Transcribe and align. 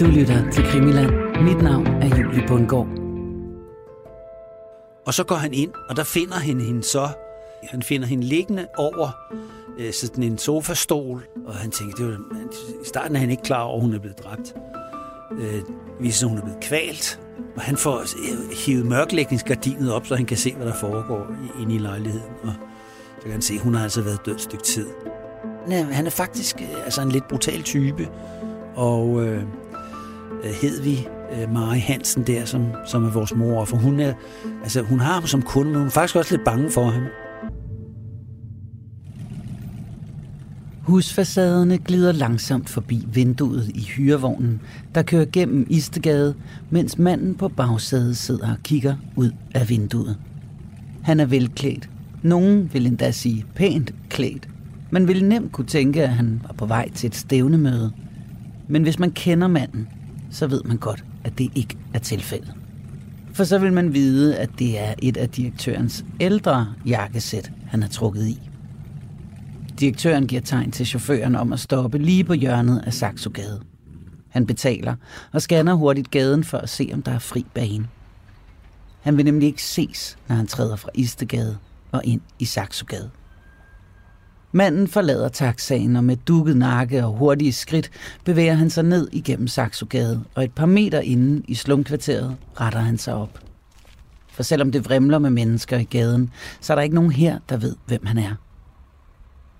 Du 0.00 0.04
lytter 0.04 0.50
til 0.50 0.64
Krimiland. 0.64 1.10
Mit 1.42 1.62
navn 1.62 1.86
er 1.86 2.18
Julie 2.18 2.44
Bundgaard. 2.48 2.88
Og 5.06 5.14
så 5.14 5.24
går 5.24 5.34
han 5.34 5.54
ind, 5.54 5.70
og 5.88 5.96
der 5.96 6.04
finder 6.04 6.34
han 6.34 6.60
hende 6.60 6.84
så. 6.84 7.08
Han 7.62 7.82
finder 7.82 8.06
hende 8.06 8.24
liggende 8.24 8.66
over 8.76 9.32
øh, 9.78 9.92
sådan 9.92 10.24
en 10.24 10.38
sofastol, 10.38 11.26
og 11.46 11.54
han 11.54 11.70
tænker, 11.70 11.96
det 11.96 12.06
var, 12.06 12.18
i 12.82 12.84
starten 12.84 13.16
er 13.16 13.20
han 13.20 13.30
ikke 13.30 13.42
klar 13.42 13.62
over, 13.62 13.76
at 13.76 13.82
hun 13.82 13.94
er 13.94 13.98
blevet 13.98 14.18
dræbt. 14.18 14.54
Øh, 15.38 15.62
viser 16.00 16.18
sig, 16.18 16.28
hun 16.28 16.38
er 16.38 16.42
blevet 16.42 16.60
kvalt, 16.60 17.20
og 17.56 17.62
han 17.62 17.76
får 17.76 17.98
øh, 17.98 18.56
hivet 18.66 18.86
mørklægningsgardinet 18.86 19.92
op, 19.92 20.06
så 20.06 20.16
han 20.16 20.26
kan 20.26 20.36
se, 20.36 20.54
hvad 20.54 20.66
der 20.66 20.74
foregår 20.74 21.26
inde 21.60 21.74
i 21.74 21.78
lejligheden. 21.78 22.32
Og 22.42 22.52
så 23.16 23.22
kan 23.22 23.32
han 23.32 23.42
se, 23.42 23.54
at 23.54 23.60
hun 23.60 23.74
har 23.74 23.82
altså 23.82 24.02
været 24.02 24.26
død 24.26 24.34
et 24.34 24.40
stykke 24.40 24.64
tid. 24.64 24.86
Han 25.68 26.06
er 26.06 26.10
faktisk 26.10 26.56
øh, 26.60 26.84
altså 26.84 27.02
en 27.02 27.08
lidt 27.08 27.28
brutal 27.28 27.62
type, 27.62 28.08
og 28.76 29.26
øh, 29.26 29.42
Øh, 30.44 30.50
hed 30.62 30.82
vi 30.82 31.08
øh, 31.32 31.52
Mari 31.52 31.78
Hansen 31.78 32.22
der, 32.26 32.44
som, 32.44 32.66
som 32.86 33.04
er 33.04 33.10
vores 33.10 33.34
mor, 33.34 33.64
for 33.64 33.76
hun, 33.76 34.00
er, 34.00 34.12
altså, 34.62 34.82
hun 34.82 35.00
har 35.00 35.12
ham 35.12 35.26
som 35.26 35.42
kunde, 35.42 35.70
men 35.70 35.78
hun 35.78 35.86
er 35.86 35.90
faktisk 35.90 36.16
også 36.16 36.34
lidt 36.36 36.44
bange 36.44 36.70
for 36.70 36.84
ham. 36.84 37.02
Husfacaderne 40.82 41.78
glider 41.78 42.12
langsomt 42.12 42.68
forbi 42.68 43.06
vinduet 43.12 43.70
i 43.74 43.82
hyrevognen, 43.82 44.60
der 44.94 45.02
kører 45.02 45.24
gennem 45.32 45.66
Istegade, 45.70 46.34
mens 46.70 46.98
manden 46.98 47.34
på 47.34 47.48
bagsædet 47.48 48.16
sidder 48.16 48.50
og 48.50 48.56
kigger 48.62 48.96
ud 49.16 49.30
af 49.54 49.68
vinduet. 49.68 50.16
Han 51.02 51.20
er 51.20 51.26
velklædt. 51.26 51.90
Nogen 52.22 52.70
vil 52.72 52.86
endda 52.86 53.10
sige 53.10 53.44
pænt 53.54 53.94
klædt. 54.10 54.48
Man 54.90 55.08
ville 55.08 55.28
nemt 55.28 55.52
kunne 55.52 55.66
tænke, 55.66 56.02
at 56.02 56.08
han 56.08 56.40
var 56.46 56.54
på 56.58 56.66
vej 56.66 56.90
til 56.90 57.06
et 57.06 57.14
stævnemøde. 57.14 57.92
Men 58.68 58.82
hvis 58.82 58.98
man 58.98 59.10
kender 59.10 59.48
manden, 59.48 59.88
så 60.30 60.46
ved 60.46 60.62
man 60.64 60.76
godt, 60.76 61.04
at 61.24 61.38
det 61.38 61.50
ikke 61.54 61.76
er 61.94 61.98
tilfældet. 61.98 62.54
For 63.32 63.44
så 63.44 63.58
vil 63.58 63.72
man 63.72 63.94
vide, 63.94 64.36
at 64.36 64.50
det 64.58 64.78
er 64.78 64.94
et 65.02 65.16
af 65.16 65.28
direktørens 65.28 66.04
ældre 66.20 66.74
jakkesæt, 66.86 67.52
han 67.66 67.82
har 67.82 67.88
trukket 67.88 68.26
i. 68.26 68.40
Direktøren 69.80 70.26
giver 70.26 70.42
tegn 70.42 70.70
til 70.70 70.86
chaufføren 70.86 71.34
om 71.34 71.52
at 71.52 71.60
stoppe 71.60 71.98
lige 71.98 72.24
på 72.24 72.32
hjørnet 72.32 72.82
af 72.86 72.94
Saxogade. 72.94 73.60
Han 74.28 74.46
betaler 74.46 74.94
og 75.32 75.42
scanner 75.42 75.74
hurtigt 75.74 76.10
gaden 76.10 76.44
for 76.44 76.58
at 76.58 76.68
se, 76.68 76.90
om 76.92 77.02
der 77.02 77.12
er 77.12 77.18
fri 77.18 77.46
bane. 77.54 77.86
Han 79.00 79.16
vil 79.16 79.24
nemlig 79.24 79.46
ikke 79.46 79.62
ses, 79.62 80.18
når 80.28 80.36
han 80.36 80.46
træder 80.46 80.76
fra 80.76 80.90
Istegade 80.94 81.58
og 81.92 82.02
ind 82.04 82.20
i 82.38 82.44
Saxogade. 82.44 83.10
Manden 84.52 84.88
forlader 84.88 85.28
taxaen, 85.28 85.96
og 85.96 86.04
med 86.04 86.16
dukket 86.16 86.56
nakke 86.56 87.04
og 87.04 87.12
hurtige 87.12 87.52
skridt 87.52 87.90
bevæger 88.24 88.54
han 88.54 88.70
sig 88.70 88.84
ned 88.84 89.08
igennem 89.12 89.48
Saxogade, 89.48 90.24
og 90.34 90.44
et 90.44 90.52
par 90.52 90.66
meter 90.66 91.00
inden 91.00 91.44
i 91.48 91.54
slumkvarteret 91.54 92.36
retter 92.60 92.78
han 92.78 92.98
sig 92.98 93.14
op. 93.14 93.38
For 94.32 94.42
selvom 94.42 94.72
det 94.72 94.84
vrimler 94.84 95.18
med 95.18 95.30
mennesker 95.30 95.78
i 95.78 95.84
gaden, 95.84 96.30
så 96.60 96.72
er 96.72 96.74
der 96.74 96.82
ikke 96.82 96.94
nogen 96.94 97.12
her, 97.12 97.38
der 97.48 97.56
ved, 97.56 97.76
hvem 97.86 98.06
han 98.06 98.18
er. 98.18 98.34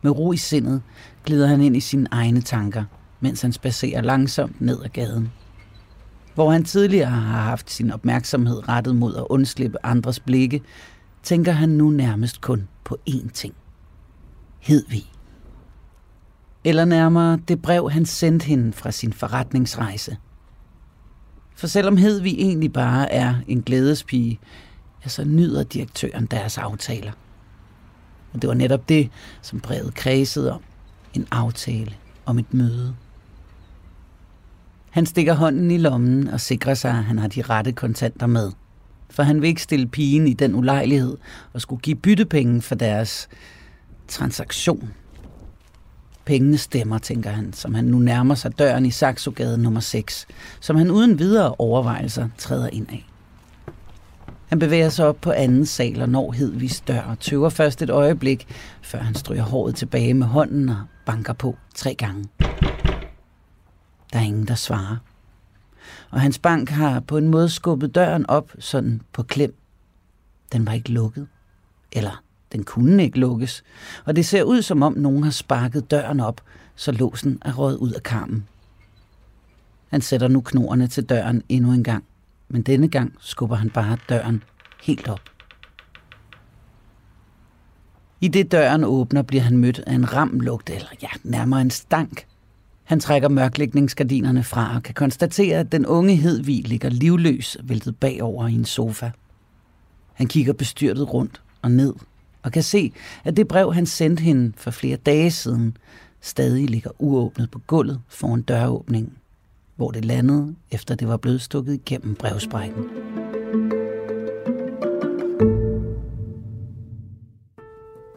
Med 0.02 0.10
ro 0.10 0.32
i 0.32 0.36
sindet 0.36 0.82
glider 1.24 1.46
han 1.46 1.60
ind 1.60 1.76
i 1.76 1.80
sine 1.80 2.08
egne 2.10 2.40
tanker, 2.40 2.84
mens 3.20 3.42
han 3.42 3.52
spacerer 3.52 4.02
langsomt 4.02 4.60
ned 4.60 4.78
ad 4.84 4.88
gaden. 4.88 5.32
Hvor 6.34 6.50
han 6.50 6.64
tidligere 6.64 7.10
har 7.10 7.42
haft 7.42 7.70
sin 7.70 7.92
opmærksomhed 7.92 8.68
rettet 8.68 8.96
mod 8.96 9.16
at 9.16 9.26
undslippe 9.30 9.86
andres 9.86 10.20
blikke, 10.20 10.62
tænker 11.22 11.52
han 11.52 11.68
nu 11.68 11.90
nærmest 11.90 12.40
kun 12.40 12.68
på 12.84 12.98
én 13.10 13.30
ting. 13.30 13.54
Hedvig. 14.68 15.12
Eller 16.64 16.84
nærmere 16.84 17.38
det 17.48 17.62
brev, 17.62 17.90
han 17.90 18.06
sendte 18.06 18.46
hende 18.46 18.72
fra 18.72 18.90
sin 18.90 19.12
forretningsrejse. 19.12 20.16
For 21.54 21.66
selvom 21.66 21.96
Hedvig 21.96 22.34
egentlig 22.34 22.72
bare 22.72 23.12
er 23.12 23.34
en 23.46 23.62
glædespige, 23.62 24.40
ja, 25.04 25.08
så 25.08 25.24
nyder 25.24 25.62
direktøren 25.62 26.26
deres 26.26 26.58
aftaler. 26.58 27.12
Og 28.32 28.42
det 28.42 28.48
var 28.48 28.54
netop 28.54 28.88
det, 28.88 29.10
som 29.42 29.60
brevet 29.60 29.94
kredsede 29.94 30.52
om. 30.52 30.62
En 31.14 31.26
aftale 31.30 31.94
om 32.26 32.38
et 32.38 32.54
møde. 32.54 32.94
Han 34.90 35.06
stikker 35.06 35.34
hånden 35.34 35.70
i 35.70 35.78
lommen 35.78 36.28
og 36.28 36.40
sikrer 36.40 36.74
sig, 36.74 36.90
at 36.90 37.04
han 37.04 37.18
har 37.18 37.28
de 37.28 37.42
rette 37.42 37.72
kontanter 37.72 38.26
med. 38.26 38.52
For 39.10 39.22
han 39.22 39.40
vil 39.42 39.48
ikke 39.48 39.62
stille 39.62 39.88
pigen 39.88 40.28
i 40.28 40.32
den 40.32 40.54
ulejlighed 40.54 41.16
og 41.52 41.60
skulle 41.60 41.80
give 41.80 41.96
byttepenge 41.96 42.62
for 42.62 42.74
deres 42.74 43.28
transaktion. 44.08 44.94
Pengene 46.24 46.58
stemmer, 46.58 46.98
tænker 46.98 47.30
han, 47.30 47.52
som 47.52 47.74
han 47.74 47.84
nu 47.84 47.98
nærmer 47.98 48.34
sig 48.34 48.58
døren 48.58 48.86
i 48.86 48.90
Saxogade 48.90 49.58
nummer 49.58 49.80
6, 49.80 50.26
som 50.60 50.76
han 50.76 50.90
uden 50.90 51.18
videre 51.18 51.54
overvejelser 51.58 52.28
træder 52.38 52.68
ind 52.68 52.86
af. 52.88 53.06
Han 54.48 54.58
bevæger 54.58 54.88
sig 54.88 55.06
op 55.06 55.16
på 55.20 55.32
anden 55.32 55.66
sal 55.66 56.02
og 56.02 56.08
når 56.08 56.32
Hedvigs 56.32 56.80
dør 56.80 57.00
og 57.00 57.20
tøver 57.20 57.48
først 57.48 57.82
et 57.82 57.90
øjeblik, 57.90 58.46
før 58.82 58.98
han 58.98 59.14
stryger 59.14 59.42
håret 59.42 59.74
tilbage 59.76 60.14
med 60.14 60.26
hånden 60.26 60.68
og 60.68 60.82
banker 61.06 61.32
på 61.32 61.56
tre 61.74 61.94
gange. 61.94 62.28
Der 64.12 64.18
er 64.18 64.22
ingen, 64.22 64.48
der 64.48 64.54
svarer. 64.54 64.96
Og 66.10 66.20
hans 66.20 66.38
bank 66.38 66.70
har 66.70 67.00
på 67.00 67.16
en 67.16 67.28
måde 67.28 67.48
skubbet 67.48 67.94
døren 67.94 68.26
op 68.30 68.52
sådan 68.58 69.02
på 69.12 69.22
klem. 69.22 69.54
Den 70.52 70.66
var 70.66 70.72
ikke 70.72 70.92
lukket. 70.92 71.28
Eller 71.92 72.22
den 72.52 72.64
kunne 72.64 73.02
ikke 73.02 73.18
lukkes, 73.18 73.64
og 74.04 74.16
det 74.16 74.26
ser 74.26 74.42
ud 74.42 74.62
som 74.62 74.82
om 74.82 74.92
nogen 74.92 75.24
har 75.24 75.30
sparket 75.30 75.90
døren 75.90 76.20
op, 76.20 76.40
så 76.76 76.92
låsen 76.92 77.38
er 77.44 77.52
røget 77.52 77.76
ud 77.76 77.92
af 77.92 78.02
karmen. 78.02 78.46
Han 79.88 80.00
sætter 80.00 80.28
nu 80.28 80.40
knorene 80.40 80.86
til 80.86 81.04
døren 81.04 81.42
endnu 81.48 81.72
en 81.72 81.84
gang, 81.84 82.04
men 82.48 82.62
denne 82.62 82.88
gang 82.88 83.14
skubber 83.20 83.56
han 83.56 83.70
bare 83.70 83.96
døren 84.08 84.42
helt 84.82 85.08
op. 85.08 85.20
I 88.20 88.28
det 88.28 88.52
døren 88.52 88.84
åbner, 88.84 89.22
bliver 89.22 89.42
han 89.42 89.58
mødt 89.58 89.78
af 89.78 89.94
en 89.94 90.12
ramlugt, 90.12 90.70
eller 90.70 90.88
ja, 91.02 91.08
nærmere 91.24 91.60
en 91.60 91.70
stank. 91.70 92.26
Han 92.84 93.00
trækker 93.00 93.28
mørklægningsgardinerne 93.28 94.44
fra 94.44 94.76
og 94.76 94.82
kan 94.82 94.94
konstatere, 94.94 95.58
at 95.58 95.72
den 95.72 95.86
unge 95.86 96.16
Hedvig 96.16 96.68
ligger 96.68 96.88
livløs, 96.88 97.56
væltet 97.62 97.96
bagover 97.96 98.48
i 98.48 98.54
en 98.54 98.64
sofa. 98.64 99.10
Han 100.14 100.26
kigger 100.26 100.52
bestyrtet 100.52 101.12
rundt 101.14 101.42
og 101.62 101.70
ned 101.70 101.94
og 102.48 102.52
kan 102.52 102.62
se, 102.62 102.92
at 103.24 103.36
det 103.36 103.48
brev, 103.48 103.74
han 103.74 103.86
sendte 103.86 104.22
hende 104.22 104.52
for 104.56 104.70
flere 104.70 104.96
dage 104.96 105.30
siden, 105.30 105.76
stadig 106.20 106.70
ligger 106.70 106.90
uåbnet 106.98 107.50
på 107.50 107.58
gulvet 107.66 108.00
foran 108.08 108.42
døråbningen, 108.42 109.12
hvor 109.76 109.90
det 109.90 110.04
landede, 110.04 110.54
efter 110.70 110.94
det 110.94 111.08
var 111.08 111.16
blevet 111.16 111.42
stukket 111.42 111.74
igennem 111.74 112.14
brevsprækken. 112.14 112.84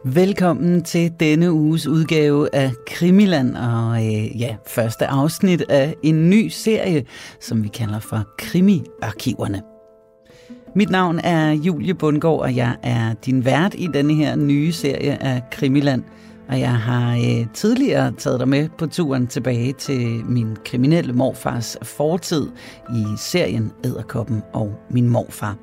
Velkommen 0.04 0.82
til 0.82 1.12
denne 1.20 1.52
uges 1.52 1.86
udgave 1.86 2.54
af 2.54 2.72
Krimiland, 2.86 3.56
og 3.56 4.06
øh, 4.06 4.40
ja, 4.40 4.56
første 4.66 5.06
afsnit 5.06 5.62
af 5.68 5.94
en 6.02 6.30
ny 6.30 6.48
serie, 6.48 7.04
som 7.40 7.64
vi 7.64 7.68
kalder 7.68 8.00
for 8.00 8.24
Krimi-arkiverne. 8.38 9.71
Mit 10.74 10.90
navn 10.90 11.18
er 11.18 11.50
Julie 11.50 11.94
Bundgaard, 11.94 12.40
og 12.40 12.56
jeg 12.56 12.76
er 12.82 13.14
din 13.14 13.44
vært 13.44 13.74
i 13.78 13.88
denne 13.94 14.14
her 14.14 14.36
nye 14.36 14.72
serie 14.72 15.22
af 15.22 15.42
Krimiland. 15.50 16.02
Og 16.48 16.60
jeg 16.60 16.74
har 16.74 17.16
øh, 17.16 17.46
tidligere 17.54 18.12
taget 18.12 18.40
dig 18.40 18.48
med 18.48 18.68
på 18.78 18.86
turen 18.86 19.26
tilbage 19.26 19.72
til 19.72 20.24
min 20.24 20.56
kriminelle 20.64 21.12
morfars 21.12 21.76
fortid 21.82 22.48
i 22.94 23.04
serien 23.16 23.72
Æderkoppen 23.84 24.42
og 24.52 24.74
min 24.90 25.08
morfar. 25.08 25.56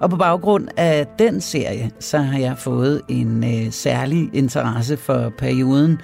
Og 0.00 0.10
på 0.10 0.16
baggrund 0.16 0.68
af 0.76 1.06
den 1.18 1.40
serie, 1.40 1.90
så 2.00 2.18
har 2.18 2.38
jeg 2.38 2.58
fået 2.58 3.02
en 3.08 3.44
øh, 3.44 3.72
særlig 3.72 4.30
interesse 4.32 4.96
for 4.96 5.32
perioden 5.38 6.00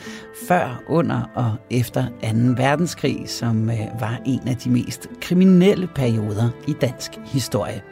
før, 0.48 0.82
under 0.88 1.30
og 1.34 1.52
efter 1.70 2.06
2. 2.06 2.08
verdenskrig, 2.56 3.22
som 3.26 3.70
øh, 3.70 4.00
var 4.00 4.20
en 4.26 4.48
af 4.48 4.56
de 4.56 4.70
mest 4.70 5.08
kriminelle 5.20 5.88
perioder 5.94 6.50
i 6.68 6.72
dansk 6.72 7.10
historie. 7.24 7.82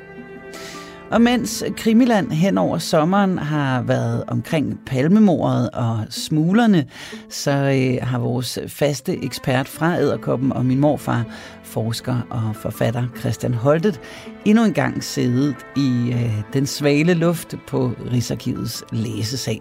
Og 1.12 1.20
mens 1.20 1.64
Krimiland 1.76 2.32
hen 2.32 2.58
over 2.58 2.78
sommeren 2.78 3.38
har 3.38 3.82
været 3.82 4.24
omkring 4.26 4.80
palmemordet 4.86 5.70
og 5.70 6.00
smuglerne, 6.10 6.86
så 7.28 7.50
øh, 7.50 8.08
har 8.08 8.18
vores 8.18 8.58
faste 8.66 9.24
ekspert 9.24 9.68
fra 9.68 9.98
Æderkoppen 9.98 10.52
og 10.52 10.66
min 10.66 10.78
morfar, 10.78 11.24
forsker 11.64 12.26
og 12.30 12.56
forfatter 12.56 13.04
Christian 13.18 13.54
Holtet, 13.54 14.00
endnu 14.44 14.64
en 14.64 14.72
gang 14.72 15.04
siddet 15.04 15.56
i 15.76 16.12
øh, 16.12 16.42
den 16.52 16.66
svale 16.66 17.14
luft 17.14 17.54
på 17.68 17.92
Rigsarkivets 18.12 18.84
læsesal. 18.92 19.60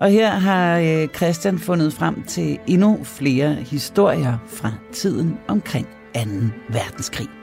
Og 0.00 0.10
her 0.10 0.30
har 0.30 0.78
øh, 0.78 1.08
Christian 1.08 1.58
fundet 1.58 1.92
frem 1.92 2.22
til 2.22 2.58
endnu 2.66 2.98
flere 3.04 3.54
historier 3.54 4.38
fra 4.46 4.72
tiden 4.92 5.38
omkring 5.48 5.86
2. 6.14 6.20
verdenskrig. 6.68 7.41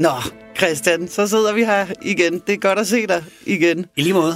Nå, 0.00 0.10
Christian, 0.56 1.08
så 1.08 1.26
sidder 1.26 1.52
vi 1.52 1.64
her 1.64 1.86
igen. 2.02 2.42
Det 2.46 2.52
er 2.52 2.56
godt 2.56 2.78
at 2.78 2.86
se 2.86 3.06
dig 3.06 3.24
igen. 3.46 3.86
I 3.96 4.02
lige 4.02 4.12
måde. 4.12 4.34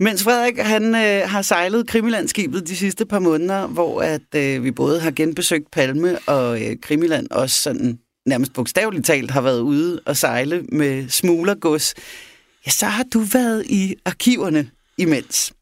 Mens 0.00 0.22
Frederik 0.22 0.58
han 0.58 0.94
øh, 0.94 1.28
har 1.28 1.42
sejlet 1.42 1.86
Krimilandskibet 1.86 2.68
de 2.68 2.76
sidste 2.76 3.06
par 3.06 3.18
måneder, 3.18 3.66
hvor 3.66 4.02
at 4.02 4.34
øh, 4.36 4.64
vi 4.64 4.70
både 4.70 5.00
har 5.00 5.10
genbesøgt 5.10 5.70
Palme 5.70 6.18
og 6.26 6.62
øh, 6.62 6.76
Krimiland 6.82 7.30
også 7.30 7.60
sådan 7.60 7.98
nærmest 8.26 8.52
bogstaveligt 8.52 9.06
talt 9.06 9.30
har 9.30 9.40
været 9.40 9.60
ude 9.60 10.00
og 10.06 10.16
sejle 10.16 10.62
med 10.62 11.08
smuglergods, 11.08 11.94
ja, 12.66 12.70
så 12.70 12.86
har 12.86 13.04
du 13.12 13.18
været 13.18 13.66
i 13.66 13.94
arkiverne 14.04 14.70
imens. 14.98 15.52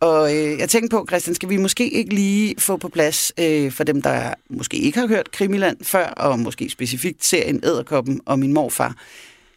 Og 0.00 0.36
øh, 0.36 0.58
jeg 0.58 0.68
tænkte 0.68 0.96
på, 0.96 1.06
Christian, 1.08 1.34
skal 1.34 1.48
vi 1.48 1.56
måske 1.56 1.90
ikke 1.90 2.14
lige 2.14 2.54
få 2.58 2.76
på 2.76 2.88
plads 2.88 3.32
øh, 3.38 3.72
for 3.72 3.84
dem, 3.84 4.02
der 4.02 4.34
måske 4.50 4.76
ikke 4.76 4.98
har 4.98 5.06
hørt 5.06 5.30
Krimiland 5.30 5.76
før, 5.84 6.06
og 6.06 6.38
måske 6.38 6.70
specifikt 6.70 7.24
serien 7.24 7.60
Æderkoppen 7.64 8.20
og 8.26 8.38
min 8.38 8.52
morfar. 8.52 8.96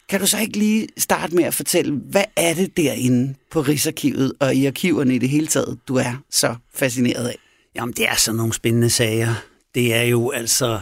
Kan 0.08 0.20
du 0.20 0.26
så 0.26 0.38
ikke 0.38 0.58
lige 0.58 0.88
starte 0.96 1.34
med 1.34 1.44
at 1.44 1.54
fortælle, 1.54 2.00
hvad 2.10 2.24
er 2.36 2.54
det 2.54 2.76
derinde 2.76 3.34
på 3.50 3.60
Rigsarkivet 3.60 4.32
og 4.40 4.54
i 4.54 4.66
arkiverne 4.66 5.14
i 5.14 5.18
det 5.18 5.28
hele 5.28 5.46
taget, 5.46 5.78
du 5.88 5.96
er 5.96 6.22
så 6.30 6.54
fascineret 6.74 7.28
af? 7.28 7.38
Jamen, 7.74 7.92
det 7.92 8.08
er 8.08 8.14
sådan 8.16 8.36
nogle 8.36 8.52
spændende 8.52 8.90
sager. 8.90 9.34
Det 9.74 9.94
er 9.94 10.02
jo 10.02 10.30
altså 10.30 10.80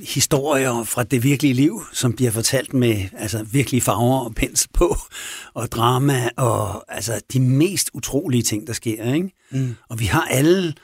historier 0.00 0.84
fra 0.84 1.02
det 1.02 1.22
virkelige 1.22 1.54
liv, 1.54 1.82
som 1.92 2.12
bliver 2.12 2.30
fortalt 2.30 2.74
med 2.74 3.04
altså, 3.18 3.42
virkelig 3.42 3.82
farver 3.82 4.24
og 4.24 4.34
pensel 4.34 4.70
på, 4.72 4.96
og 5.54 5.72
drama, 5.72 6.28
og 6.36 6.84
altså 6.94 7.20
de 7.32 7.40
mest 7.40 7.90
utrolige 7.94 8.42
ting, 8.42 8.66
der 8.66 8.72
sker. 8.72 9.14
Ikke? 9.14 9.30
Mm. 9.50 9.76
Og 9.88 10.00
vi 10.00 10.04
har 10.04 10.24
alle 10.30 10.74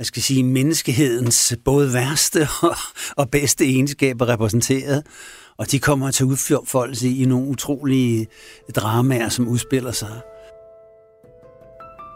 hvad 0.00 0.04
skal 0.04 0.18
jeg 0.20 0.24
sige, 0.24 0.44
menneskehedens 0.44 1.54
både 1.64 1.94
værste 1.94 2.48
og, 2.62 2.76
og 3.16 3.30
bedste 3.30 3.64
egenskaber 3.64 4.28
repræsenteret, 4.28 5.06
og 5.56 5.70
de 5.70 5.78
kommer 5.78 6.10
til 6.10 6.26
udfoldelse 6.26 7.08
i 7.08 7.24
nogle 7.24 7.48
utrolige 7.48 8.26
dramaer, 8.76 9.28
som 9.28 9.48
udspiller 9.48 9.92
sig. 9.92 10.20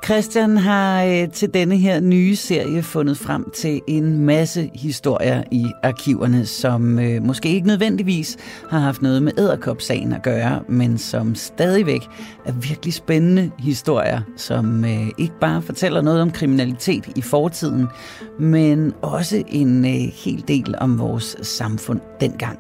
Christian 0.05 0.57
har 0.57 1.05
øh, 1.05 1.29
til 1.29 1.55
denne 1.55 1.77
her 1.77 2.01
nye 2.01 2.37
serie 2.37 2.83
fundet 2.83 3.19
frem 3.19 3.51
til 3.51 3.81
en 3.87 4.19
masse 4.19 4.71
historier 4.75 5.43
i 5.51 5.67
arkiverne, 5.83 6.47
som 6.47 6.99
øh, 6.99 7.23
måske 7.23 7.49
ikke 7.49 7.67
nødvendigvis 7.67 8.37
har 8.71 8.79
haft 8.79 9.03
noget 9.03 9.23
med 9.23 9.33
æderkopsagen 9.39 10.13
at 10.13 10.23
gøre, 10.23 10.63
men 10.69 10.99
som 10.99 11.35
stadigvæk 11.35 12.03
er 12.45 12.53
virkelig 12.53 12.95
spændende 12.95 13.51
historier, 13.59 14.21
som 14.37 14.85
øh, 14.85 15.09
ikke 15.19 15.35
bare 15.41 15.63
fortæller 15.63 16.03
noget 16.03 16.23
om 16.23 16.31
kriminalitet 16.31 17.13
i 17.17 17.21
fortiden, 17.21 17.87
men 18.41 18.93
også 19.03 19.43
en 19.49 19.85
øh, 19.85 20.13
hel 20.25 20.45
del 20.49 20.75
om 20.79 20.99
vores 20.99 21.37
samfund 21.43 22.01
dengang. 22.21 22.59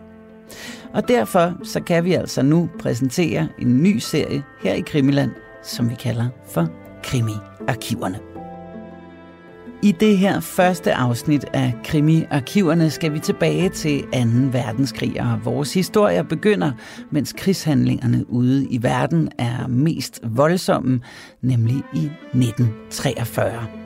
Og 0.95 1.09
derfor 1.09 1.53
så 1.65 1.81
kan 1.81 2.05
vi 2.05 2.13
altså 2.13 2.43
nu 2.43 2.69
præsentere 2.81 3.49
en 3.59 3.83
ny 3.83 3.99
serie 3.99 4.43
her 4.63 4.75
i 4.75 4.81
Krimiland, 4.81 5.31
som 5.63 5.91
vi 5.91 5.95
kalder 5.95 6.29
for 6.51 6.84
Krimi-arkiverne. 7.05 8.19
I 9.83 9.93
det 9.93 10.19
her 10.19 10.41
første 10.41 10.95
afsnit 10.95 11.45
af 11.53 11.75
Krimi-arkiverne 11.85 12.91
skal 12.91 13.13
vi 13.13 13.19
tilbage 13.19 13.69
til 13.69 14.03
2. 14.03 14.09
verdenskrig, 14.53 15.21
og 15.21 15.45
vores 15.45 15.75
historie 15.75 16.25
begynder, 16.25 16.73
mens 17.11 17.33
krigshandlingerne 17.33 18.31
ude 18.31 18.67
i 18.71 18.83
verden 18.83 19.29
er 19.39 19.67
mest 19.67 20.21
voldsomme, 20.23 21.01
nemlig 21.43 21.77
i 21.77 22.11
1943. 22.35 23.84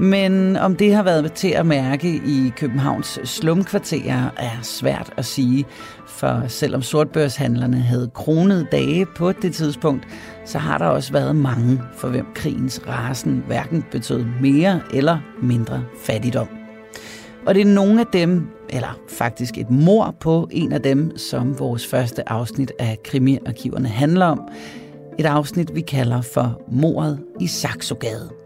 Men 0.00 0.56
om 0.56 0.76
det 0.76 0.94
har 0.94 1.02
været 1.02 1.32
til 1.32 1.48
at 1.48 1.66
mærke 1.66 2.08
i 2.08 2.52
Københavns 2.56 3.18
slumkvarterer 3.24 4.30
er 4.36 4.62
svært 4.62 5.12
at 5.16 5.24
sige, 5.24 5.64
for 6.06 6.44
selvom 6.48 6.82
sortbørshandlerne 6.82 7.76
havde 7.76 8.10
kronede 8.14 8.66
dage 8.72 9.06
på 9.16 9.32
det 9.32 9.54
tidspunkt, 9.54 10.06
så 10.44 10.58
har 10.58 10.78
der 10.78 10.86
også 10.86 11.12
været 11.12 11.36
mange, 11.36 11.80
for 11.96 12.08
hvem 12.08 12.26
krigens 12.34 12.80
rasen 12.88 13.44
hverken 13.46 13.84
betød 13.90 14.24
mere 14.40 14.80
eller 14.94 15.18
mindre 15.42 15.84
fattigdom. 16.02 16.48
Og 17.46 17.54
det 17.54 17.60
er 17.60 17.74
nogle 17.74 18.00
af 18.00 18.06
dem, 18.12 18.46
eller 18.68 18.98
faktisk 19.08 19.58
et 19.58 19.70
mor 19.70 20.14
på 20.20 20.48
en 20.50 20.72
af 20.72 20.82
dem, 20.82 21.16
som 21.16 21.58
vores 21.58 21.86
første 21.86 22.28
afsnit 22.28 22.72
af 22.78 22.98
krimiarkiverne 23.04 23.88
handler 23.88 24.26
om. 24.26 24.40
Et 25.18 25.26
afsnit, 25.26 25.74
vi 25.74 25.80
kalder 25.80 26.20
for 26.20 26.62
Mordet 26.72 27.18
i 27.40 27.46
Saxogade. 27.46 28.39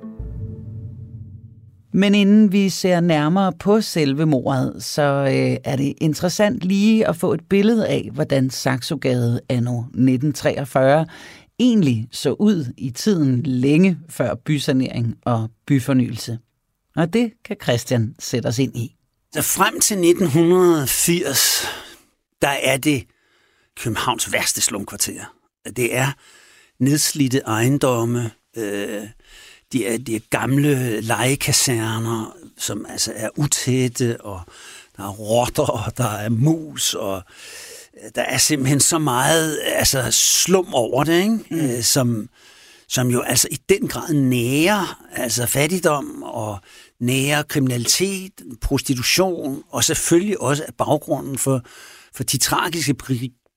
Men 1.97 2.15
inden 2.15 2.53
vi 2.53 2.69
ser 2.69 3.01
nærmere 3.01 3.53
på 3.53 3.81
selve 3.81 4.27
mordet, 4.27 4.85
så 4.85 5.03
øh, 5.03 5.57
er 5.65 5.77
det 5.77 5.95
interessant 5.99 6.65
lige 6.65 7.09
at 7.09 7.17
få 7.17 7.33
et 7.33 7.41
billede 7.51 7.89
af, 7.89 8.11
hvordan 8.13 8.51
Saxogade 8.51 9.41
anno 9.49 9.79
1943 9.81 11.07
egentlig 11.59 12.09
så 12.13 12.33
ud 12.33 12.73
i 12.77 12.91
tiden 12.91 13.43
længe 13.43 13.99
før 14.09 14.35
bysanering 14.35 15.17
og 15.25 15.51
byfornyelse. 15.67 16.39
Og 16.97 17.13
det 17.13 17.33
kan 17.45 17.57
Christian 17.63 18.15
sætte 18.19 18.47
os 18.47 18.59
ind 18.59 18.77
i. 18.77 18.97
Så 19.35 19.43
frem 19.43 19.81
til 19.81 19.97
1980, 19.97 21.67
der 22.43 22.49
er 22.49 22.77
det 22.77 23.05
Københavns 23.77 24.33
værste 24.33 24.61
slumkvarter. 24.61 25.35
Det 25.77 25.97
er 25.97 26.13
nedslidte 26.79 27.39
ejendomme, 27.39 28.31
øh, 28.57 29.03
de 29.75 29.87
er, 29.87 29.99
de 29.99 30.17
er 30.17 30.21
gamle 30.31 31.01
legekaserner, 31.01 32.37
som 32.59 32.87
altså 32.89 33.13
er 33.17 33.29
utætte, 33.37 34.21
og 34.21 34.41
der 34.97 35.03
er 35.05 35.11
rotter, 35.11 35.63
og 35.63 35.97
der 35.97 36.11
er 36.11 36.29
mus, 36.29 36.95
og 36.95 37.23
der 38.15 38.23
er 38.23 38.39
simpelthen 38.39 38.81
så 38.81 38.99
meget 38.99 39.61
altså, 39.65 40.11
slum 40.11 40.75
over 40.75 41.05
det, 41.05 41.23
ikke? 41.23 41.39
Mm. 41.51 41.57
Øh, 41.57 41.83
som, 41.83 42.29
som 42.89 43.09
jo 43.09 43.21
altså 43.21 43.49
i 43.51 43.59
den 43.69 43.89
grad 43.89 44.15
nærer 44.15 45.05
altså 45.13 45.47
fattigdom 45.47 46.23
og 46.23 46.59
nærer 47.01 47.43
kriminalitet, 47.43 48.33
prostitution, 48.61 49.63
og 49.71 49.85
selvfølgelig 49.85 50.41
også 50.41 50.65
baggrunden 50.79 51.39
for, 51.39 51.63
for 52.15 52.25
de 52.25 52.39
tragiske 52.39 52.95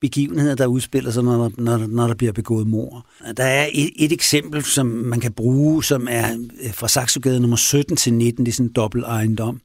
begivenheder, 0.02 0.56
der 0.56 0.66
udspiller 0.66 1.12
sig, 1.12 1.24
når, 1.24 1.52
når, 1.58 1.78
når 1.78 2.08
der 2.08 2.16
bliver 2.16 2.34
begået 2.34 2.68
mord. 2.68 3.06
Der 3.38 3.44
er 3.44 3.70
et, 3.74 3.92
et 3.96 4.12
eksempel, 4.12 4.64
som 4.64 4.86
man 4.86 5.20
kan 5.20 5.34
bruge, 5.34 5.84
som 5.84 6.08
er 6.10 6.38
øh, 6.62 6.74
fra 6.74 6.88
Saxogade 6.88 7.40
nummer 7.40 7.58
17 7.58 7.98
til 7.98 8.14
19, 8.14 8.46
det 8.46 8.52
er 8.52 8.56
sådan 8.56 8.66
en 8.66 8.74
dobbelt 8.74 9.06
ejendom, 9.06 9.62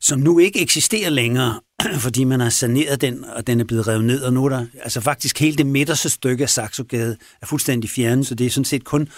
som 0.00 0.18
nu 0.18 0.38
ikke 0.38 0.60
eksisterer 0.60 1.10
længere, 1.10 1.60
fordi 2.04 2.24
man 2.24 2.40
har 2.40 2.50
saneret 2.50 3.00
den, 3.00 3.24
og 3.24 3.46
den 3.46 3.60
er 3.60 3.64
blevet 3.64 3.88
revet 3.88 4.04
ned, 4.04 4.22
og 4.22 4.32
nu 4.32 4.44
er 4.44 4.48
der, 4.48 4.66
altså 4.82 5.00
faktisk 5.00 5.40
hele 5.40 5.56
det 5.56 5.66
midterste 5.66 6.10
stykke 6.10 6.42
af 6.42 6.50
Saxogade 6.50 7.16
er 7.42 7.46
fuldstændig 7.46 7.90
fjernet, 7.90 8.26
så 8.26 8.34
det 8.34 8.46
er 8.46 8.50
sådan 8.50 8.64
set 8.64 8.84
kun 8.84 9.08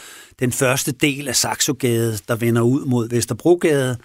den 0.41 0.53
første 0.53 0.93
del 0.93 1.29
af 1.29 1.37
Saxogade, 1.37 2.19
der 2.29 2.37
vender 2.37 2.63
ud 2.63 2.85
mod 2.85 3.09
Vesterbrogade, 3.09 3.97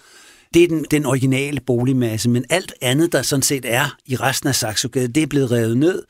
det 0.53 0.63
er 0.63 0.67
den, 0.67 0.85
den 0.91 1.05
originale 1.05 1.59
boligmasse, 1.67 2.29
men 2.29 2.45
alt 2.49 2.73
andet, 2.81 3.11
der 3.11 3.21
sådan 3.21 3.43
set 3.43 3.65
er 3.67 3.97
i 4.05 4.15
resten 4.15 4.49
af 4.49 4.55
Saxogade, 4.55 5.07
det 5.07 5.23
er 5.23 5.27
blevet 5.27 5.51
revet 5.51 5.77
ned, 5.77 6.03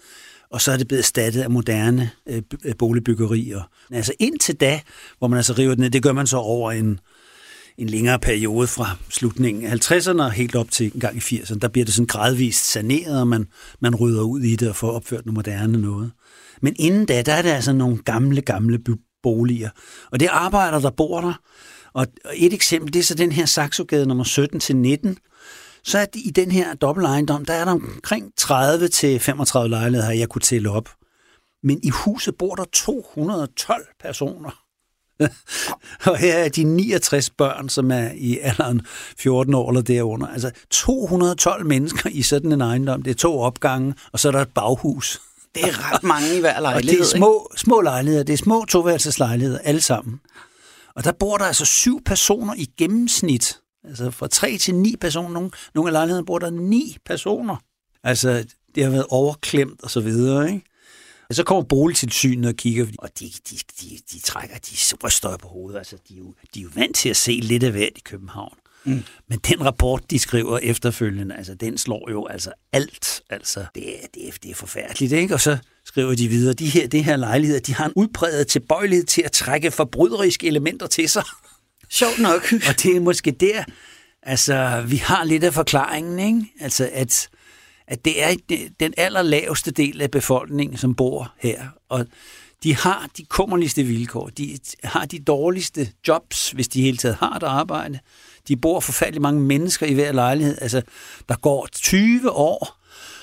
og 0.54 0.62
så 0.62 0.72
er 0.72 0.78
det 0.78 0.88
blevet 0.88 1.02
erstattet 1.02 1.42
af 1.42 1.50
moderne 1.50 2.12
øh, 2.30 2.42
øh, 2.66 2.76
boligbyggerier. 2.80 3.70
Altså 3.92 4.14
indtil 4.20 4.56
da, 4.56 4.82
hvor 5.18 5.28
man 5.28 5.38
altså 5.38 5.54
river 5.54 5.76
den 5.76 5.82
ned, 5.82 5.90
det 5.90 6.04
gør 6.04 6.14
man 6.14 6.28
så 6.28 6.38
over 6.38 6.72
en, 6.72 7.00
en 7.78 7.90
længere 7.90 8.20
periode 8.20 8.68
fra 8.68 8.98
slutningen 9.10 9.66
af 9.66 9.92
50'erne 9.92 10.22
og 10.22 10.32
helt 10.32 10.56
op 10.56 10.72
til 10.72 10.92
en 10.94 11.00
gang 11.00 11.18
i 11.18 11.20
80'erne. 11.20 11.60
Der 11.60 11.68
bliver 11.68 11.86
det 11.86 11.94
sådan 11.94 12.08
gradvist 12.08 12.72
saneret, 12.72 13.20
og 13.20 13.28
man, 13.28 13.48
man 13.80 13.96
rydder 13.96 14.22
ud 14.22 14.42
i 14.42 14.56
det 14.56 14.70
og 14.70 14.76
får 14.76 14.92
opført 14.92 15.26
noget 15.26 15.36
moderne 15.36 15.82
noget. 15.82 16.12
Men 16.62 16.76
inden 16.80 17.06
da, 17.06 17.22
der 17.22 17.34
er 17.34 17.42
det 17.42 17.50
altså 17.50 17.74
nogle 17.74 17.98
gamle, 17.98 18.42
gamle 18.42 18.80
boliger. 19.24 19.70
Og 20.12 20.20
det 20.20 20.28
arbejder, 20.32 20.80
der 20.80 20.90
bor 20.90 21.22
der. 21.22 21.34
Og 21.94 22.08
et 22.36 22.54
eksempel, 22.54 22.94
det 22.94 23.00
er 23.00 23.04
så 23.04 23.16
den 23.16 23.32
her 23.32 23.46
Saxogade 23.46 24.06
nummer 24.06 24.24
17 24.24 24.60
til 24.60 24.76
19, 24.76 25.18
så 25.84 26.00
er 26.00 26.06
det, 26.06 26.22
i 26.26 26.30
den 26.30 26.52
her 26.52 26.74
dobbeltejendom, 26.74 27.46
der 27.46 27.54
er 27.54 27.66
der 27.66 27.72
omkring 27.72 28.32
30 28.38 28.88
til 28.88 29.20
35 29.20 29.70
lejligheder, 29.70 30.12
jeg 30.12 30.30
kunne 30.30 30.42
tælle 30.42 30.70
op. 30.70 30.90
Men 31.64 31.80
i 31.84 31.90
huset 31.90 32.36
bor 32.38 32.56
der 32.56 32.66
212 32.74 33.88
personer. 34.02 34.64
og 36.10 36.18
her 36.18 36.34
er 36.34 36.50
de 36.50 36.64
69 36.64 37.30
børn, 37.30 37.70
som 37.70 37.92
er 37.92 38.12
i 38.16 38.40
alderen 38.40 38.82
14 39.18 39.54
år 39.54 39.70
eller 39.70 39.82
derunder. 39.82 40.28
Altså 40.28 40.52
212 40.70 41.66
mennesker 41.66 42.10
i 42.10 42.22
sådan 42.22 42.52
en 42.52 42.62
ejendom. 42.62 43.02
Det 43.02 43.12
er 43.12 43.16
to 43.16 43.40
opgange, 43.40 43.94
og 44.12 44.20
så 44.20 44.28
er 44.28 44.32
der 44.32 44.42
et 44.42 44.54
baghus. 44.56 45.22
Det 45.56 45.64
er 45.64 45.94
ret 45.94 46.04
mange 46.04 46.38
i 46.38 46.40
hver 46.40 46.62
lejlighed. 46.62 47.00
Og 47.00 47.06
det 47.06 47.14
er 47.14 47.18
små, 47.18 47.52
små 47.56 47.82
lejligheder. 47.82 48.24
Det 48.24 48.34
er 48.34 48.38
små 48.38 48.66
toværelseslejligheder, 48.66 49.60
alle 49.64 49.82
sammen. 49.82 50.20
Og 50.96 51.04
der 51.04 51.12
bor 51.12 51.38
der 51.38 51.46
altså 51.46 51.66
syv 51.66 52.04
personer 52.06 52.54
i 52.54 52.70
gennemsnit. 52.78 53.58
Altså 53.88 54.12
fra 54.12 54.28
tre 54.28 54.58
til 54.58 54.76
ni 54.76 54.96
personer. 55.02 55.30
Nogle, 55.30 55.52
nogle 55.76 55.90
af 55.90 55.94
lejlighederne 55.94 56.26
bor 56.26 56.40
der 56.40 56.50
ni 56.50 56.98
personer. 57.06 57.56
Altså, 58.04 58.46
det 58.76 58.84
har 58.84 58.92
været 58.92 59.06
overklemt 59.10 59.84
og 59.84 59.92
så 59.92 60.02
videre, 60.02 60.54
ikke? 60.54 60.66
Og 61.30 61.36
så 61.36 61.44
kommer 61.44 61.64
boligtilsynet 61.64 62.50
og 62.50 62.56
kigger, 62.56 62.86
og 63.00 63.10
de, 63.20 63.32
de, 63.50 63.56
de, 63.82 63.98
de 64.14 64.20
trækker, 64.20 64.56
de 64.58 64.76
ryster 65.04 65.38
på 65.38 65.48
hovedet. 65.48 65.78
Altså, 65.78 65.96
de, 66.10 66.14
er 66.14 66.18
jo, 66.18 66.34
de 66.54 66.60
er 66.60 66.64
jo 66.64 66.70
vant 66.76 66.96
til 66.96 67.10
at 67.10 67.18
se 67.18 67.32
lidt 67.32 67.64
af 67.64 67.72
hvert 67.72 67.92
i 67.96 68.02
København. 68.06 68.54
Mm. 68.84 69.04
Men 69.28 69.40
den 69.40 69.66
rapport, 69.66 70.12
de 70.12 70.20
skriver 70.20 70.58
efterfølgende, 70.58 71.36
altså, 71.36 71.54
den 71.54 71.78
slår 71.78 72.12
jo 72.12 72.26
altså 72.26 72.52
alt. 72.72 73.22
Altså, 73.30 73.66
det, 73.76 73.90
er, 73.90 74.08
det, 74.14 74.28
er, 74.28 74.32
det 74.44 74.52
er 74.52 74.56
forfærdeligt, 74.56 75.12
ikke? 75.14 75.34
Og 75.34 75.42
så 75.42 75.58
skriver 75.86 76.16
de 76.16 76.28
videre, 76.28 76.54
de 76.54 76.70
her, 76.70 76.88
det 76.88 77.04
her 77.04 77.16
lejligheder, 77.16 77.60
de 77.60 77.74
har 77.74 77.86
en 77.86 77.94
udbredet 77.96 78.48
tilbøjelighed 78.48 79.06
til 79.06 79.22
at 79.22 79.32
trække 79.32 79.72
forbryderiske 79.72 80.48
elementer 80.48 80.88
til 80.88 81.10
sig. 81.10 81.24
Sjovt 81.94 82.20
nok. 82.20 82.54
og 82.70 82.84
det 82.84 82.96
er 82.96 83.00
måske 83.00 83.32
der, 83.32 83.64
altså, 84.24 84.84
vi 84.88 84.98
har 84.98 85.24
lidt 85.24 85.44
af 85.44 85.54
forklaringen, 85.54 86.20
ikke? 86.20 86.54
Altså, 86.60 86.90
at 86.94 87.30
at 87.88 88.06
det 88.06 88.24
er 88.24 88.36
den 88.80 88.94
allerlaveste 88.98 89.72
del 89.72 90.02
af 90.02 90.12
befolkningen, 90.12 90.78
som 90.78 90.96
bor 90.96 91.34
her. 91.40 91.64
Og 91.90 92.06
de 92.64 92.76
har 92.76 93.10
de 93.18 93.26
kummerligste 93.26 93.84
vilkår. 93.84 94.28
De 94.28 94.58
har 94.84 95.06
de 95.06 95.20
dårligste 95.20 95.90
jobs, 96.08 96.52
hvis 96.52 96.68
de 96.68 96.82
hele 96.82 96.98
taget 96.98 97.16
har 97.16 97.36
et 97.36 97.44
arbejde. 97.44 98.00
De 98.48 98.58
bor 98.58 98.80
forfærdelig 98.80 99.22
mange 99.22 99.42
mennesker 99.42 99.88
i 99.88 99.94
hver 99.94 100.12
lejlighed. 100.12 100.58
Altså, 100.62 100.82
der 101.30 101.36
går 101.36 101.68
20 101.72 102.32
år, 102.32 102.80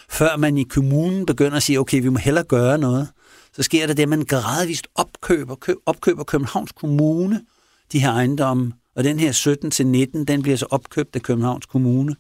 før 0.08 0.36
man 0.36 0.58
i 0.58 0.62
kommunen 0.62 1.26
begynder 1.26 1.56
at 1.56 1.62
sige, 1.62 1.80
okay, 1.80 2.02
vi 2.02 2.08
må 2.08 2.18
hellere 2.18 2.44
gøre 2.44 2.78
noget. 2.78 3.08
Så 3.56 3.62
sker 3.62 3.86
der 3.86 3.94
det, 3.94 4.02
at 4.02 4.08
man 4.08 4.24
gradvist 4.24 4.86
opkøber, 4.94 5.54
køb, 5.54 5.76
opkøber 5.86 6.24
Københavns 6.24 6.72
Kommune 6.72 7.40
de 7.92 7.99
her 7.99 8.12
ejendomme. 8.12 8.73
Og 8.97 9.04
den 9.04 9.18
her 9.18 9.32
17-19, 10.18 10.25
den 10.25 10.42
bliver 10.42 10.56
så 10.56 10.66
opkøbt 10.70 11.16
af 11.16 11.23
Københavns 11.23 11.66
Kommune. 11.66 12.16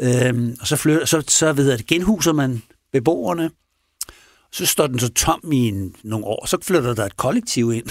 Øhm, 0.00 0.56
og 0.60 0.66
så, 0.66 0.76
flytter, 0.76 1.06
så, 1.06 1.22
så 1.28 1.52
ved 1.52 1.70
jeg, 1.70 1.78
genhuser 1.88 2.32
man 2.32 2.62
beboerne, 2.92 3.50
så 4.52 4.66
står 4.66 4.86
den 4.86 4.98
så 4.98 5.08
tom 5.08 5.52
i 5.52 5.68
en, 5.68 5.94
nogle 6.04 6.26
år, 6.26 6.46
så 6.46 6.58
flytter 6.62 6.94
der 6.94 7.04
et 7.04 7.16
kollektiv 7.16 7.72
ind. 7.72 7.86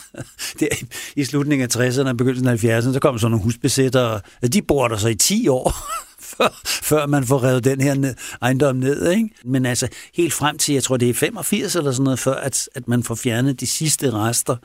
der 0.60 0.66
i, 0.80 0.86
i 1.16 1.24
slutningen 1.24 1.68
af 1.70 1.90
60'erne 1.90 2.08
og 2.08 2.16
begyndelsen 2.16 2.48
af 2.48 2.64
70'erne, 2.64 2.92
så 2.92 2.98
kommer 3.02 3.18
sådan 3.18 3.30
nogle 3.30 3.44
husbesættere, 3.44 4.20
og 4.42 4.52
de 4.52 4.62
bor 4.62 4.88
der 4.88 4.96
så 4.96 5.08
i 5.08 5.14
10 5.14 5.48
år, 5.48 5.74
før, 6.36 6.60
før 6.64 7.06
man 7.06 7.24
får 7.24 7.42
revet 7.42 7.64
den 7.64 7.80
her 7.80 7.94
ned, 7.94 8.14
ejendom 8.42 8.76
ned. 8.76 9.10
Ikke? 9.10 9.28
Men 9.44 9.66
altså 9.66 9.88
helt 10.14 10.32
frem 10.32 10.58
til, 10.58 10.72
jeg 10.72 10.82
tror 10.82 10.96
det 10.96 11.10
er 11.10 11.14
85 11.14 11.76
eller 11.76 11.92
sådan 11.92 12.04
noget, 12.04 12.18
før 12.18 12.34
at, 12.34 12.68
at 12.74 12.88
man 12.88 13.02
får 13.02 13.14
fjernet 13.14 13.60
de 13.60 13.66
sidste 13.66 14.10
rester 14.10 14.56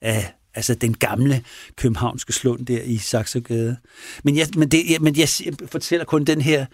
af, 0.00 0.34
altså 0.56 0.74
den 0.74 0.94
gamle 0.94 1.44
københavnske 1.76 2.32
slund 2.32 2.66
der 2.66 2.82
i 2.82 2.98
Saxogade. 2.98 3.76
Men 4.24 4.36
jeg, 4.36 4.48
men, 4.56 4.68
det, 4.68 4.90
jeg, 4.90 5.00
men 5.00 5.16
jeg 5.16 5.28
fortæller 5.66 6.04
kun 6.04 6.24
den 6.24 6.40
her 6.40 6.66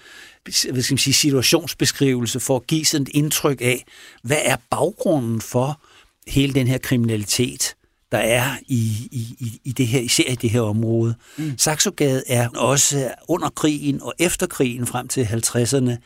hvad 0.45 0.83
skal 0.83 0.95
man 0.95 0.99
sige, 0.99 1.15
situationsbeskrivelse 1.15 2.41
for 2.41 2.57
at 2.57 2.67
give 2.67 2.85
sådan 2.85 3.03
et 3.03 3.09
indtryk 3.15 3.61
af, 3.61 3.85
hvad 4.23 4.39
er 4.45 4.57
baggrunden 4.71 5.41
for 5.41 5.81
hele 6.27 6.55
den 6.55 6.69
her 6.69 6.79
kriminalitet, 6.79 7.75
der 8.13 8.19
er 8.19 8.57
i, 8.69 9.09
i, 9.11 9.61
i 9.65 9.73
det 9.73 9.87
her, 9.87 10.01
især 10.01 10.25
i 10.33 10.35
det 10.35 10.51
her 10.51 10.61
område. 10.61 11.15
Mm. 11.37 11.59
Saxogade 11.59 12.23
er 12.27 12.49
også 12.49 13.15
under 13.29 13.49
krigen 13.49 14.03
og 14.03 14.15
efter 14.19 14.47
krigen 14.47 14.87
frem 14.87 15.09
til 15.09 15.25
50'erne 15.25 15.97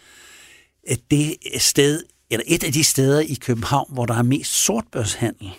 det 1.11 1.37
sted, 1.59 2.03
eller 2.31 2.45
et 2.47 2.65
af 2.65 2.73
de 2.73 2.85
steder 2.85 3.21
i 3.21 3.35
København, 3.35 3.91
hvor 3.93 4.07
der 4.07 4.15
er 4.15 4.23
mest 4.23 4.53
sortbørshandel. 4.53 5.51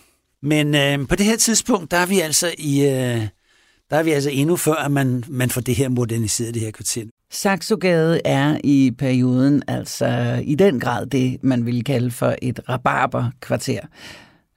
Men 0.44 0.76
øh, 0.76 1.08
på 1.08 1.16
det 1.16 1.26
her 1.26 1.38
tidspunkt, 1.38 1.92
der 1.92 1.98
er 1.98 2.06
vi 2.06 2.20
altså 2.20 2.52
i, 2.58 2.82
øh, 2.82 3.28
der 3.90 3.98
er 3.98 4.04
vi 4.04 4.12
altså 4.12 4.30
endnu 4.30 4.56
før, 4.56 4.74
at 4.74 4.92
man, 4.92 5.24
man 5.28 5.50
får 5.50 5.62
det 5.62 5.76
her 5.76 5.90
moderniseret, 5.90 6.54
det 6.54 6.62
her 6.62 6.72
kvarter. 6.72 7.04
Saxogade 7.32 8.22
er 8.26 8.58
i 8.64 8.92
perioden 8.98 9.64
altså 9.68 10.40
i 10.44 10.56
den 10.56 10.80
grad 10.80 11.06
det, 11.06 11.44
man 11.44 11.66
ville 11.66 11.84
kalde 11.84 12.12
for 12.12 12.36
et 12.42 12.60
rabarberkvarter. 12.70 13.80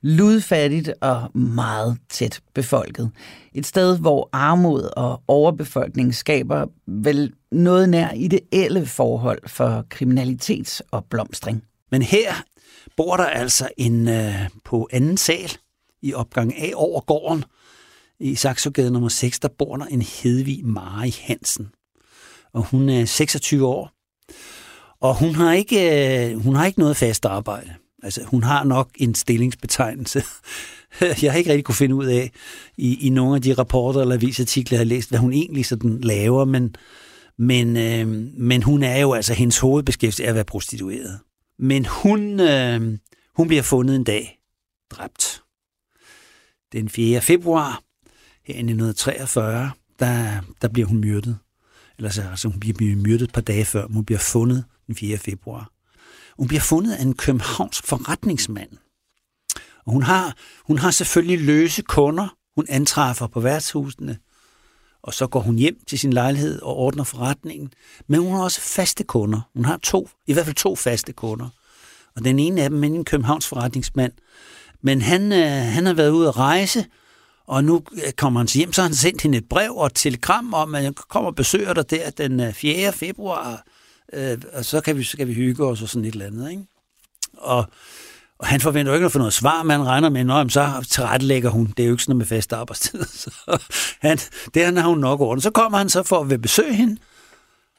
Ludfattigt 0.02 0.90
og 1.00 1.38
meget 1.38 1.98
tæt 2.10 2.40
befolket. 2.54 3.10
Et 3.54 3.66
sted, 3.66 3.98
hvor 3.98 4.28
armod 4.32 4.88
og 4.96 5.22
overbefolkning 5.28 6.14
skaber 6.14 6.66
vel 6.86 7.32
noget 7.52 7.88
nær 7.88 8.10
ideelle 8.12 8.86
forhold 8.86 9.48
for 9.48 9.86
kriminalitets- 9.94 10.80
og 10.90 11.04
blomstring. 11.10 11.62
Men 11.90 12.02
her 12.02 12.32
bor 12.96 13.16
der 13.16 13.26
altså 13.26 13.68
en 13.76 14.08
øh, 14.08 14.48
på 14.64 14.88
anden 14.92 15.16
sal 15.16 15.50
i 16.02 16.14
opgang 16.14 16.54
A 16.58 16.70
over 16.74 17.00
gården, 17.00 17.44
i 18.20 18.34
Saxogade 18.34 18.90
nummer 18.90 19.08
6, 19.08 19.40
der 19.40 19.48
bor 19.58 19.76
der 19.76 19.86
en 19.86 20.02
Hedvig 20.02 20.66
Mari 20.66 21.14
Hansen. 21.22 21.68
Og 22.52 22.62
hun 22.64 22.88
er 22.88 23.04
26 23.04 23.66
år. 23.66 23.90
Og 25.00 25.18
hun 25.18 25.34
har 25.34 25.52
ikke, 25.52 26.30
øh, 26.30 26.38
hun 26.38 26.54
har 26.54 26.66
ikke 26.66 26.78
noget 26.78 26.96
fast 26.96 27.24
arbejde. 27.24 27.74
Altså, 28.02 28.24
hun 28.24 28.42
har 28.42 28.64
nok 28.64 28.90
en 28.96 29.14
stillingsbetegnelse. 29.14 30.22
Jeg 31.22 31.32
har 31.32 31.38
ikke 31.38 31.50
rigtig 31.50 31.64
kunne 31.64 31.74
finde 31.74 31.94
ud 31.94 32.06
af 32.06 32.30
i, 32.76 33.06
i 33.06 33.08
nogle 33.08 33.36
af 33.36 33.42
de 33.42 33.52
rapporter 33.54 34.00
eller 34.00 34.14
avisartikler, 34.14 34.76
jeg 34.76 34.80
har 34.80 34.88
læst, 34.88 35.08
hvad 35.08 35.18
hun 35.18 35.32
egentlig 35.32 35.66
sådan 35.66 36.00
laver, 36.00 36.44
men, 36.44 36.74
men, 37.38 37.76
øh, 37.76 38.08
men 38.38 38.62
hun 38.62 38.82
er 38.82 38.98
jo 38.98 39.12
altså, 39.12 39.34
hendes 39.34 39.58
hovedbeskæftigelse 39.58 40.24
er 40.24 40.28
at 40.28 40.34
være 40.34 40.44
prostitueret. 40.44 41.18
Men 41.58 41.86
hun, 41.86 42.40
øh, 42.40 42.98
hun 43.36 43.48
bliver 43.48 43.62
fundet 43.62 43.96
en 43.96 44.04
dag 44.04 44.40
dræbt. 44.90 45.42
Den 46.72 46.88
4. 46.88 47.20
februar 47.20 47.82
her 48.44 48.54
i 48.54 48.58
1943, 48.58 49.70
der, 49.98 50.40
der 50.62 50.68
bliver 50.68 50.88
hun 50.88 50.98
myrdet. 50.98 51.38
Eller 51.98 52.10
så, 52.10 52.22
altså, 52.30 52.48
hun 52.48 52.60
bliver 52.60 52.96
myrdet 52.96 53.22
et 53.22 53.32
par 53.32 53.40
dage 53.40 53.64
før, 53.64 53.86
hun 53.86 54.04
bliver 54.04 54.18
fundet 54.18 54.64
den 54.86 54.96
4. 54.96 55.18
februar. 55.18 55.70
Hun 56.38 56.48
bliver 56.48 56.60
fundet 56.60 56.94
af 56.94 57.02
en 57.02 57.14
københavnsk 57.14 57.86
forretningsmand. 57.86 58.70
Og 59.84 59.92
hun 59.92 60.02
har, 60.02 60.36
hun 60.64 60.78
har 60.78 60.90
selvfølgelig 60.90 61.40
løse 61.40 61.82
kunder, 61.82 62.36
hun 62.54 62.66
antræffer 62.68 63.26
på 63.26 63.40
værtshusene, 63.40 64.18
og 65.02 65.14
så 65.14 65.26
går 65.26 65.40
hun 65.40 65.56
hjem 65.56 65.80
til 65.86 65.98
sin 65.98 66.12
lejlighed 66.12 66.62
og 66.62 66.76
ordner 66.76 67.04
forretningen. 67.04 67.72
Men 68.06 68.20
hun 68.20 68.32
har 68.32 68.42
også 68.42 68.60
faste 68.60 69.04
kunder. 69.04 69.40
Hun 69.54 69.64
har 69.64 69.76
to, 69.76 70.08
i 70.26 70.32
hvert 70.32 70.44
fald 70.44 70.56
to 70.56 70.76
faste 70.76 71.12
kunder. 71.12 71.48
Og 72.16 72.24
den 72.24 72.38
ene 72.38 72.62
af 72.62 72.70
dem 72.70 72.84
er 72.84 72.88
en 72.88 73.04
Københavns 73.04 73.46
forretningsmand. 73.46 74.12
Men 74.82 75.02
han, 75.02 75.32
øh, 75.32 75.48
han 75.48 75.86
har 75.86 75.94
været 75.94 76.10
ude 76.10 76.28
at 76.28 76.36
rejse, 76.36 76.86
og 77.46 77.64
nu 77.64 77.82
øh, 77.92 78.12
kommer 78.12 78.40
han 78.40 78.48
hjem, 78.54 78.72
så 78.72 78.82
har 78.82 78.88
han 78.88 78.94
sendt 78.94 79.22
hende 79.22 79.38
et 79.38 79.48
brev 79.48 79.76
og 79.76 79.86
et 79.86 79.92
telegram 79.94 80.54
om, 80.54 80.74
at 80.74 80.82
han 80.82 80.94
kommer 80.94 81.30
og 81.30 81.36
besøger 81.36 81.74
dig 81.74 81.90
der 81.90 82.10
den 82.10 82.40
øh, 82.40 82.52
4. 82.52 82.92
Februar, 82.92 83.64
øh, 84.12 84.38
og 84.52 84.64
så 84.64 84.80
kan 84.80 84.96
vi, 84.96 85.02
så 85.04 85.16
kan 85.16 85.28
vi 85.28 85.34
hygge 85.34 85.66
os 85.66 85.82
og 85.82 85.88
sådan 85.88 86.04
et 86.04 86.12
eller 86.12 86.26
andet. 86.26 86.50
Ikke? 86.50 86.62
Og, 87.38 87.64
og 88.38 88.46
han 88.46 88.60
forventer 88.60 88.92
jo 88.92 88.94
ikke 88.94 89.06
at 89.06 89.12
få 89.12 89.18
noget 89.18 89.32
svar, 89.32 89.62
men 89.62 89.70
han 89.70 89.86
regner 89.86 90.08
med, 90.08 90.34
at 90.34 90.52
så 90.52 90.86
tilrettelægger 90.90 91.50
hun. 91.50 91.66
Det 91.76 91.82
er 91.82 91.86
jo 91.86 91.92
ikke 91.92 92.02
sådan 92.02 92.10
noget 92.16 92.18
med 92.18 92.26
fast 92.26 92.52
arbejdstid. 92.52 93.04
Så 93.22 93.58
han, 94.00 94.18
det 94.54 94.78
har 94.78 94.88
hun 94.88 94.98
nok 94.98 95.20
ordnet. 95.20 95.42
Så 95.42 95.50
kommer 95.50 95.78
han 95.78 95.88
så 95.88 96.02
for 96.02 96.20
at 96.20 96.42
besøge 96.42 96.74
hende, 96.74 96.96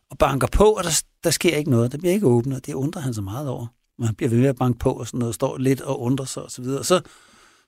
og 0.09 0.17
banker 0.17 0.47
på, 0.47 0.63
og 0.63 0.83
der, 0.83 1.01
der 1.23 1.29
sker 1.29 1.55
ikke 1.55 1.71
noget. 1.71 1.91
Der 1.91 1.97
bliver 1.97 2.13
ikke 2.13 2.27
åbnet, 2.27 2.65
det 2.65 2.73
undrer 2.73 3.01
han 3.01 3.13
så 3.13 3.21
meget 3.21 3.49
over 3.49 3.67
man 3.99 4.15
bliver 4.15 4.29
ved 4.29 4.39
med 4.39 4.49
at 4.49 4.55
banke 4.55 4.79
på, 4.79 4.91
og 4.91 5.07
sådan 5.07 5.19
noget, 5.19 5.35
står 5.35 5.57
lidt 5.57 5.81
og 5.81 6.01
undrer 6.01 6.25
sig 6.25 6.43
og 6.43 6.51
så 6.51 6.61
videre. 6.61 6.79
Og 6.79 6.85
så, 6.85 7.01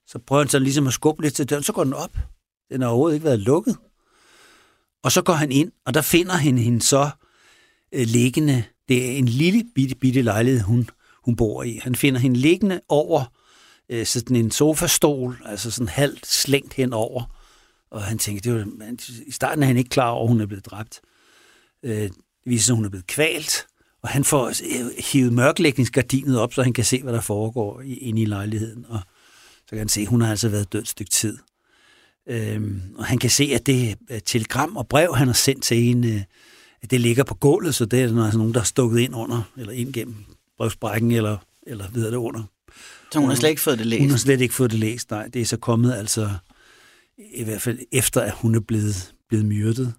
så 0.07 0.19
prøver 0.19 0.43
han 0.43 0.49
så 0.49 0.59
ligesom 0.59 0.87
at 0.87 0.93
skubbe 0.93 1.21
lidt 1.21 1.33
til 1.33 1.49
døren, 1.49 1.63
så 1.63 1.73
går 1.73 1.83
den 1.83 1.93
op. 1.93 2.17
Den 2.71 2.81
har 2.81 2.87
overhovedet 2.87 3.15
ikke 3.15 3.25
været 3.25 3.39
lukket. 3.39 3.77
Og 5.03 5.11
så 5.11 5.21
går 5.21 5.33
han 5.33 5.51
ind, 5.51 5.71
og 5.85 5.93
der 5.93 6.01
finder 6.01 6.33
han 6.33 6.57
hende 6.57 6.81
så 6.81 7.09
øh, 7.91 8.05
liggende. 8.07 8.63
Det 8.87 9.11
er 9.11 9.17
en 9.17 9.27
lille 9.27 9.63
bitte, 9.75 9.95
bitte 9.95 10.21
lejlighed, 10.21 10.61
hun, 10.61 10.89
hun 11.25 11.35
bor 11.35 11.63
i. 11.63 11.79
Han 11.83 11.95
finder 11.95 12.19
hende 12.19 12.39
liggende 12.39 12.81
over 12.89 13.25
øh, 13.89 14.05
sådan 14.05 14.35
en 14.35 14.51
sofastol, 14.51 15.41
altså 15.45 15.71
sådan 15.71 15.87
halvt 15.87 16.27
slængt 16.27 16.73
henover. 16.73 17.23
Og 17.91 18.03
han 18.03 18.17
tænker, 18.17 18.41
det 18.41 18.53
var, 18.53 18.65
man, 18.65 18.99
i 19.25 19.31
starten 19.31 19.63
er 19.63 19.67
han 19.67 19.77
ikke 19.77 19.89
klar 19.89 20.09
over, 20.09 20.23
at 20.23 20.29
hun 20.29 20.41
er 20.41 20.45
blevet 20.45 20.65
dræbt. 20.65 21.01
Øh, 21.83 22.01
det 22.01 22.11
viser 22.45 22.65
sig, 22.65 22.73
at 22.73 22.75
hun 22.75 22.85
er 22.85 22.89
blevet 22.89 23.07
kvalt. 23.07 23.67
Og 24.03 24.09
han 24.09 24.23
får 24.23 24.47
øh, 24.47 25.03
hivet 25.11 25.33
mørklægningsgardinet 25.33 26.39
op, 26.39 26.53
så 26.53 26.63
han 26.63 26.73
kan 26.73 26.85
se, 26.85 27.01
hvad 27.03 27.13
der 27.13 27.21
foregår 27.21 27.81
inde 27.81 28.21
i 28.21 28.25
lejligheden. 28.25 28.85
Og 28.89 28.99
så 29.59 29.69
kan 29.69 29.77
han 29.77 29.89
se, 29.89 30.01
at 30.01 30.07
hun 30.07 30.21
har 30.21 30.29
altså 30.29 30.49
været 30.49 30.73
død 30.73 30.81
et 30.81 30.87
stykke 30.87 31.11
tid. 31.11 31.37
Øhm, 32.29 32.81
og 32.95 33.05
han 33.05 33.17
kan 33.17 33.29
se, 33.29 33.51
at 33.53 33.65
det 33.65 33.97
telegram 34.25 34.77
og 34.77 34.87
brev, 34.87 35.15
han 35.15 35.27
har 35.27 35.33
sendt 35.33 35.63
til 35.63 35.77
hende, 35.77 36.13
øh, 36.13 36.21
at 36.81 36.91
det 36.91 37.01
ligger 37.01 37.23
på 37.23 37.35
gulvet, 37.35 37.75
så 37.75 37.85
det 37.85 37.99
er 37.99 38.23
altså 38.23 38.37
nogen, 38.37 38.53
der 38.53 38.59
har 38.59 38.65
stukket 38.65 38.99
ind 38.99 39.15
under, 39.15 39.51
eller 39.57 39.73
ind 39.73 39.93
gennem 39.93 40.15
brevsprækken, 40.57 41.11
eller, 41.11 41.37
eller 41.67 41.85
videre 41.93 42.11
det 42.11 42.17
under. 42.17 42.43
Så 43.11 43.19
hun 43.19 43.29
har 43.29 43.35
slet 43.35 43.49
ikke 43.49 43.61
fået 43.61 43.79
det 43.79 43.87
læst? 43.87 44.01
Hun 44.01 44.09
har 44.09 44.17
slet 44.17 44.41
ikke 44.41 44.53
fået 44.53 44.71
det 44.71 44.79
læst, 44.79 45.11
nej. 45.11 45.27
Det 45.27 45.41
er 45.41 45.45
så 45.45 45.57
kommet 45.57 45.93
altså, 45.93 46.29
i 47.17 47.43
hvert 47.43 47.61
fald 47.61 47.79
efter, 47.91 48.21
at 48.21 48.33
hun 48.33 48.55
er 48.55 48.59
blevet, 48.59 49.13
blevet 49.29 49.45
myrdet. 49.45 49.93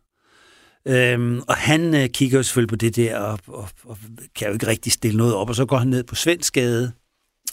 Øhm, 0.87 1.41
og 1.49 1.57
han 1.57 1.95
øh, 1.95 2.09
kigger 2.09 2.39
jo 2.39 2.43
selvfølgelig 2.43 2.69
på 2.69 2.77
det 2.77 2.97
der, 2.97 3.19
og, 3.19 3.39
og, 3.47 3.69
og 3.85 3.99
kan 4.35 4.47
jo 4.47 4.53
ikke 4.53 4.67
rigtig 4.67 4.93
stille 4.93 5.17
noget 5.17 5.35
op, 5.35 5.49
og 5.49 5.55
så 5.55 5.67
går 5.67 5.77
han 5.77 5.89
ned 5.89 6.05
på 6.05 6.15
Svenskade, 6.15 6.93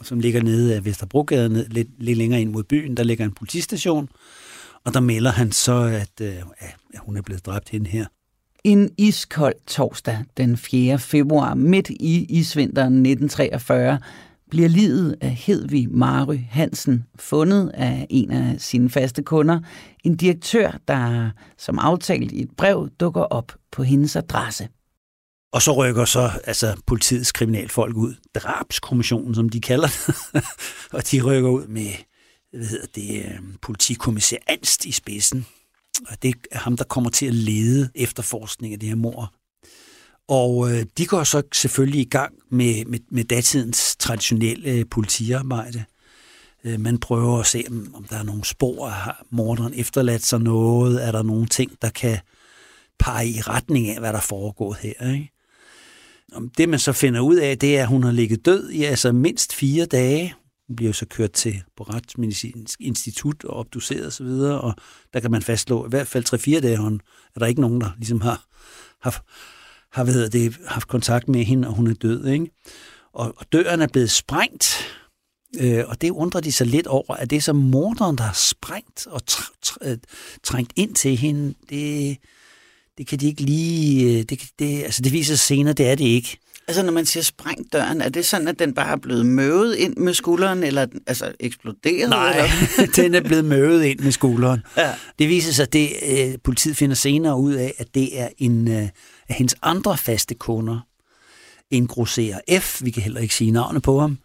som 0.02 0.20
ligger 0.20 0.44
nede 0.44 0.76
af 0.76 0.86
Vesterbrogade, 0.86 1.50
ned, 1.50 1.68
lidt, 1.68 1.88
lidt 2.00 2.18
længere 2.18 2.42
ind 2.42 2.52
mod 2.52 2.64
byen. 2.64 2.98
Der 2.98 3.04
ligger 3.04 3.26
en 3.26 3.34
politistation, 3.34 4.10
og 4.86 4.94
der 4.94 5.00
melder 5.00 5.32
han 5.32 5.52
så, 5.52 5.74
at, 5.74 6.22
øh, 6.22 6.36
at 6.60 7.00
hun 7.00 7.18
er 7.18 7.22
blevet 7.22 7.46
dræbt 7.46 7.70
hende 7.70 7.90
her. 7.90 8.06
En 8.64 8.90
iskold 8.98 9.56
torsdag 9.68 10.24
den 10.38 10.58
4. 10.58 11.00
februar 11.00 11.54
midt 11.54 11.90
i 11.90 12.26
isvinteren 12.30 12.94
1943 12.94 14.00
bliver 14.51 14.70
livet 14.70 15.15
af 15.22 15.31
Hedvig 15.31 15.91
Mary 15.91 16.39
Hansen 16.50 17.05
fundet 17.15 17.72
af 17.74 18.08
en 18.10 18.31
af 18.31 18.62
sine 18.62 18.89
faste 18.89 19.24
kunder, 19.24 19.60
en 20.03 20.17
direktør, 20.17 20.79
der 20.88 21.29
som 21.58 21.79
aftalt 21.79 22.31
i 22.31 22.41
et 22.41 22.51
brev 22.58 22.89
dukker 23.00 23.22
op 23.22 23.51
på 23.72 23.84
hendes 23.84 24.15
adresse. 24.15 24.67
Og 25.53 25.62
så 25.62 25.72
rykker 25.72 26.05
så 26.05 26.31
altså, 26.43 26.81
politiets 26.88 27.31
kriminalfolk 27.31 27.96
ud, 27.96 28.15
drabskommissionen, 28.36 29.36
som 29.36 29.50
de 29.50 29.62
kalder 29.62 29.88
det, 29.88 30.43
og 30.98 31.12
de 31.12 31.22
rykker 31.22 31.50
ud 31.50 31.67
med 31.67 31.91
hvad 32.53 32.65
hedder 32.65 32.88
det, 32.96 33.25
øhm, 33.25 33.55
politikommissær 33.62 34.38
Anst 34.48 34.86
i 34.86 34.91
spidsen. 34.91 35.46
Og 36.08 36.24
det 36.24 36.36
er 36.51 36.60
ham, 36.60 36.77
der 36.77 36.84
kommer 36.84 37.10
til 37.10 37.25
at 37.25 37.34
lede 37.34 37.89
efterforskningen 37.96 38.75
af 38.75 38.79
det 38.79 38.89
her 38.89 38.96
mor. 38.96 39.34
Og 40.28 40.72
øh, 40.72 40.86
de 40.98 41.06
går 41.06 41.24
så 41.24 41.42
selvfølgelig 41.54 42.01
i 42.01 42.10
gang 42.10 42.34
med, 42.50 42.86
med, 42.86 43.00
med 43.10 43.24
datidens 43.24 43.96
traditionelle 43.96 44.70
øh, 44.70 44.86
politiarbejde. 44.92 45.84
Øh, 46.63 46.80
man 46.80 46.98
prøver 46.98 47.40
at 47.40 47.46
se, 47.46 47.63
om, 47.94 48.06
der 48.10 48.18
er 48.18 48.24
nogle 48.24 48.46
spor, 48.46 48.88
har 48.88 49.25
morderen 49.30 49.74
efterladt 49.74 50.25
sig 50.25 50.40
noget, 50.40 51.08
er 51.08 51.12
der 51.12 51.24
nogle 51.24 51.48
ting, 51.48 51.72
der 51.82 51.90
kan 51.90 52.18
pege 53.00 53.30
i 53.30 53.42
retning 53.42 53.90
af, 53.90 54.00
hvad 54.00 54.13
der 54.13 54.20
foregår 54.20 54.74
her. 54.74 55.13
Ikke? 55.13 55.32
Det 56.58 56.70
man 56.70 56.80
så 56.80 56.94
finder 56.94 57.20
ud 57.20 57.36
af, 57.36 57.58
det 57.58 57.78
er, 57.78 57.82
at 57.82 57.88
hun 57.88 58.04
har 58.04 58.12
ligget 58.12 58.46
død 58.46 58.70
i 58.70 58.84
altså 58.84 59.12
mindst 59.12 59.54
fire 59.54 59.86
dage. 59.86 60.36
Hun 60.68 60.75
bliver 60.75 60.94
så 60.94 61.06
kørt 61.06 61.32
til 61.32 61.63
på 61.78 61.84
Retsmedicinsk 61.84 62.82
Institut 62.82 63.44
og 63.44 63.58
obduceret 63.58 64.08
osv., 64.08 64.25
og, 64.25 64.62
og 64.62 64.74
der 65.13 65.20
kan 65.20 65.32
man 65.32 65.42
fastslå, 65.42 65.86
i 65.86 65.90
hvert 65.90 66.08
fald 66.08 66.58
3-4 66.58 66.60
dage, 66.60 66.78
hun, 66.78 67.01
er 67.36 67.40
der 67.40 67.46
ikke 67.46 67.62
nogen, 67.62 67.82
der 67.82 67.90
ligesom 67.98 68.22
har, 68.22 68.46
har, 69.01 69.24
har 69.92 70.04
hvad 70.04 70.30
det, 70.30 70.58
haft 70.68 70.88
kontakt 70.88 71.28
med 71.28 71.44
hende, 71.44 71.68
og 71.68 71.74
hun 71.74 71.88
er 71.88 71.94
død. 71.94 72.28
Ikke? 72.28 72.48
Og, 73.14 73.34
og 73.38 73.46
døren 73.52 73.82
er 73.82 73.88
blevet 73.88 74.12
sprængt, 74.12 74.88
øh, 75.60 75.84
og 75.88 76.02
det 76.02 76.10
undrer 76.10 76.42
de 76.42 76.52
sig 76.52 76.68
lidt 76.68 76.88
over, 76.88 77.14
at 77.16 77.30
det 77.30 77.36
er 77.36 77.42
så 77.42 77.54
morderen, 77.54 78.18
der 78.18 78.24
har 78.24 78.34
sprængt 78.34 79.08
og 79.08 79.22
tr- 79.32 79.54
tr- 79.66 79.90
øh, 79.90 79.98
trængt 80.44 80.74
ind 80.76 80.96
til 80.96 81.18
hende. 81.18 81.54
Det, 81.70 82.18
det 82.98 83.08
kan 83.08 83.20
de 83.20 83.28
ikke 83.28 83.42
lige... 83.42 84.20
Øh, 84.20 84.24
det, 84.24 84.42
det, 84.60 84.84
altså 84.84 85.02
det 85.02 85.14
viser 85.14 85.36
sig 85.36 85.40
senere, 85.40 85.74
det 85.74 85.88
er 85.88 85.96
det 85.96 86.06
ikke. 86.06 86.38
Altså 86.68 86.84
når 86.84 86.92
man 86.92 87.06
siger 87.06 87.24
sprængt 87.24 87.74
døren, 87.74 88.02
er 88.02 88.10
det 88.10 88.26
sådan, 88.26 88.48
at 88.48 88.60
den 88.60 88.74
bare 88.74 88.92
er 88.92 88.96
blevet 88.96 89.26
møvet 89.26 89.76
ind 89.76 89.98
med 89.98 90.14
skulderen, 90.14 90.64
eller 90.64 90.88
altså 91.08 91.32
eksploderet? 91.40 92.10
Nej, 92.10 92.30
eller? 92.30 92.86
den 93.04 93.16
er 93.16 93.22
blevet 93.22 93.46
møvet 93.46 93.84
ind 93.84 94.00
med 94.00 94.12
skulderen. 94.12 94.60
Ja. 94.78 94.94
Det 95.20 95.30
viser 95.30 95.54
sig, 95.54 95.64
at 95.64 95.74
det, 95.74 95.90
øh, 96.10 96.34
politiet 96.44 96.78
finder 96.78 96.96
senere 96.96 97.38
ud 97.38 97.54
af, 97.54 97.74
at 97.78 97.96
det 97.96 98.20
er 98.20 98.30
en 98.38 98.68
øh, 98.68 98.90
af 99.32 99.38
hendes 99.38 99.56
andre 99.62 99.98
faste 99.98 100.36
kunder. 100.36 100.80
En 101.70 101.88
grosserer 101.88 102.60
F, 102.60 102.84
vi 102.84 102.92
kan 102.92 103.04
heller 103.04 103.22
ikke 103.22 103.36
sige 103.36 103.52
navnet 103.52 103.84
på 103.84 104.00
ham. 104.00 104.18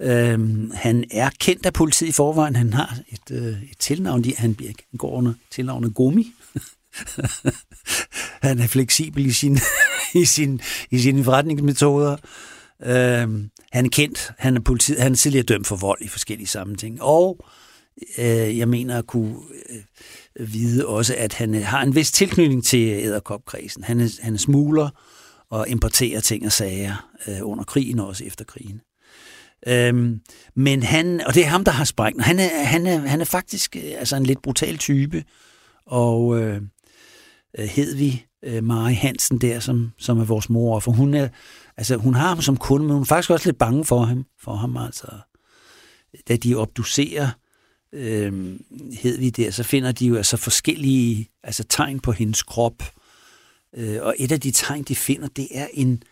Øhm, 0.00 0.70
han 0.74 1.04
er 1.10 1.30
kendt 1.40 1.66
af 1.66 1.72
politiet 1.72 2.08
i 2.08 2.12
forvejen. 2.12 2.56
Han 2.56 2.72
har 2.72 2.98
et, 3.08 3.36
øh, 3.36 3.62
et 3.62 3.78
tilnavn. 3.78 4.24
Han 4.36 4.56
går 4.98 5.10
under 5.10 5.32
tilnavnet 5.50 5.94
Gumi. 5.94 6.32
han 8.48 8.58
er 8.58 8.66
fleksibel 8.66 9.26
i, 9.26 9.32
sin, 9.32 9.58
i, 10.14 10.24
sin, 10.24 10.60
i 10.90 10.98
sine 10.98 11.24
forretningsmetoder. 11.24 12.16
Øhm, 12.82 13.50
han 13.72 13.84
er 13.84 13.88
kendt. 13.88 14.32
Han 14.38 14.56
er, 14.56 14.60
politi, 14.60 14.94
han 14.98 15.12
er 15.12 15.16
tidligere 15.16 15.44
dømt 15.44 15.66
for 15.66 15.76
vold 15.76 15.98
i 16.02 16.08
forskellige 16.08 16.48
sammenhænge. 16.48 17.02
Og 17.02 17.46
øh, 18.18 18.58
jeg 18.58 18.68
mener 18.68 18.98
at 18.98 19.06
kunne 19.06 19.36
øh, 19.70 19.82
vide 20.40 20.86
også, 20.86 21.14
at 21.18 21.32
han 21.32 21.54
øh, 21.54 21.62
har 21.62 21.82
en 21.82 21.94
vis 21.94 22.12
tilknytning 22.12 22.64
til 22.64 22.88
øh, 22.88 23.04
æderkopkredsen. 23.04 23.84
Han 23.84 23.98
han 23.98 24.10
smuler 24.10 24.38
smugler 24.38 24.88
og 25.50 25.68
importerer 25.68 26.20
ting 26.20 26.46
og 26.46 26.52
sager 26.52 27.10
øh, 27.28 27.38
under 27.42 27.64
krigen 27.64 27.98
og 27.98 28.06
også 28.06 28.24
efter 28.24 28.44
krigen. 28.44 28.80
Øhm, 29.66 30.20
men 30.56 30.82
han, 30.82 31.20
og 31.26 31.34
det 31.34 31.42
er 31.42 31.48
ham, 31.48 31.64
der 31.64 31.72
har 31.72 31.84
sprængt. 31.84 32.22
Han 32.22 32.38
er, 32.38 32.64
han 32.64 32.86
er, 32.86 32.98
han 32.98 33.20
er 33.20 33.24
faktisk 33.24 33.76
øh, 33.76 33.92
altså 33.98 34.16
en 34.16 34.26
lidt 34.26 34.42
brutal 34.42 34.78
type, 34.78 35.24
og 35.86 36.40
øh, 36.40 36.62
hed 37.58 37.96
vi 37.96 38.26
øh, 38.44 38.64
Mari 38.64 38.94
Hansen 38.94 39.38
der, 39.38 39.60
som, 39.60 39.92
som 39.98 40.18
er 40.18 40.24
vores 40.24 40.50
mor, 40.50 40.80
for 40.80 40.92
hun, 40.92 41.14
er, 41.14 41.28
altså, 41.76 41.96
hun 41.96 42.14
har 42.14 42.28
ham 42.28 42.42
som 42.42 42.56
kunde, 42.56 42.86
men 42.86 42.92
hun 42.92 43.02
er 43.02 43.06
faktisk 43.06 43.30
også 43.30 43.48
lidt 43.48 43.58
bange 43.58 43.84
for 43.84 44.02
ham. 44.02 44.26
For 44.40 44.54
ham 44.54 44.76
altså. 44.76 45.06
Da 46.28 46.36
de 46.36 46.54
obducerer 46.54 47.28
øh, 47.92 48.58
Hedvig 48.92 49.36
der, 49.36 49.50
så 49.50 49.62
finder 49.62 49.92
de 49.92 50.06
jo 50.06 50.16
altså 50.16 50.36
forskellige 50.36 51.28
altså, 51.42 51.64
tegn 51.64 52.00
på 52.00 52.12
hendes 52.12 52.42
krop. 52.42 52.82
Øh, 53.76 53.98
og 54.02 54.14
et 54.18 54.32
af 54.32 54.40
de 54.40 54.50
tegn, 54.50 54.82
de 54.82 54.96
finder, 54.96 55.28
det 55.28 55.48
er 55.50 55.66
en, 55.72 56.02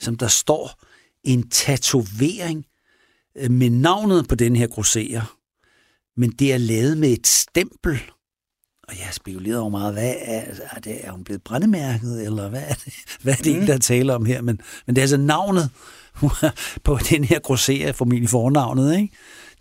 som 0.00 0.16
der 0.16 0.28
står, 0.28 0.80
en 1.24 1.48
tatovering 1.48 2.66
øh, 3.36 3.50
med 3.50 3.70
navnet 3.70 4.28
på 4.28 4.34
den 4.34 4.56
her 4.56 4.66
grosserer. 4.66 5.36
Men 6.16 6.30
det 6.30 6.52
er 6.52 6.58
lavet 6.58 6.98
med 6.98 7.08
et 7.08 7.26
stempel, 7.26 8.00
og 8.88 8.98
jeg 8.98 9.04
har 9.04 9.12
spekuleret 9.12 9.60
over 9.60 9.70
meget, 9.70 9.92
hvad 9.92 10.14
er, 10.20 10.42
er, 10.70 10.80
det, 10.80 11.06
er 11.06 11.10
hun 11.10 11.24
blevet 11.24 11.42
brændemærket, 11.42 12.24
eller 12.26 12.48
hvad 12.48 12.62
er 12.68 12.74
det, 12.74 12.94
hvad 13.22 13.32
er 13.38 13.42
det 13.42 13.60
mm. 13.60 13.66
der 13.66 13.78
taler 13.78 14.14
om 14.14 14.24
her? 14.24 14.42
Men, 14.42 14.60
men 14.86 14.96
det 14.96 15.00
er 15.00 15.02
altså 15.02 15.16
navnet 15.16 15.70
på 16.84 16.98
den 17.10 17.24
her 17.24 17.38
grosserer, 17.38 17.92
formentlig 17.92 18.28
fornavnet, 18.28 18.96
ikke? 18.96 19.16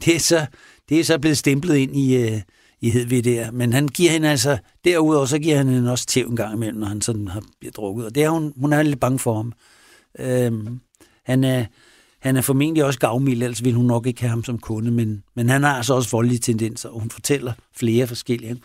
Det 0.05 0.15
er 0.15 0.19
så, 0.19 0.45
det 0.89 0.99
er 0.99 1.03
så 1.03 1.19
blevet 1.19 1.37
stemplet 1.37 1.75
ind 1.75 1.95
i, 1.95 2.15
øh, 2.15 2.41
i 2.81 2.89
Hedvig 2.89 3.23
der. 3.23 3.51
Men 3.51 3.73
han 3.73 3.87
giver 3.87 4.11
hende 4.11 4.29
altså, 4.29 4.57
derudover 4.85 5.25
så 5.25 5.39
giver 5.39 5.57
han 5.57 5.67
hende 5.67 5.91
også 5.91 6.05
tæv 6.05 6.27
en 6.27 6.35
gang 6.35 6.53
imellem, 6.53 6.79
når 6.79 6.87
han 6.87 7.01
sådan 7.01 7.27
har 7.27 7.43
bliver 7.59 7.71
drukket. 7.71 8.05
Og 8.05 8.15
det 8.15 8.23
er 8.23 8.29
hun, 8.29 8.53
hun 8.57 8.73
er 8.73 8.83
lidt 8.83 8.99
bange 8.99 9.19
for 9.19 9.35
ham. 9.35 9.53
Øhm, 10.19 10.79
han 11.23 11.43
er, 11.43 11.65
han 12.19 12.37
er 12.37 12.41
formentlig 12.41 12.85
også 12.85 12.99
gavmild, 12.99 13.43
ellers 13.43 13.63
vil 13.63 13.73
hun 13.73 13.85
nok 13.85 14.07
ikke 14.07 14.21
have 14.21 14.29
ham 14.29 14.43
som 14.43 14.57
kunde, 14.57 14.91
men, 14.91 15.23
men 15.35 15.49
han 15.49 15.63
har 15.63 15.77
altså 15.77 15.93
også 15.93 16.09
voldelige 16.11 16.39
tendenser, 16.39 16.89
og 16.89 16.99
hun 16.99 17.09
fortæller 17.09 17.53
flere 17.75 18.07
forskellige, 18.07 18.57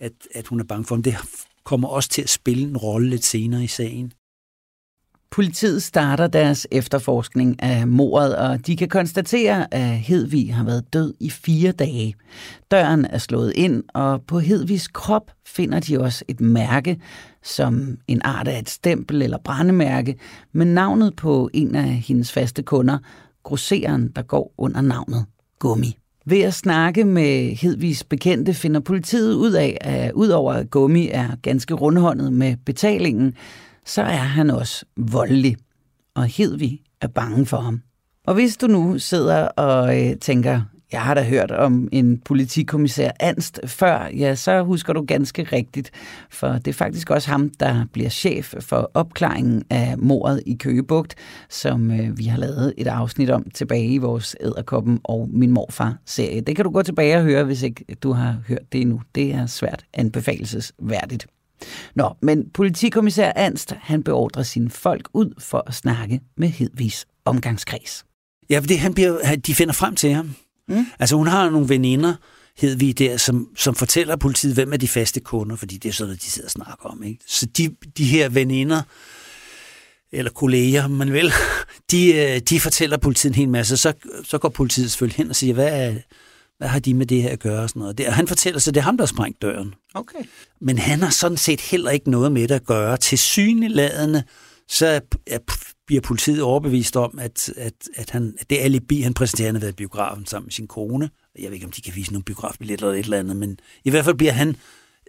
at, 0.00 0.12
at 0.34 0.46
hun 0.46 0.60
er 0.60 0.64
bange 0.64 0.84
for 0.84 0.94
ham. 0.94 1.02
Det 1.02 1.16
kommer 1.64 1.88
også 1.88 2.08
til 2.08 2.22
at 2.22 2.28
spille 2.28 2.64
en 2.64 2.76
rolle 2.76 3.10
lidt 3.10 3.24
senere 3.24 3.64
i 3.64 3.66
sagen. 3.66 4.12
Politiet 5.34 5.82
starter 5.82 6.26
deres 6.26 6.66
efterforskning 6.70 7.62
af 7.62 7.88
mordet, 7.88 8.36
og 8.36 8.66
de 8.66 8.76
kan 8.76 8.88
konstatere, 8.88 9.74
at 9.74 9.88
Hedvig 9.88 10.54
har 10.54 10.64
været 10.64 10.92
død 10.92 11.14
i 11.20 11.30
fire 11.30 11.72
dage. 11.72 12.14
Døren 12.70 13.04
er 13.04 13.18
slået 13.18 13.52
ind, 13.56 13.82
og 13.94 14.22
på 14.22 14.38
Hedvigs 14.38 14.88
krop 14.88 15.30
finder 15.46 15.80
de 15.80 16.00
også 16.00 16.24
et 16.28 16.40
mærke, 16.40 17.00
som 17.42 17.96
en 18.08 18.20
art 18.24 18.48
af 18.48 18.58
et 18.58 18.68
stempel 18.68 19.22
eller 19.22 19.38
brændemærke, 19.44 20.16
med 20.52 20.66
navnet 20.66 21.16
på 21.16 21.50
en 21.54 21.74
af 21.74 21.88
hendes 21.88 22.32
faste 22.32 22.62
kunder, 22.62 22.98
grosseren, 23.42 24.08
der 24.16 24.22
går 24.22 24.54
under 24.58 24.80
navnet 24.80 25.24
Gummi. 25.58 25.98
Ved 26.26 26.40
at 26.40 26.54
snakke 26.54 27.04
med 27.04 27.56
Hedvigs 27.56 28.04
bekendte 28.04 28.54
finder 28.54 28.80
politiet 28.80 29.34
ud 29.34 29.52
af, 29.52 29.78
at 29.80 30.12
udover 30.12 30.52
at 30.52 30.70
Gummi 30.70 31.08
er 31.08 31.28
ganske 31.42 31.74
rundhåndet 31.74 32.32
med 32.32 32.56
betalingen, 32.66 33.34
så 33.84 34.02
er 34.02 34.16
han 34.16 34.50
også 34.50 34.84
voldelig. 34.96 35.56
Og 36.14 36.24
Hedvig 36.26 36.80
er 37.00 37.08
bange 37.08 37.46
for 37.46 37.56
ham. 37.56 37.82
Og 38.26 38.34
hvis 38.34 38.56
du 38.56 38.66
nu 38.66 38.98
sidder 38.98 39.48
og 39.48 40.00
øh, 40.00 40.16
tænker, 40.16 40.60
jeg 40.92 41.02
har 41.02 41.14
da 41.14 41.22
hørt 41.22 41.50
om 41.50 41.88
en 41.92 42.18
politikommissær 42.18 43.10
Anst 43.20 43.60
før, 43.66 44.08
ja, 44.18 44.34
så 44.34 44.62
husker 44.62 44.92
du 44.92 45.04
ganske 45.08 45.42
rigtigt, 45.42 45.90
for 46.30 46.48
det 46.48 46.68
er 46.68 46.72
faktisk 46.72 47.10
også 47.10 47.30
ham, 47.30 47.50
der 47.60 47.84
bliver 47.92 48.08
chef 48.08 48.54
for 48.60 48.90
opklaringen 48.94 49.62
af 49.70 49.98
mordet 49.98 50.42
i 50.46 50.54
Køgebugt, 50.54 51.14
som 51.48 51.90
øh, 51.90 52.18
vi 52.18 52.24
har 52.24 52.38
lavet 52.38 52.74
et 52.78 52.86
afsnit 52.86 53.30
om 53.30 53.50
tilbage 53.54 53.86
i 53.86 53.98
vores 53.98 54.36
Æderkoppen 54.40 55.00
og 55.04 55.28
Min 55.32 55.50
Morfar-serie. 55.50 56.40
Det 56.40 56.56
kan 56.56 56.64
du 56.64 56.70
gå 56.70 56.82
tilbage 56.82 57.16
og 57.16 57.22
høre, 57.22 57.44
hvis 57.44 57.62
ikke 57.62 57.84
du 58.02 58.12
har 58.12 58.36
hørt 58.48 58.72
det 58.72 58.80
endnu. 58.80 59.00
Det 59.14 59.34
er 59.34 59.46
svært 59.46 59.84
anbefalesværdigt. 59.94 61.26
Nå, 61.94 62.16
men 62.22 62.50
politikommissær 62.54 63.32
Anst, 63.36 63.72
han 63.80 64.02
beordrer 64.02 64.42
sine 64.42 64.70
folk 64.70 65.08
ud 65.12 65.34
for 65.38 65.62
at 65.66 65.74
snakke 65.74 66.20
med 66.36 66.48
Hedvigs 66.48 67.06
omgangskreds. 67.24 68.04
Ja, 68.50 68.60
det, 68.60 68.78
han 68.78 68.94
bliver, 68.94 69.36
de 69.36 69.54
finder 69.54 69.72
frem 69.74 69.96
til 69.96 70.12
ham. 70.12 70.34
Mm. 70.68 70.86
Altså 70.98 71.16
hun 71.16 71.26
har 71.26 71.50
nogle 71.50 71.68
veninder, 71.68 72.14
vi 72.62 72.92
der, 72.92 73.16
som, 73.16 73.48
som 73.56 73.74
fortæller 73.74 74.16
politiet, 74.16 74.54
hvem 74.54 74.72
er 74.72 74.76
de 74.76 74.88
faste 74.88 75.20
kunder, 75.20 75.56
fordi 75.56 75.76
det 75.76 75.88
er 75.88 75.92
sådan, 75.92 76.14
at 76.14 76.22
de 76.22 76.30
sidder 76.30 76.46
og 76.46 76.50
snakker 76.50 76.84
om. 76.84 77.02
Ikke? 77.02 77.20
Så 77.26 77.46
de, 77.46 77.76
de 77.98 78.04
her 78.04 78.28
veninder, 78.28 78.82
eller 80.12 80.30
kolleger, 80.30 80.88
man 80.88 81.12
vil, 81.12 81.32
de, 81.90 82.14
øh, 82.14 82.40
de 82.40 82.60
fortæller 82.60 82.96
politiet 82.96 83.30
en 83.30 83.34
hel 83.34 83.48
masse. 83.48 83.76
Så, 83.76 83.92
så 84.24 84.38
går 84.38 84.48
politiet 84.48 84.90
selvfølgelig 84.90 85.16
hen 85.16 85.30
og 85.30 85.36
siger, 85.36 85.54
hvad, 85.54 85.68
er, 85.72 85.94
hvad 86.58 86.68
har 86.68 86.78
de 86.78 86.94
med 86.94 87.06
det 87.06 87.22
her 87.22 87.30
at 87.30 87.40
gøre? 87.40 87.62
Og 87.62 87.68
sådan 87.68 87.80
noget. 87.80 87.98
Det, 87.98 88.06
og 88.06 88.14
han 88.14 88.28
fortæller 88.28 88.60
så, 88.60 88.70
det 88.70 88.80
er 88.80 88.84
ham, 88.84 88.96
der 88.96 89.04
har 89.04 89.06
sprængt 89.06 89.42
døren. 89.42 89.74
Okay. 89.94 90.18
Men 90.60 90.78
han 90.78 91.02
har 91.02 91.10
sådan 91.10 91.38
set 91.38 91.60
heller 91.60 91.90
ikke 91.90 92.10
noget 92.10 92.32
med 92.32 92.48
det 92.48 92.54
at 92.54 92.66
gøre. 92.66 92.96
Til 92.96 93.18
syneladende, 93.18 94.24
så 94.68 95.00
er, 95.26 95.38
bliver 95.86 96.00
politiet 96.00 96.42
overbevist 96.42 96.96
om, 96.96 97.18
at, 97.18 97.48
at, 97.56 97.74
at, 97.94 98.10
han, 98.10 98.34
at 98.40 98.50
det 98.50 98.58
alibi, 98.58 99.00
han 99.00 99.14
præsenterer, 99.14 99.48
han 99.48 99.54
har 99.54 99.60
været 99.60 99.72
i 99.72 99.76
biografen 99.76 100.26
sammen 100.26 100.46
med 100.46 100.52
sin 100.52 100.66
kone. 100.66 101.10
Jeg 101.38 101.46
ved 101.46 101.54
ikke, 101.54 101.66
om 101.66 101.72
de 101.72 101.82
kan 101.82 101.94
vise 101.94 102.12
nogle 102.12 102.24
biografbilletter 102.24 102.86
eller 102.86 102.98
et 102.98 103.04
eller 103.04 103.18
andet, 103.18 103.36
men 103.36 103.58
i 103.84 103.90
hvert 103.90 104.04
fald 104.04 104.16
bliver 104.16 104.32
han 104.32 104.56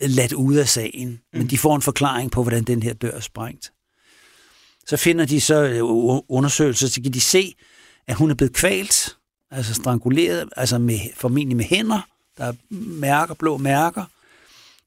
ladt 0.01 0.33
ud 0.33 0.55
af 0.55 0.67
sagen. 0.67 1.09
Mm. 1.09 1.39
Men 1.39 1.49
de 1.49 1.57
får 1.57 1.75
en 1.75 1.81
forklaring 1.81 2.31
på, 2.31 2.43
hvordan 2.43 2.63
den 2.63 2.83
her 2.83 2.93
dør 2.93 3.11
er 3.11 3.19
sprængt. 3.19 3.71
Så 4.87 4.97
finder 4.97 5.25
de 5.25 5.41
så 5.41 5.63
øh, 5.63 5.81
undersøgelser, 6.29 6.87
så 6.87 7.01
kan 7.01 7.13
de 7.13 7.21
se, 7.21 7.55
at 8.07 8.15
hun 8.15 8.31
er 8.31 8.35
blevet 8.35 8.53
kvalt, 8.53 9.17
altså 9.51 9.73
stranguleret, 9.73 10.49
altså 10.57 10.77
med, 10.77 10.99
formentlig 11.15 11.57
med 11.57 11.65
hænder. 11.65 12.07
Der 12.37 12.45
er 12.45 12.53
mærker, 12.99 13.33
blå 13.33 13.57
mærker. 13.57 14.03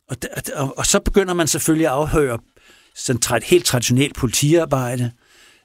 Og, 0.08 0.16
og, 0.54 0.78
og 0.78 0.86
så 0.86 1.00
begynder 1.00 1.34
man 1.34 1.46
selvfølgelig 1.48 1.86
at 1.86 1.92
afhøre 1.92 2.38
sådan 2.94 3.42
helt 3.42 3.64
traditionelt 3.64 4.16
politiarbejde. 4.16 5.12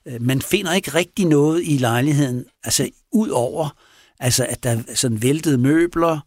Øh, 0.05 0.21
man 0.21 0.41
finder 0.41 0.73
ikke 0.73 0.93
rigtig 0.93 1.25
noget 1.25 1.61
i 1.65 1.77
lejligheden, 1.77 2.45
altså 2.63 2.89
ud 3.11 3.29
over, 3.29 3.77
altså 4.19 4.45
at 4.49 4.63
der 4.63 4.69
er 4.69 4.95
sådan 4.95 5.21
væltede 5.21 5.57
møbler, 5.57 6.19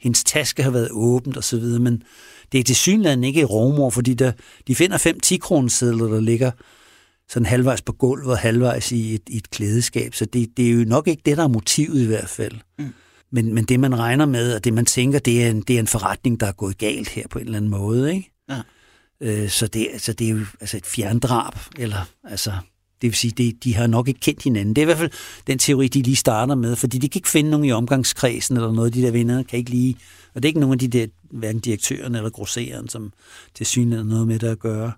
hendes 0.00 0.24
taske 0.24 0.62
har 0.62 0.70
været 0.70 0.88
åbent 0.90 1.36
og 1.36 1.44
så 1.44 1.56
videre, 1.56 1.80
men 1.80 2.02
det 2.52 2.60
er 2.60 2.64
til 2.64 2.76
synligheden 2.76 3.24
ikke 3.24 3.40
i 3.40 3.44
Romor, 3.44 3.90
fordi 3.90 4.14
der, 4.14 4.32
de 4.66 4.74
finder 4.74 4.98
fem 4.98 5.20
10 5.20 5.36
kronesedler, 5.36 6.06
der 6.06 6.20
ligger 6.20 6.50
sådan 7.32 7.46
halvvejs 7.46 7.82
på 7.82 7.92
gulvet 7.92 8.30
og 8.30 8.38
halvvejs 8.38 8.92
i 8.92 9.14
et, 9.14 9.22
i 9.28 9.36
et 9.36 9.50
klædeskab. 9.50 10.14
Så 10.14 10.24
det, 10.24 10.56
det 10.56 10.66
er 10.66 10.72
jo 10.72 10.84
nok 10.84 11.08
ikke 11.08 11.22
det, 11.26 11.36
der 11.36 11.42
er 11.42 11.48
motivet 11.48 12.02
i 12.02 12.06
hvert 12.06 12.28
fald. 12.28 12.54
Mm. 12.78 12.94
Men, 13.30 13.54
men 13.54 13.64
det, 13.64 13.80
man 13.80 13.98
regner 13.98 14.26
med, 14.26 14.54
og 14.54 14.64
det, 14.64 14.72
man 14.72 14.84
tænker, 14.84 15.18
det 15.18 15.44
er, 15.44 15.50
en, 15.50 15.60
det 15.60 15.76
er 15.76 15.80
en 15.80 15.86
forretning, 15.86 16.40
der 16.40 16.46
er 16.46 16.52
gået 16.52 16.78
galt 16.78 17.08
her 17.08 17.28
på 17.30 17.38
en 17.38 17.44
eller 17.44 17.56
anden 17.56 17.70
måde. 17.70 18.14
Ikke? 18.14 18.32
Ja. 18.50 18.60
Øh, 19.20 19.48
så, 19.48 19.66
det, 19.66 19.88
så 19.98 20.12
det 20.12 20.26
er 20.26 20.30
jo 20.30 20.38
altså 20.60 20.76
et 20.76 20.86
fjerndrab, 20.86 21.54
eller 21.78 22.08
altså, 22.24 22.52
det 23.02 23.08
vil 23.08 23.14
sige, 23.14 23.30
det, 23.30 23.64
de 23.64 23.74
har 23.74 23.86
nok 23.86 24.08
ikke 24.08 24.20
kendt 24.20 24.42
hinanden. 24.42 24.76
Det 24.76 24.82
er 24.82 24.84
i 24.84 24.92
hvert 24.92 24.98
fald 24.98 25.10
den 25.46 25.58
teori, 25.58 25.88
de 25.88 26.02
lige 26.02 26.16
starter 26.16 26.54
med, 26.54 26.76
fordi 26.76 26.98
de 26.98 27.08
kan 27.08 27.18
ikke 27.18 27.28
finde 27.28 27.50
nogen 27.50 27.66
i 27.66 27.72
omgangskredsen 27.72 28.56
eller 28.56 28.72
noget. 28.72 28.94
De 28.94 29.02
der 29.02 29.10
venner 29.10 29.42
kan 29.42 29.58
ikke 29.58 29.70
lige... 29.70 29.96
Og 30.34 30.42
det 30.42 30.44
er 30.44 30.50
ikke 30.50 30.60
nogen 30.60 30.72
af 30.72 30.78
de 30.78 30.88
der, 30.88 31.06
hverken 31.30 31.60
direktøren 31.60 32.14
eller 32.14 32.30
grosseren, 32.30 32.88
som 32.88 33.12
til 33.54 33.66
synligheden 33.66 34.08
noget 34.08 34.26
med 34.26 34.38
det 34.38 34.48
at 34.48 34.58
gøre. 34.58 34.92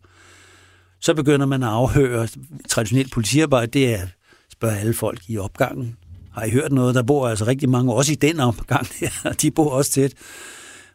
Så 1.04 1.14
begynder 1.14 1.46
man 1.46 1.62
at 1.62 1.68
afhøre 1.68 2.28
traditionelt 2.68 3.12
politiarbejde. 3.12 3.66
Det 3.66 3.94
er 3.94 4.02
at 4.02 4.08
spørge 4.52 4.78
alle 4.78 4.94
folk 4.94 5.20
i 5.28 5.38
opgangen. 5.38 5.96
Har 6.32 6.44
I 6.44 6.50
hørt 6.50 6.72
noget? 6.72 6.94
Der 6.94 7.02
bor 7.02 7.28
altså 7.28 7.46
rigtig 7.46 7.68
mange, 7.68 7.94
også 7.94 8.12
i 8.12 8.14
den 8.14 8.40
opgang 8.40 8.86
her. 9.00 9.10
De 9.42 9.50
bor 9.50 9.70
også 9.70 9.90
tæt. 9.90 10.14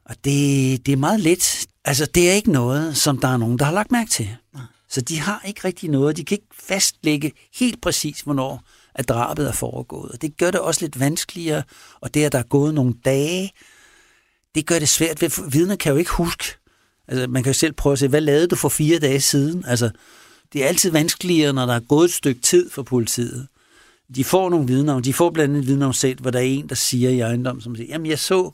Og 0.06 0.16
det, 0.16 0.86
det 0.86 0.92
er 0.92 0.98
meget 0.98 1.20
let. 1.20 1.68
Altså, 1.86 2.06
det 2.06 2.30
er 2.30 2.34
ikke 2.34 2.52
noget, 2.52 2.98
som 2.98 3.18
der 3.18 3.28
er 3.28 3.38
nogen, 3.38 3.60
der 3.60 3.66
har 3.66 3.72
lagt 3.72 3.92
mærke 3.92 4.10
til. 4.10 4.30
Så 4.90 5.02
de 5.02 5.20
har 5.20 5.42
ikke 5.46 5.62
rigtig 5.66 5.90
noget. 5.90 6.18
De 6.18 6.26
kan 6.26 6.36
ikke 6.36 6.56
fastlægge 6.60 7.32
helt 7.60 7.82
præcis, 7.82 8.22
hvornår 8.22 8.64
at 8.96 9.10
drabet 9.10 9.48
er 9.48 9.54
foregået. 9.54 10.12
Og 10.12 10.22
det 10.22 10.38
gør 10.38 10.52
det 10.52 10.60
også 10.60 10.82
lidt 10.82 11.00
vanskeligere. 11.00 11.64
Og 12.02 12.14
det, 12.14 12.24
at 12.24 12.32
der 12.32 12.40
er 12.40 12.44
gået 12.44 12.74
nogle 12.74 12.94
dage, 13.06 13.52
det 14.56 14.66
gør 14.66 14.80
det 14.80 14.90
svært. 14.90 15.22
Vidner 15.54 15.76
kan 15.76 15.92
jo 15.92 15.98
ikke 15.98 16.12
huske. 16.12 16.59
Altså, 17.10 17.28
man 17.28 17.44
kan 17.44 17.50
jo 17.50 17.54
selv 17.54 17.74
prøve 17.74 17.94
at 17.94 18.00
se, 18.00 18.08
hvad 18.08 18.22
lavede 18.22 18.48
du 18.48 18.56
for 18.56 18.70
fire 18.70 19.00
dage 19.00 19.22
siden? 19.22 19.64
Altså, 19.68 19.90
det 20.54 20.64
er 20.64 20.68
altid 20.68 20.92
vanskeligere, 20.92 21.54
når 21.54 21.66
der 21.66 21.74
er 21.74 21.80
gået 21.80 22.06
et 22.06 22.14
stykke 22.14 22.42
tid 22.42 22.70
for 22.70 22.84
politiet. 22.84 23.48
De 24.16 24.24
får 24.24 24.50
nogle 24.50 24.68
vidner, 24.68 25.00
de 25.00 25.14
får 25.14 25.30
blandt 25.30 25.56
andet 25.56 25.68
vidner 25.68 25.92
selv, 25.92 26.22
hvor 26.22 26.32
der 26.32 26.40
er 26.40 26.44
en, 26.44 26.70
der 26.70 26.76
siger 26.76 27.10
i 27.10 27.20
ejendom, 27.20 27.62
som 27.62 27.76
siger, 27.76 27.88
jamen 27.90 28.08
jeg 28.08 28.20
så, 28.20 28.52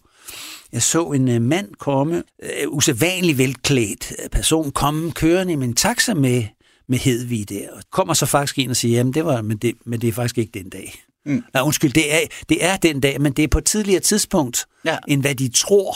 jeg 0.72 0.84
så 0.84 1.06
en 1.06 1.28
uh, 1.28 1.42
mand 1.42 1.68
komme, 1.80 2.24
uh, 2.44 2.78
usædvanligt 2.78 3.38
velklædt 3.38 4.12
uh, 4.12 4.30
person, 4.32 4.72
komme 4.72 5.12
kørende 5.12 5.58
med 5.58 5.68
en 5.68 5.74
taxa 5.74 6.14
med, 6.14 6.44
med 6.88 6.98
Hedvig 6.98 7.50
der. 7.50 7.70
Og 7.72 7.82
kommer 7.92 8.14
så 8.14 8.26
faktisk 8.26 8.60
ind 8.60 8.70
og 8.70 8.76
siger, 8.76 8.98
jamen 8.98 9.14
det 9.14 9.26
var, 9.26 9.42
men 9.42 9.58
det, 9.58 9.76
men 9.86 10.02
det 10.02 10.08
er 10.08 10.14
faktisk 10.14 10.38
ikke 10.38 10.60
den 10.60 10.70
dag. 10.70 11.04
Mm. 11.26 11.44
Nej, 11.54 11.64
undskyld, 11.64 11.94
det 11.94 12.14
er, 12.14 12.20
det 12.50 12.66
er 12.66 12.78
den 12.78 13.00
dag, 13.00 13.22
men 13.22 13.34
det 13.34 13.44
er 13.44 13.48
på 13.48 13.58
et 13.58 13.66
tidligere 13.66 14.02
tidspunkt, 14.02 14.66
ja. 14.86 14.98
end 15.08 15.22
hvad 15.22 15.36
de 15.36 15.48
tror, 15.48 15.96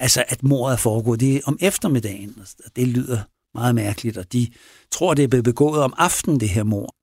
altså 0.00 0.24
at 0.28 0.42
mordet 0.42 0.72
er 0.72 0.78
foregået. 0.78 1.20
Det 1.20 1.36
er 1.36 1.40
om 1.44 1.58
eftermiddagen, 1.60 2.34
og 2.64 2.76
det 2.76 2.88
lyder 2.88 3.20
meget 3.54 3.74
mærkeligt, 3.74 4.16
og 4.16 4.32
de 4.32 4.48
tror, 4.90 5.14
det 5.14 5.22
er 5.22 5.28
blevet 5.28 5.44
begået 5.44 5.82
om 5.82 5.94
aftenen, 5.96 6.40
det 6.40 6.48
her 6.48 6.62
mor. 6.62 6.94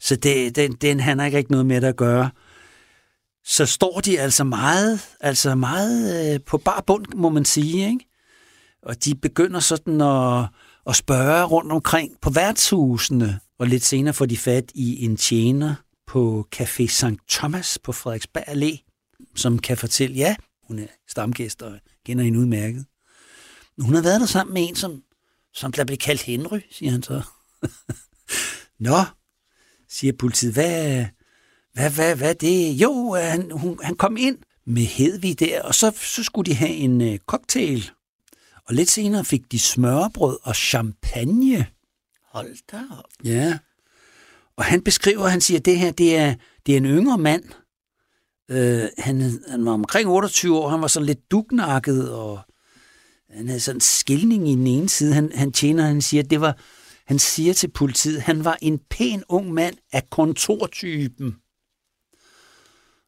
Så 0.00 0.16
det, 0.16 0.56
den, 0.56 0.72
den, 0.72 1.00
han 1.00 1.18
har 1.18 1.26
ikke 1.26 1.38
rigtig 1.38 1.50
noget 1.50 1.66
med 1.66 1.80
det 1.80 1.86
at 1.86 1.96
gøre 1.96 2.30
så 3.44 3.66
står 3.66 4.00
de 4.00 4.20
altså 4.20 4.44
meget, 4.44 5.00
altså 5.20 5.54
meget 5.54 6.34
øh, 6.34 6.40
på 6.46 6.58
bar 6.58 6.84
bund, 6.86 7.06
må 7.14 7.28
man 7.28 7.44
sige. 7.44 7.88
Ikke? 7.88 8.08
Og 8.82 9.04
de 9.04 9.14
begynder 9.14 9.60
sådan 9.60 10.00
at, 10.00 10.46
at 10.86 10.96
spørge 10.96 11.44
rundt 11.44 11.72
omkring 11.72 12.16
på 12.20 12.30
værtshusene, 12.30 13.40
og 13.58 13.66
lidt 13.66 13.84
senere 13.84 14.14
får 14.14 14.26
de 14.26 14.36
fat 14.36 14.72
i 14.74 15.04
en 15.04 15.16
tjener 15.16 15.74
på 16.06 16.48
Café 16.56 16.86
St. 16.86 17.28
Thomas 17.30 17.78
på 17.84 17.92
Frederiksberg 17.92 18.48
Allé, 18.48 18.88
som 19.36 19.58
kan 19.58 19.76
fortælle, 19.76 20.16
ja, 20.16 20.36
hun 20.66 20.78
er 20.78 20.86
stamgæst 21.08 21.62
og 21.62 21.72
kender 22.06 22.24
hende 22.24 22.38
udmærket. 22.38 22.86
Hun 23.78 23.94
har 23.94 24.02
været 24.02 24.20
der 24.20 24.26
sammen 24.26 24.54
med 24.54 24.68
en, 24.68 24.76
som, 24.76 25.02
som 25.54 25.72
der 25.72 25.84
bliver 25.84 25.98
kaldt 25.98 26.22
Henry, 26.22 26.60
siger 26.70 26.92
han 26.92 27.02
så. 27.02 27.22
Nå, 28.78 29.04
siger 29.88 30.12
politiet, 30.18 30.52
hvad, 30.52 31.06
hvad, 31.72 31.90
hvad, 31.90 32.16
hvad 32.16 32.34
det? 32.34 32.72
Jo, 32.72 33.14
han, 33.14 33.50
hun, 33.50 33.78
han 33.82 33.94
kom 33.96 34.16
ind 34.16 34.38
med 34.64 34.82
Hedvig 34.82 35.40
der, 35.40 35.62
og 35.62 35.74
så, 35.74 35.92
så 35.96 36.22
skulle 36.24 36.50
de 36.50 36.56
have 36.56 36.70
en 36.70 37.00
uh, 37.00 37.16
cocktail. 37.26 37.90
Og 38.64 38.74
lidt 38.74 38.90
senere 38.90 39.24
fik 39.24 39.52
de 39.52 39.58
smørbrød 39.58 40.38
og 40.42 40.56
champagne. 40.56 41.66
Hold 42.24 42.56
da 42.72 42.82
op. 42.98 43.04
Ja. 43.24 43.58
Og 44.56 44.64
han 44.64 44.82
beskriver, 44.82 45.28
han 45.28 45.40
siger, 45.40 45.58
at 45.58 45.64
det 45.64 45.78
her, 45.78 45.90
det 45.90 46.16
er, 46.16 46.34
det 46.66 46.72
er 46.72 46.76
en 46.76 46.86
yngre 46.86 47.18
mand. 47.18 47.44
Øh, 48.52 48.88
han, 48.98 49.40
han 49.48 49.64
var 49.64 49.72
omkring 49.72 50.08
28 50.08 50.58
år, 50.58 50.68
han 50.68 50.80
var 50.80 50.86
sådan 50.86 51.06
lidt 51.06 51.30
dugnakket, 51.30 52.12
og 52.12 52.40
han 53.30 53.48
havde 53.48 53.60
sådan 53.60 53.76
en 53.76 53.80
skilning 53.80 54.48
i 54.48 54.54
den 54.54 54.66
ene 54.66 54.88
side. 54.88 55.14
Han, 55.14 55.30
han 55.34 55.52
tjener, 55.52 55.86
han 55.86 56.02
siger, 56.02 56.22
det 56.22 56.40
var, 56.40 56.56
han 57.06 57.18
siger 57.18 57.52
til 57.52 57.70
politiet, 57.70 58.22
han 58.22 58.44
var 58.44 58.58
en 58.62 58.80
pæn 58.90 59.22
ung 59.28 59.52
mand 59.52 59.74
af 59.92 60.10
kontortypen. 60.10 61.34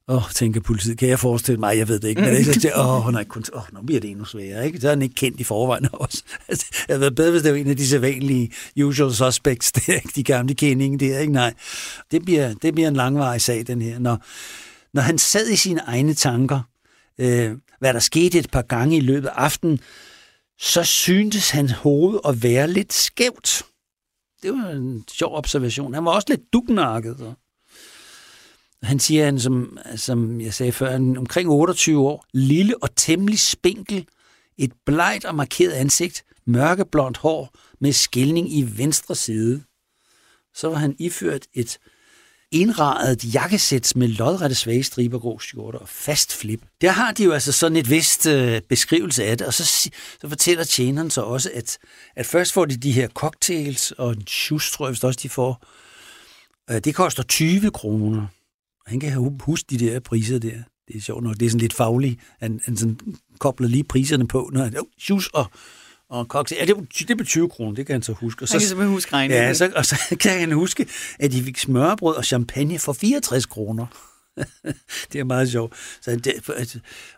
Åh, 0.08 0.16
oh, 0.16 0.30
tænker 0.30 0.60
politiet, 0.60 0.98
kan 0.98 1.08
jeg 1.08 1.18
forestille 1.18 1.60
mig? 1.60 1.78
Jeg 1.78 1.88
ved 1.88 2.00
det 2.00 2.08
ikke. 2.08 2.20
Men 2.20 2.34
det 2.34 2.64
er 2.64 2.78
åh, 2.78 3.06
oh, 3.06 3.12
nej, 3.12 3.24
kun, 3.24 3.44
oh, 3.52 3.62
nu 3.72 3.82
bliver 3.82 4.00
det 4.00 4.10
endnu 4.10 4.24
sværere. 4.24 4.66
Ikke? 4.66 4.80
Så 4.80 4.86
er 4.86 4.92
han 4.92 5.02
ikke 5.02 5.14
kendt 5.14 5.40
i 5.40 5.44
forvejen 5.44 5.88
også. 5.92 6.22
Altså, 6.48 6.66
jeg 6.88 7.00
ved 7.00 7.10
bedre, 7.10 7.30
hvis 7.30 7.42
det 7.42 7.52
var 7.52 7.58
en 7.58 7.70
af 7.70 7.76
de 7.76 7.88
sædvanlige 7.88 8.50
usual 8.84 9.14
suspects, 9.14 9.72
der, 9.72 10.00
de 10.16 10.22
gamle 10.22 10.54
kendinge 10.54 10.98
der. 10.98 11.18
Ikke? 11.18 11.32
Nej, 11.32 11.54
det 12.10 12.24
bliver, 12.24 12.54
det 12.54 12.74
bliver 12.74 12.88
en 12.88 12.96
langvarig 12.96 13.40
sag, 13.40 13.66
den 13.66 13.82
her. 13.82 13.98
Når, 13.98 14.22
når 14.94 15.02
han 15.02 15.18
sad 15.18 15.48
i 15.48 15.56
sine 15.56 15.80
egne 15.80 16.14
tanker, 16.14 16.60
øh, 17.18 17.58
hvad 17.78 17.94
der 17.94 18.00
skete 18.00 18.38
et 18.38 18.50
par 18.50 18.62
gange 18.62 18.96
i 18.96 19.00
løbet 19.00 19.28
af 19.28 19.32
aftenen, 19.34 19.80
så 20.58 20.84
syntes 20.84 21.50
hans 21.50 21.72
hoved 21.72 22.18
at 22.28 22.42
være 22.42 22.70
lidt 22.70 22.92
skævt. 22.92 23.62
Det 24.42 24.52
var 24.52 24.70
en 24.70 25.04
sjov 25.12 25.36
observation. 25.36 25.94
Han 25.94 26.04
var 26.04 26.10
også 26.10 26.26
lidt 26.30 26.52
dugnakket. 26.52 27.18
Så. 27.18 27.32
Han 28.82 28.98
siger, 29.00 29.24
han, 29.24 29.40
som, 29.40 29.78
som 29.96 30.40
jeg 30.40 30.54
sagde 30.54 30.72
før, 30.72 30.90
han 30.90 31.16
omkring 31.16 31.50
28 31.50 32.00
år, 32.00 32.24
lille 32.32 32.82
og 32.82 32.96
temmelig 32.96 33.38
spinkel, 33.38 34.06
et 34.58 34.72
blegt 34.86 35.24
og 35.24 35.34
markeret 35.34 35.72
ansigt, 35.72 36.24
mørkeblondt 36.46 37.16
hår 37.18 37.50
med 37.80 37.92
skilning 37.92 38.52
i 38.52 38.78
venstre 38.78 39.14
side. 39.14 39.62
Så 40.54 40.68
var 40.68 40.76
han 40.76 40.96
iført 40.98 41.46
et 41.54 41.78
indrejet 42.54 43.34
jakkesæt 43.34 43.92
med 43.96 44.08
lodrette 44.08 44.56
svage 44.56 44.82
striber, 44.82 45.18
grå 45.18 45.38
skjorter 45.38 45.78
og 45.78 45.88
fast 45.88 46.36
flip. 46.36 46.60
Der 46.80 46.90
har 46.90 47.12
de 47.12 47.24
jo 47.24 47.32
altså 47.32 47.52
sådan 47.52 47.76
et 47.76 47.90
vist 47.90 48.26
øh, 48.26 48.60
beskrivelse 48.68 49.24
af 49.24 49.38
det, 49.38 49.46
og 49.46 49.54
så, 49.54 49.64
så 49.64 50.28
fortæller 50.28 50.64
tjeneren 50.64 51.10
så 51.10 51.22
også, 51.22 51.50
at, 51.54 51.78
at 52.16 52.26
først 52.26 52.52
får 52.52 52.64
de 52.64 52.76
de 52.76 52.92
her 52.92 53.08
cocktails 53.08 53.90
og 53.90 54.12
en 54.12 54.26
shoes, 54.26 54.70
tror 54.70 54.86
jeg 54.88 55.04
også, 55.04 55.20
de 55.22 55.28
får. 55.28 55.66
Øh, 56.70 56.80
det 56.80 56.94
koster 56.94 57.22
20 57.22 57.70
kroner. 57.70 58.26
Han 58.86 59.00
kan 59.00 59.12
huske 59.40 59.66
de 59.70 59.78
der 59.78 60.00
priser 60.00 60.38
der. 60.38 60.56
Det 60.88 60.96
er 60.96 61.00
sjovt 61.00 61.22
nok. 61.22 61.34
Det 61.34 61.46
er 61.46 61.50
sådan 61.50 61.60
lidt 61.60 61.72
fagligt. 61.72 62.20
Han, 62.40 62.60
han 62.64 62.76
sådan 62.76 62.98
kobler 63.38 63.68
lige 63.68 63.84
priserne 63.84 64.28
på, 64.28 64.50
når 64.52 64.64
han, 64.64 64.78
oh, 64.78 64.86
shoes 64.98 65.26
og, 65.26 65.46
og 66.14 66.24
cocktail. 66.24 66.58
Ja, 66.58 66.74
det, 66.74 67.08
det 67.08 67.20
er 67.20 67.24
20 67.24 67.48
kroner, 67.48 67.74
det 67.74 67.86
kan 67.86 67.94
han 67.94 68.02
så 68.02 68.12
huske. 68.12 68.42
Og 68.42 68.48
så, 68.48 68.54
han 68.54 68.60
kan 68.60 68.68
simpelthen 68.68 68.94
huske 68.94 69.12
regningen. 69.12 69.46
Ja, 69.46 69.54
så, 69.54 69.72
og 69.76 69.86
så 69.86 69.96
kan 70.20 70.40
han 70.40 70.52
huske, 70.52 70.86
at 71.18 71.32
de 71.32 71.42
fik 71.42 71.58
smørbrød 71.58 72.14
og 72.14 72.24
champagne 72.24 72.78
for 72.78 72.92
64 72.92 73.46
kroner. 73.46 73.86
det 75.12 75.20
er 75.20 75.24
meget 75.24 75.50
sjovt. 75.50 75.72
Så 76.00 76.16
det, 76.16 76.50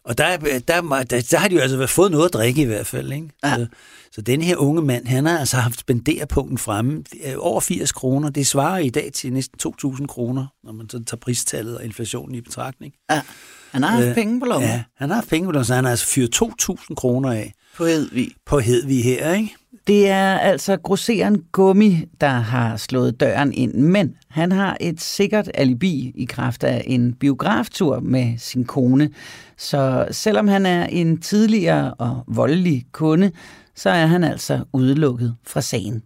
og 0.04 0.18
der, 0.18 0.37
der, 0.37 0.59
der, 0.80 1.02
der, 1.02 1.38
har 1.38 1.48
de 1.48 1.54
jo 1.54 1.61
altså 1.61 1.87
fået 1.87 2.11
noget 2.11 2.24
at 2.24 2.32
drikke 2.32 2.62
i 2.62 2.64
hvert 2.64 2.87
fald. 2.87 3.12
Ikke? 3.12 3.28
Ja. 3.44 3.54
Så, 3.56 3.66
så 4.12 4.20
den 4.20 4.42
her 4.42 4.56
unge 4.56 4.82
mand, 4.82 5.06
han 5.06 5.26
har 5.26 5.38
altså 5.38 5.56
haft 5.56 5.80
spenderpunkten 5.80 6.59
fremme. 6.59 7.04
Over 7.37 7.61
80 7.61 7.92
kroner, 7.92 8.30
det 8.30 8.46
svarer 8.46 8.78
i 8.78 8.90
dag 8.90 9.11
til 9.14 9.32
næsten 9.32 9.72
2.000 9.85 10.06
kroner, 10.06 10.46
når 10.64 10.72
man 10.72 10.90
så 10.90 11.04
tager 11.04 11.20
pristallet 11.20 11.76
og 11.76 11.85
inflationen 11.85 12.35
i 12.35 12.40
betragtning. 12.40 12.94
Ja, 13.11 13.22
han 13.70 13.82
har 13.82 13.90
haft 13.90 14.06
øh, 14.06 14.14
penge 14.14 14.40
på 14.40 14.46
lommen. 14.46 14.70
Ja, 14.70 14.82
han 14.96 15.09
har 15.09 15.14
haft 15.14 15.28
penge 15.28 15.46
på 15.46 15.52
lommen, 15.52 15.64
så 15.64 15.74
han 15.74 15.85
har 15.85 15.90
altså 15.90 16.06
fyret 16.06 16.42
2.000 16.42 16.94
kroner 16.94 17.32
af. 17.32 17.52
På 17.77 17.85
Hedvig. 17.85 18.29
På 18.47 18.59
Hedvig 18.59 19.05
her, 19.05 19.33
ikke? 19.33 19.55
Det 19.87 20.09
er 20.09 20.39
altså 20.39 20.77
grosseren 20.77 21.43
Gummi, 21.53 22.05
der 22.21 22.29
har 22.29 22.77
slået 22.77 23.21
døren 23.21 23.53
ind, 23.53 23.75
men 23.75 24.15
han 24.29 24.53
har 24.53 24.77
et 24.81 25.01
sikkert 25.01 25.51
alibi 25.55 26.12
i 26.15 26.25
kraft 26.25 26.65
af 26.65 26.85
en 26.87 27.12
biograftur 27.12 28.01
med 28.01 28.39
sin 28.39 28.65
kone. 28.65 29.11
Så 29.57 30.09
selvom 30.11 30.49
han 30.49 30.67
er 30.67 30.87
en 30.87 31.21
tidligere 31.21 31.95
og 31.95 32.25
voldelig 32.27 32.87
kunde, 32.93 33.31
så 33.75 33.91
er 33.91 34.07
han 34.07 34.25
altså 34.25 34.65
udelukket 34.73 35.37
fra 35.47 35.61
sagen. 35.61 36.03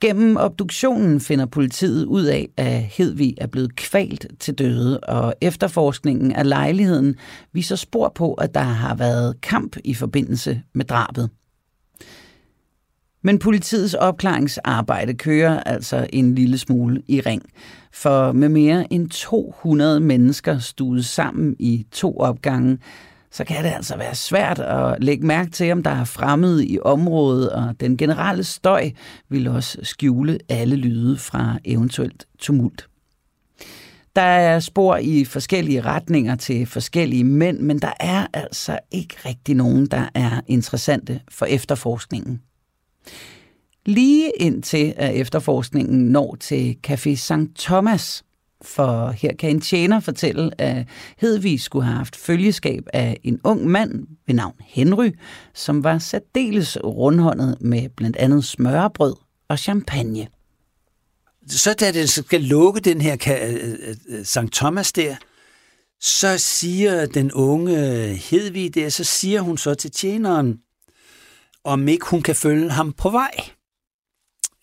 Gennem 0.00 0.36
obduktionen 0.36 1.20
finder 1.20 1.46
politiet 1.46 2.04
ud 2.04 2.24
af, 2.24 2.48
at 2.56 2.82
Hedvig 2.82 3.34
er 3.38 3.46
blevet 3.46 3.76
kvalt 3.76 4.26
til 4.40 4.54
døde, 4.54 5.00
og 5.00 5.34
efterforskningen 5.40 6.32
af 6.32 6.48
lejligheden 6.48 7.14
viser 7.52 7.76
spor 7.76 8.12
på, 8.14 8.34
at 8.34 8.54
der 8.54 8.60
har 8.60 8.94
været 8.94 9.40
kamp 9.40 9.76
i 9.84 9.94
forbindelse 9.94 10.62
med 10.74 10.84
drabet. 10.84 11.30
Men 13.22 13.38
politiets 13.38 13.94
opklaringsarbejde 13.94 15.14
kører 15.14 15.60
altså 15.60 16.06
en 16.12 16.34
lille 16.34 16.58
smule 16.58 17.02
i 17.08 17.20
ring. 17.20 17.42
For 17.92 18.32
med 18.32 18.48
mere 18.48 18.92
end 18.92 19.10
200 19.10 20.00
mennesker 20.00 20.58
stuet 20.58 21.04
sammen 21.04 21.56
i 21.58 21.86
to 21.92 22.16
opgange, 22.16 22.78
så 23.34 23.44
kan 23.44 23.64
det 23.64 23.70
altså 23.70 23.96
være 23.96 24.14
svært 24.14 24.58
at 24.58 25.04
lægge 25.04 25.26
mærke 25.26 25.50
til, 25.50 25.72
om 25.72 25.82
der 25.82 25.90
er 25.90 26.04
fremmede 26.04 26.66
i 26.66 26.78
området, 26.80 27.50
og 27.50 27.80
den 27.80 27.96
generelle 27.96 28.44
støj 28.44 28.90
vil 29.28 29.48
også 29.48 29.78
skjule 29.82 30.38
alle 30.48 30.76
lyde 30.76 31.18
fra 31.18 31.58
eventuelt 31.64 32.26
tumult. 32.38 32.88
Der 34.16 34.22
er 34.22 34.60
spor 34.60 34.96
i 34.96 35.24
forskellige 35.24 35.80
retninger 35.80 36.36
til 36.36 36.66
forskellige 36.66 37.24
mænd, 37.24 37.60
men 37.60 37.78
der 37.78 37.92
er 38.00 38.26
altså 38.34 38.78
ikke 38.90 39.16
rigtig 39.26 39.54
nogen, 39.54 39.86
der 39.86 40.08
er 40.14 40.40
interessante 40.46 41.20
for 41.28 41.46
efterforskningen. 41.46 42.40
Lige 43.86 44.32
indtil 44.40 44.94
at 44.96 45.14
efterforskningen 45.14 46.06
når 46.06 46.36
til 46.40 46.76
Café 46.86 47.14
St. 47.14 47.58
Thomas, 47.58 48.24
for 48.64 49.10
her 49.10 49.32
kan 49.38 49.50
en 49.50 49.60
tjener 49.60 50.00
fortælle, 50.00 50.60
at 50.60 50.86
Hedvig 51.18 51.60
skulle 51.60 51.84
have 51.84 51.96
haft 51.96 52.16
følgeskab 52.16 52.82
af 52.92 53.20
en 53.22 53.40
ung 53.44 53.66
mand 53.66 54.06
ved 54.26 54.34
navn 54.34 54.54
Henry, 54.60 55.10
som 55.54 55.84
var 55.84 55.98
særdeles 55.98 56.78
rundhåndet 56.84 57.56
med 57.60 57.88
blandt 57.88 58.16
andet 58.16 58.44
smørbrød 58.44 59.14
og 59.48 59.58
champagne. 59.58 60.28
Så 61.48 61.74
da 61.74 61.92
den 61.92 62.06
skal 62.06 62.40
lukke 62.40 62.80
den 62.80 63.00
her 63.00 63.16
øh, 63.28 63.54
øh, 63.54 63.96
øh, 64.08 64.24
St. 64.24 64.52
Thomas 64.52 64.92
der, 64.92 65.16
så 66.00 66.38
siger 66.38 67.06
den 67.06 67.32
unge 67.32 67.76
Hedvig 68.14 68.74
der, 68.74 68.88
så 68.88 69.04
siger 69.04 69.40
hun 69.40 69.58
så 69.58 69.74
til 69.74 69.90
tjeneren, 69.90 70.58
om 71.64 71.88
ikke 71.88 72.06
hun 72.06 72.22
kan 72.22 72.36
følge 72.36 72.70
ham 72.70 72.92
på 72.92 73.10
vej. 73.10 73.30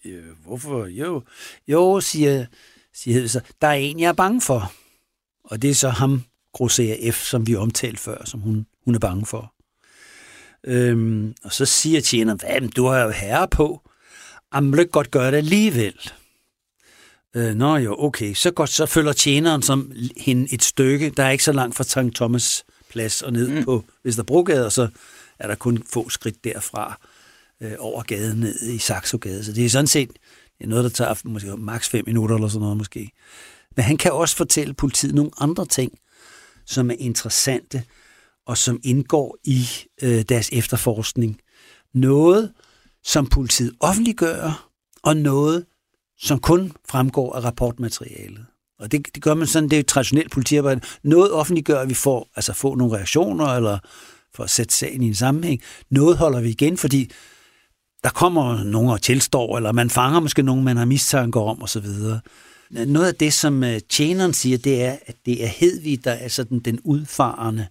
Øh, 0.06 0.24
hvorfor? 0.46 0.86
Jo, 0.86 1.24
jo 1.68 2.00
siger, 2.00 2.46
siger 2.94 3.28
så, 3.28 3.42
der 3.62 3.68
er 3.68 3.74
en, 3.74 4.00
jeg 4.00 4.08
er 4.08 4.14
bange 4.14 4.42
for. 4.42 4.74
Og 5.44 5.62
det 5.62 5.70
er 5.70 5.76
så 5.76 5.90
ham, 5.90 6.24
Grosser 6.54 7.12
F, 7.12 7.24
som 7.24 7.48
vi 7.48 7.56
omtalte 7.56 8.02
før, 8.02 8.26
som 8.26 8.40
hun, 8.40 8.66
hun 8.86 8.96
er 8.96 9.00
bange 9.00 9.26
for. 9.26 9.54
Øhm, 10.64 11.36
og 11.44 11.54
så 11.54 11.66
siger 11.66 12.02
tjeneren, 12.02 12.40
hvad, 12.40 12.70
du 12.70 12.86
har 12.86 13.00
jo 13.00 13.10
herre 13.10 13.48
på. 13.48 13.82
Jamen, 14.54 14.78
vil 14.78 14.88
godt 14.88 15.12
gøre 15.12 15.32
det 15.32 15.38
alligevel. 15.38 16.12
Øh, 17.36 17.56
nå 17.56 17.76
jo, 17.76 17.96
okay. 18.00 18.34
Så 18.34 18.52
godt, 18.52 18.70
så 18.70 18.86
følger 18.86 19.14
tjeneren 19.14 19.62
som 19.62 19.92
hende 20.18 20.54
et 20.54 20.64
stykke. 20.64 21.10
Der 21.10 21.24
er 21.24 21.30
ikke 21.30 21.44
så 21.44 21.52
langt 21.52 21.76
fra 21.76 21.84
Sankt 21.84 22.16
Thomas 22.16 22.66
plads 22.90 23.22
og 23.22 23.34
ned 23.34 23.48
mm. 23.48 23.64
på 23.64 23.84
Vesterbrogade, 24.04 24.66
og 24.66 24.72
så 24.72 24.88
er 25.40 25.48
der 25.48 25.56
kun 25.56 25.84
få 25.94 26.10
skridt 26.10 26.44
derfra 26.44 27.00
øh, 27.62 27.74
over 27.80 28.04
gaden 28.04 28.40
ned 28.40 28.62
i 28.62 28.78
Saxogade. 28.78 29.44
Så 29.46 29.54
det 29.54 29.66
er 29.66 29.70
sådan 29.70 29.88
set 29.88 30.12
noget, 30.68 30.84
der 30.84 30.90
tager 30.90 31.16
måske 31.26 31.58
maks 31.58 31.90
5 31.90 32.04
minutter 32.08 32.36
eller 32.36 32.48
sådan 32.48 32.62
noget 32.62 32.78
måske. 32.78 33.12
Men 33.76 33.86
han 33.86 33.98
kan 33.98 34.12
også 34.12 34.36
fortælle 34.36 34.74
politiet 34.74 35.16
nogle 35.16 35.32
andre 35.40 35.66
ting, 35.66 35.92
som 36.66 36.92
er 36.92 36.96
interessante 37.00 37.84
og 38.46 38.58
som 38.58 38.80
indgår 38.84 39.38
i 39.44 39.68
øh, 40.02 40.22
deres 40.22 40.50
efterforskning. 40.54 41.40
Noget, 41.94 42.52
som 43.04 43.28
politiet 43.28 43.74
offentliggør, 43.80 44.70
og 45.04 45.18
noget, 45.18 45.66
som 46.20 46.40
kun 46.40 46.72
fremgår 46.90 47.36
af 47.36 47.44
rapportmaterialet. 47.44 48.46
Og 48.80 48.92
det, 48.92 49.08
det 49.16 49.24
gør 49.24 49.34
man 49.34 49.48
sådan, 49.48 49.70
det 49.70 49.76
er 49.76 49.82
jo 49.82 49.86
traditionelt 49.88 50.32
politiarbejde. 50.32 50.82
Noget 51.04 51.32
offentliggør, 51.32 51.80
at 51.80 51.90
vi 51.90 51.94
får, 51.94 52.30
altså 52.36 52.54
får 52.54 52.76
nogle 52.76 52.96
reaktioner, 52.96 53.46
eller 53.46 53.80
for 54.36 54.44
at 54.44 54.50
sætte 54.50 54.74
sagen 54.74 55.04
i 55.04 55.08
en 55.08 55.16
sammenhæng. 55.16 55.62
Noget 55.90 56.18
holder 56.18 56.42
vi 56.42 56.50
igen, 56.50 56.78
fordi 56.78 57.12
der 58.04 58.10
kommer 58.10 58.64
nogen 58.64 58.90
og 58.90 59.02
tilstår, 59.02 59.58
eller 59.58 59.72
man 59.72 59.90
fanger 59.90 60.20
måske 60.20 60.44
nogen, 60.44 60.64
man 60.64 60.78
har 60.78 60.86
mistanke 60.86 61.40
om, 61.40 61.64
osv. 61.64 61.86
Noget 62.70 63.08
af 63.08 63.16
det, 63.16 63.34
som 63.34 63.64
øh, 63.64 63.80
tjeneren 63.90 64.34
siger, 64.34 64.58
det 64.58 64.84
er, 64.84 64.96
at 65.06 65.16
det 65.26 65.44
er 65.44 65.48
Hedvig, 65.48 66.04
der 66.04 66.12
er 66.12 66.28
sådan 66.28 66.60
den 66.60 66.80
udfarende. 66.84 67.68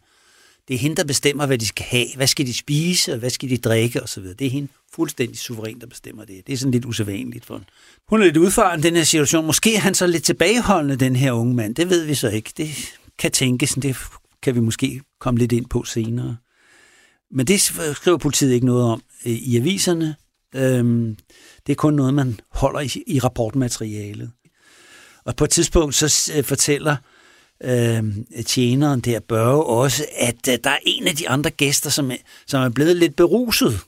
Det 0.68 0.74
er 0.74 0.78
hende, 0.78 0.96
der 0.96 1.04
bestemmer, 1.04 1.46
hvad 1.46 1.58
de 1.58 1.66
skal 1.66 1.86
have. 1.88 2.06
Hvad 2.16 2.26
skal 2.26 2.46
de 2.46 2.54
spise, 2.54 3.12
og 3.12 3.18
hvad 3.18 3.30
skal 3.30 3.50
de 3.50 3.56
drikke, 3.56 4.02
osv. 4.02 4.24
Det 4.24 4.46
er 4.46 4.50
hende 4.50 4.68
fuldstændig 4.94 5.38
suveræn, 5.38 5.80
der 5.80 5.86
bestemmer 5.86 6.24
det. 6.24 6.46
Det 6.46 6.52
er 6.52 6.56
sådan 6.56 6.72
lidt 6.72 6.84
usædvanligt 6.84 7.44
for 7.44 7.54
hende. 7.54 7.66
Hun 8.08 8.20
er 8.20 8.24
lidt 8.24 8.36
udfarende 8.36 8.88
den 8.88 8.96
her 8.96 9.04
situation. 9.04 9.46
Måske 9.46 9.74
er 9.74 9.80
han 9.80 9.94
så 9.94 10.06
lidt 10.06 10.24
tilbageholdende, 10.24 10.96
den 10.96 11.16
her 11.16 11.32
unge 11.32 11.54
mand. 11.54 11.74
Det 11.74 11.90
ved 11.90 12.04
vi 12.04 12.14
så 12.14 12.28
ikke. 12.28 12.52
Det 12.56 12.94
kan 13.18 13.30
tænkes. 13.30 13.72
Det 13.74 13.96
kan 14.42 14.54
vi 14.54 14.60
måske 14.60 15.00
komme 15.20 15.38
lidt 15.38 15.52
ind 15.52 15.66
på 15.66 15.84
senere. 15.84 16.36
Men 17.32 17.46
det 17.46 17.60
skriver 17.60 18.18
politiet 18.18 18.52
ikke 18.52 18.66
noget 18.66 18.84
om 18.84 19.02
øh, 19.26 19.32
i 19.32 19.56
aviserne. 19.56 20.16
Øhm, 20.54 21.16
det 21.66 21.72
er 21.72 21.76
kun 21.76 21.94
noget, 21.94 22.14
man 22.14 22.40
holder 22.50 22.80
i, 22.80 23.02
i 23.06 23.18
rapportmaterialet. 23.18 24.30
Og 25.24 25.36
på 25.36 25.44
et 25.44 25.50
tidspunkt 25.50 25.94
så 25.94 26.32
øh, 26.36 26.44
fortæller 26.44 26.96
øh, 27.64 28.04
tjeneren 28.46 29.00
der 29.00 29.20
Børge 29.20 29.64
også, 29.64 30.06
at 30.16 30.48
øh, 30.48 30.58
der 30.64 30.70
er 30.70 30.78
en 30.82 31.06
af 31.06 31.16
de 31.16 31.28
andre 31.28 31.50
gæster, 31.50 31.90
som 31.90 32.10
er, 32.10 32.16
som 32.46 32.62
er 32.62 32.68
blevet 32.68 32.96
lidt 32.96 33.16
beruset. 33.16 33.80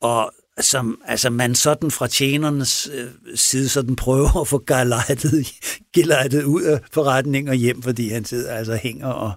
Og 0.00 0.32
som 0.60 1.00
altså 1.06 1.30
man 1.30 1.54
sådan 1.54 1.90
fra 1.90 2.06
tjenernes 2.06 2.90
øh, 2.92 3.10
side 3.34 3.68
sådan 3.68 3.96
prøver 3.96 4.40
at 4.40 4.48
få 4.48 4.64
gelejtet, 4.66 5.52
gelejtet 5.94 6.44
ud 6.44 6.62
af 6.62 6.80
forretningen 6.92 7.48
og 7.48 7.54
hjem, 7.54 7.82
fordi 7.82 8.08
han 8.08 8.24
sidder 8.24 8.54
altså 8.54 8.76
hænger 8.82 9.08
og 9.08 9.32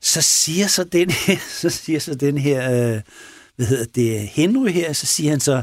så 0.00 0.22
siger 0.22 0.66
så 0.66 0.84
den 0.84 1.10
her, 1.10 1.38
så 1.60 1.70
siger 1.70 1.98
så 1.98 2.14
den 2.14 2.38
her 2.38 2.70
øh, 2.70 3.02
hvad 3.56 3.66
hedder 3.66 3.84
det, 3.84 4.28
Henry 4.28 4.70
her, 4.70 4.92
så 4.92 5.06
siger 5.06 5.30
han 5.30 5.40
så, 5.40 5.62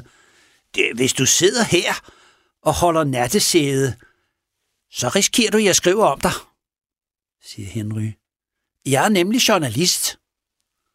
det, 0.75 0.91
hvis 0.95 1.13
du 1.13 1.25
sidder 1.25 1.63
her 1.63 2.11
og 2.61 2.73
holder 2.73 3.03
nattesæde, 3.03 3.95
så 4.91 5.09
risikerer 5.09 5.51
du, 5.51 5.57
at 5.57 5.63
jeg 5.63 5.75
skriver 5.75 6.05
om 6.05 6.19
dig, 6.19 6.31
siger 7.43 7.67
Henry. 7.67 8.11
Jeg 8.85 9.05
er 9.05 9.09
nemlig 9.09 9.47
journalist. 9.47 10.17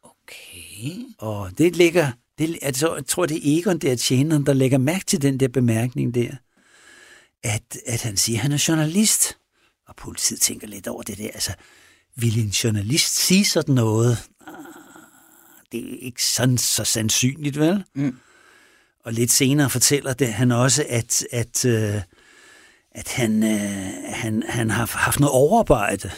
Okay. 0.03 1.05
Og 1.17 1.57
det 1.57 1.75
ligger, 1.75 2.11
det, 2.37 2.59
altså, 2.61 2.95
jeg 2.95 3.05
tror, 3.05 3.25
det 3.25 3.37
er 3.37 3.59
Egon, 3.59 3.77
der 3.77 3.95
tjeneren, 3.95 4.45
der 4.45 4.53
lægger 4.53 4.77
mærke 4.77 5.05
til 5.05 5.21
den 5.21 5.39
der 5.39 5.47
bemærkning 5.47 6.15
der, 6.15 6.31
at, 7.43 7.77
at 7.85 8.01
han 8.01 8.17
siger, 8.17 8.37
at 8.37 8.41
han 8.41 8.51
er 8.51 8.65
journalist. 8.67 9.37
Og 9.87 9.95
politiet 9.95 10.41
tænker 10.41 10.67
lidt 10.67 10.87
over 10.87 11.03
det 11.03 11.17
der. 11.17 11.31
Altså, 11.33 11.53
vil 12.15 12.39
en 12.39 12.49
journalist 12.49 13.15
sige 13.15 13.45
sådan 13.45 13.75
noget? 13.75 14.17
Ah, 14.47 14.53
det 15.71 15.93
er 15.93 15.97
ikke 15.99 16.25
sådan 16.25 16.57
så 16.57 16.83
sandsynligt, 16.83 17.59
vel? 17.59 17.83
Mm. 17.95 18.17
Og 19.05 19.13
lidt 19.13 19.31
senere 19.31 19.69
fortæller 19.69 20.13
det 20.13 20.33
han 20.33 20.51
også, 20.51 20.85
at, 20.89 21.23
at, 21.31 21.65
øh, 21.65 22.01
at 22.91 23.07
han, 23.07 23.43
øh, 23.43 23.91
han, 24.05 24.43
han 24.49 24.69
har 24.69 24.97
haft 24.97 25.19
noget 25.19 25.33
overarbejde 25.33 26.11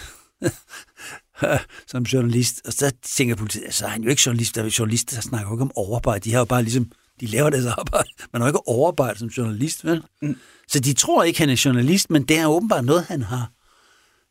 som 1.92 2.04
journalist. 2.04 2.62
Og 2.66 2.74
så 2.74 2.92
tænker 3.04 3.36
politiet, 3.36 3.64
altså 3.64 3.88
han 3.88 4.02
er 4.02 4.06
jo 4.06 4.10
ikke 4.10 4.22
journalist, 4.26 4.56
der 4.56 4.64
er 4.64 4.76
journalister, 4.80 5.16
der 5.16 5.22
snakker 5.22 5.50
jo 5.50 5.56
ikke 5.56 5.62
om 5.62 5.72
overarbejde. 5.76 6.20
De 6.20 6.32
har 6.32 6.40
jo 6.40 6.46
bare 6.46 6.64
ligesom, 6.64 6.92
de 7.20 7.26
laver 7.26 7.50
deres 7.50 7.66
arbejde. 7.66 8.10
Man 8.34 8.42
har 8.42 8.48
jo 8.48 8.50
ikke 8.50 8.68
overarbejde 8.68 9.20
som 9.20 9.28
journalist, 9.28 9.86
vel? 9.86 10.04
Mm. 10.22 10.38
Så 10.68 10.80
de 10.80 10.94
tror 10.94 11.24
ikke, 11.24 11.40
han 11.40 11.50
er 11.50 11.62
journalist, 11.66 12.10
men 12.10 12.24
det 12.24 12.38
er 12.38 12.46
åbenbart 12.46 12.86
noget, 12.86 13.04
han 13.04 13.22
har. 13.22 13.52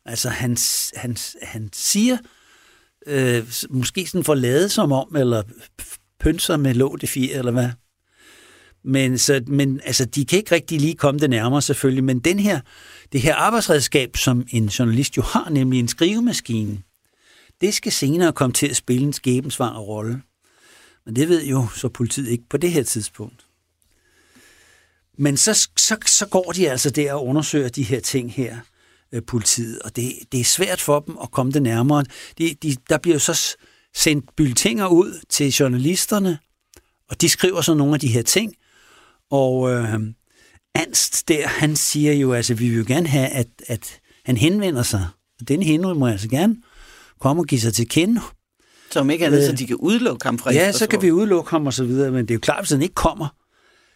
Altså 0.05 0.29
han, 0.29 0.57
han, 0.95 1.17
han 1.41 1.69
siger, 1.73 2.17
øh, 3.07 3.47
måske 3.69 4.07
sådan 4.07 4.23
for 4.23 4.35
lade 4.35 4.69
som 4.69 4.91
om, 4.91 5.15
eller 5.15 5.43
pynser 6.19 6.57
med 6.57 6.73
låg 6.73 6.97
fire, 7.05 7.33
eller 7.33 7.51
hvad. 7.51 7.69
Men, 8.83 9.17
så, 9.17 9.43
men 9.47 9.81
altså, 9.83 10.05
de 10.05 10.25
kan 10.25 10.37
ikke 10.37 10.55
rigtig 10.55 10.81
lige 10.81 10.95
komme 10.95 11.19
det 11.19 11.29
nærmere 11.29 11.61
selvfølgelig, 11.61 12.03
men 12.03 12.19
den 12.19 12.39
her, 12.39 12.59
det 13.11 13.21
her 13.21 13.35
arbejdsredskab, 13.35 14.17
som 14.17 14.45
en 14.49 14.65
journalist 14.65 15.17
jo 15.17 15.21
har, 15.21 15.49
nemlig 15.49 15.79
en 15.79 15.87
skrivemaskine, 15.87 16.81
det 17.61 17.73
skal 17.73 17.91
senere 17.91 18.33
komme 18.33 18.53
til 18.53 18.67
at 18.67 18.75
spille 18.75 19.03
en 19.03 19.13
skæbensvar 19.13 19.77
rolle. 19.77 20.21
Men 21.05 21.15
det 21.15 21.29
ved 21.29 21.45
jo 21.45 21.67
så 21.75 21.89
politiet 21.89 22.27
ikke 22.27 22.43
på 22.49 22.57
det 22.57 22.71
her 22.71 22.83
tidspunkt. 22.83 23.45
Men 25.17 25.37
så, 25.37 25.69
så, 25.77 25.97
så 26.05 26.25
går 26.25 26.51
de 26.51 26.69
altså 26.69 26.89
der 26.89 27.13
og 27.13 27.25
undersøger 27.25 27.69
de 27.69 27.83
her 27.83 27.99
ting 27.99 28.33
her, 28.33 28.57
øh, 29.13 29.21
politiet, 29.27 29.79
og 29.79 29.95
det, 29.95 30.13
det 30.31 30.39
er 30.39 30.45
svært 30.45 30.81
for 30.81 30.99
dem 30.99 31.17
at 31.23 31.31
komme 31.31 31.51
det 31.51 31.61
nærmere. 31.61 32.03
De, 32.37 32.55
de, 32.63 32.75
der 32.89 32.97
bliver 32.97 33.15
jo 33.15 33.19
så 33.19 33.57
sendt 33.95 34.35
bylletinger 34.35 34.87
ud 34.87 35.19
til 35.29 35.51
journalisterne, 35.51 36.39
og 37.09 37.21
de 37.21 37.29
skriver 37.29 37.61
så 37.61 37.73
nogle 37.73 37.93
af 37.93 37.99
de 37.99 38.07
her 38.07 38.21
ting, 38.21 38.53
og 39.29 39.71
øh, 39.71 39.99
Anst 40.75 41.27
der, 41.27 41.47
han 41.47 41.75
siger 41.75 42.13
jo, 42.13 42.33
altså 42.33 42.53
vi 42.53 42.69
vil 42.69 42.77
jo 42.77 42.83
gerne 42.87 43.07
have, 43.07 43.27
at, 43.27 43.47
at 43.67 43.99
han 44.25 44.37
henvender 44.37 44.83
sig. 44.83 45.07
Og 45.39 45.47
den 45.47 45.63
Henry 45.63 45.93
må 45.93 46.07
altså 46.07 46.29
gerne 46.29 46.55
komme 47.19 47.41
og 47.41 47.45
give 47.45 47.61
sig 47.61 47.73
til 47.73 47.89
kende. 47.89 48.21
Som 48.91 49.09
ikke 49.09 49.25
andet, 49.25 49.39
øh, 49.39 49.45
så 49.45 49.51
de 49.51 49.67
kan 49.67 49.75
udelukke 49.75 50.25
ham 50.25 50.39
fra 50.39 50.53
Ja, 50.53 50.71
så 50.71 50.87
kan 50.87 51.01
vi 51.01 51.11
udelukke 51.11 51.49
ham 51.49 51.65
og 51.67 51.73
så 51.73 51.83
videre, 51.83 52.11
men 52.11 52.21
det 52.21 52.31
er 52.31 52.35
jo 52.35 52.39
klart, 52.39 52.59
hvis 52.59 52.71
han 52.71 52.81
ikke 52.81 52.95
kommer, 52.95 53.27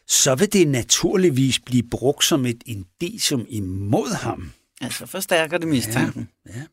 så 0.07 0.35
vil 0.35 0.53
det 0.53 0.67
naturligvis 0.67 1.59
blive 1.59 1.83
brugt 1.91 2.25
som 2.25 2.45
et 2.45 2.63
indicium 2.65 3.45
imod 3.49 4.15
ham. 4.15 4.51
Altså 4.81 5.05
forstærker 5.05 5.57
det 5.57 5.67
mistanken. 5.67 6.29
Ja, 6.45 6.51
ja. 6.55 6.63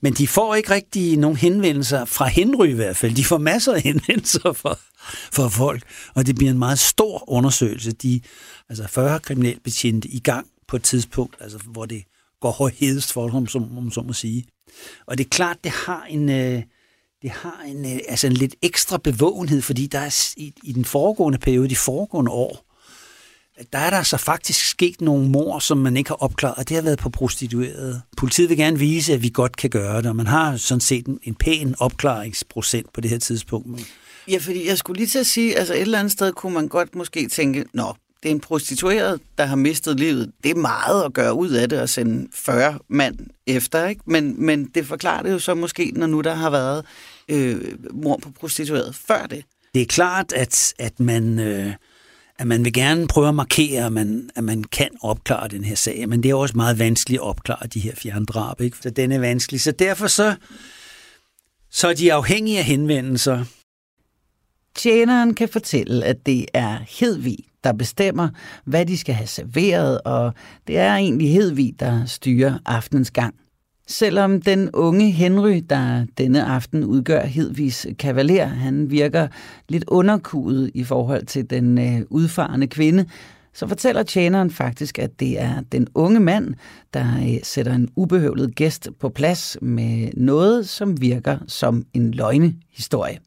Men 0.00 0.12
de 0.12 0.28
får 0.28 0.54
ikke 0.54 0.70
rigtig 0.70 1.16
nogen 1.16 1.36
henvendelser, 1.36 2.04
fra 2.04 2.26
Henry 2.26 2.66
i 2.66 2.72
hvert 2.72 2.96
fald. 2.96 3.14
De 3.14 3.24
får 3.24 3.38
masser 3.38 3.74
af 3.74 3.82
henvendelser 3.90 4.52
fra, 4.52 4.78
fra 5.32 5.48
folk, 5.48 5.82
og 6.14 6.26
det 6.26 6.36
bliver 6.36 6.50
en 6.50 6.58
meget 6.58 6.78
stor 6.78 7.30
undersøgelse. 7.30 7.92
De 7.92 8.20
altså 8.68 8.88
40 8.88 9.20
kriminalbetjente 9.20 10.08
i 10.08 10.18
gang 10.18 10.46
på 10.68 10.76
et 10.76 10.82
tidspunkt, 10.82 11.36
altså, 11.40 11.58
hvor 11.58 11.86
det 11.86 12.04
går 12.40 12.50
højhedest 12.50 13.12
for 13.12 13.28
dem, 13.28 13.46
som, 13.46 13.74
som, 13.74 13.90
som 13.90 14.06
må 14.06 14.12
sige. 14.12 14.46
Og 15.06 15.18
det 15.18 15.24
er 15.24 15.28
klart, 15.28 15.64
det 15.64 15.72
har 15.72 16.04
en, 16.08 16.28
øh, 16.28 16.62
det 17.22 17.30
har 17.30 17.62
en, 17.66 17.84
øh, 17.84 17.98
altså 18.08 18.26
en 18.26 18.32
lidt 18.32 18.54
ekstra 18.62 18.98
bevågenhed, 18.98 19.62
fordi 19.62 19.86
der 19.86 19.98
er 19.98 20.34
i, 20.36 20.52
i 20.62 20.72
den 20.72 20.84
foregående 20.84 21.38
periode, 21.38 21.68
de 21.68 21.76
foregående 21.76 22.30
år, 22.30 22.65
der 23.72 23.78
er 23.78 23.90
der 23.90 24.02
så 24.02 24.16
faktisk 24.16 24.68
sket 24.68 25.00
nogle 25.00 25.28
mor, 25.28 25.58
som 25.58 25.78
man 25.78 25.96
ikke 25.96 26.10
har 26.10 26.14
opklaret, 26.22 26.54
og 26.56 26.68
det 26.68 26.74
har 26.74 26.82
været 26.82 26.98
på 26.98 27.10
prostituerede. 27.10 28.02
Politiet 28.16 28.48
vil 28.48 28.56
gerne 28.56 28.78
vise, 28.78 29.12
at 29.12 29.22
vi 29.22 29.30
godt 29.34 29.56
kan 29.56 29.70
gøre 29.70 29.96
det, 29.96 30.06
og 30.06 30.16
man 30.16 30.26
har 30.26 30.56
sådan 30.56 30.80
set 30.80 31.06
en, 31.06 31.18
en 31.22 31.34
pæn 31.34 31.74
opklaringsprocent 31.78 32.92
på 32.92 33.00
det 33.00 33.10
her 33.10 33.18
tidspunkt. 33.18 33.94
Ja, 34.28 34.38
fordi 34.38 34.68
jeg 34.68 34.78
skulle 34.78 34.98
lige 34.98 35.06
til 35.06 35.18
at 35.18 35.26
sige, 35.26 35.58
altså 35.58 35.74
et 35.74 35.80
eller 35.80 35.98
andet 35.98 36.12
sted 36.12 36.32
kunne 36.32 36.54
man 36.54 36.68
godt 36.68 36.94
måske 36.94 37.28
tænke, 37.28 37.64
nå, 37.72 37.94
det 38.22 38.28
er 38.28 38.34
en 38.34 38.40
prostitueret, 38.40 39.20
der 39.38 39.44
har 39.44 39.56
mistet 39.56 40.00
livet. 40.00 40.32
Det 40.44 40.50
er 40.50 40.54
meget 40.54 41.04
at 41.04 41.12
gøre 41.12 41.34
ud 41.34 41.50
af 41.50 41.68
det 41.68 41.80
og 41.80 41.88
sende 41.88 42.28
40 42.34 42.78
mand 42.88 43.18
efter, 43.46 43.86
ikke? 43.86 44.02
Men, 44.06 44.46
men 44.46 44.64
det 44.64 44.86
forklarer 44.86 45.22
det 45.22 45.32
jo 45.32 45.38
så 45.38 45.54
måske, 45.54 45.92
når 45.94 46.06
nu 46.06 46.20
der 46.20 46.34
har 46.34 46.50
været 46.50 46.84
øh, 47.28 47.60
mor 47.92 48.16
på 48.22 48.30
prostitueret 48.40 48.94
før 48.94 49.26
det. 49.26 49.44
Det 49.74 49.82
er 49.82 49.86
klart, 49.86 50.32
at, 50.32 50.74
at 50.78 51.00
man... 51.00 51.38
Øh, 51.38 51.72
at 52.38 52.46
man 52.46 52.64
vil 52.64 52.72
gerne 52.72 53.08
prøve 53.08 53.28
at 53.28 53.34
markere, 53.34 53.86
at 53.86 53.92
man, 53.92 54.30
at 54.36 54.44
man 54.44 54.64
kan 54.64 54.88
opklare 55.00 55.48
den 55.48 55.64
her 55.64 55.74
sag, 55.74 56.08
men 56.08 56.22
det 56.22 56.30
er 56.30 56.34
også 56.34 56.56
meget 56.56 56.78
vanskeligt 56.78 57.20
at 57.20 57.26
opklare 57.26 57.66
de 57.66 57.80
her 57.80 57.94
fjerndrab, 57.94 58.60
ikke? 58.60 58.76
Så 58.80 58.90
den 58.90 59.12
er 59.12 59.18
vanskelig. 59.18 59.60
Så 59.60 59.72
derfor 59.72 60.06
så, 60.06 60.36
så 61.70 61.88
er 61.88 61.94
de 61.94 62.12
afhængige 62.12 62.58
af 62.58 62.64
henvendelser. 62.64 63.44
Tjeneren 64.74 65.34
kan 65.34 65.48
fortælle, 65.48 66.04
at 66.04 66.26
det 66.26 66.46
er 66.54 66.78
Hedvig, 67.00 67.38
der 67.64 67.72
bestemmer, 67.72 68.28
hvad 68.64 68.86
de 68.86 68.98
skal 68.98 69.14
have 69.14 69.26
serveret, 69.26 70.00
og 70.00 70.34
det 70.66 70.78
er 70.78 70.94
egentlig 70.94 71.32
Hedvig, 71.32 71.80
der 71.80 72.06
styrer 72.06 72.58
aftens 72.66 73.10
gang. 73.10 73.34
Selvom 73.88 74.42
den 74.42 74.70
unge 74.70 75.10
Henry, 75.10 75.62
der 75.70 76.06
denne 76.18 76.44
aften 76.44 76.84
udgør 76.84 77.22
Hedvigs 77.22 77.86
kavaler, 77.98 78.46
han 78.46 78.90
virker 78.90 79.28
lidt 79.68 79.84
underkudet 79.88 80.70
i 80.74 80.84
forhold 80.84 81.26
til 81.26 81.50
den 81.50 81.78
øh, 81.78 82.00
udfarende 82.10 82.66
kvinde, 82.66 83.04
så 83.54 83.66
fortæller 83.66 84.02
tjeneren 84.02 84.50
faktisk, 84.50 84.98
at 84.98 85.20
det 85.20 85.40
er 85.40 85.60
den 85.72 85.86
unge 85.94 86.20
mand, 86.20 86.54
der 86.94 87.06
øh, 87.16 87.38
sætter 87.42 87.74
en 87.74 87.88
ubehøvlet 87.96 88.54
gæst 88.54 88.88
på 89.00 89.08
plads 89.08 89.56
med 89.62 90.08
noget, 90.16 90.68
som 90.68 91.00
virker 91.00 91.38
som 91.46 91.84
en 91.94 92.10
løgnehistorie. 92.10 93.18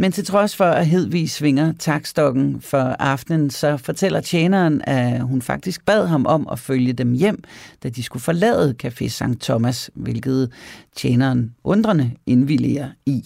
Men 0.00 0.12
til 0.12 0.24
trods 0.24 0.56
for, 0.56 0.64
at 0.64 0.86
Hedvig 0.86 1.30
svinger 1.30 1.72
takstokken 1.78 2.60
for 2.60 2.78
aftenen, 2.78 3.50
så 3.50 3.76
fortæller 3.76 4.20
tjeneren, 4.20 4.82
at 4.84 5.22
hun 5.22 5.42
faktisk 5.42 5.84
bad 5.84 6.06
ham 6.06 6.26
om 6.26 6.48
at 6.52 6.58
følge 6.58 6.92
dem 6.92 7.12
hjem, 7.12 7.42
da 7.82 7.88
de 7.88 8.02
skulle 8.02 8.22
forlade 8.22 8.74
Café 8.84 9.08
St. 9.08 9.40
Thomas, 9.40 9.90
hvilket 9.94 10.52
tjeneren 10.96 11.54
undrende 11.64 12.10
indvilliger 12.26 12.88
i. 13.06 13.24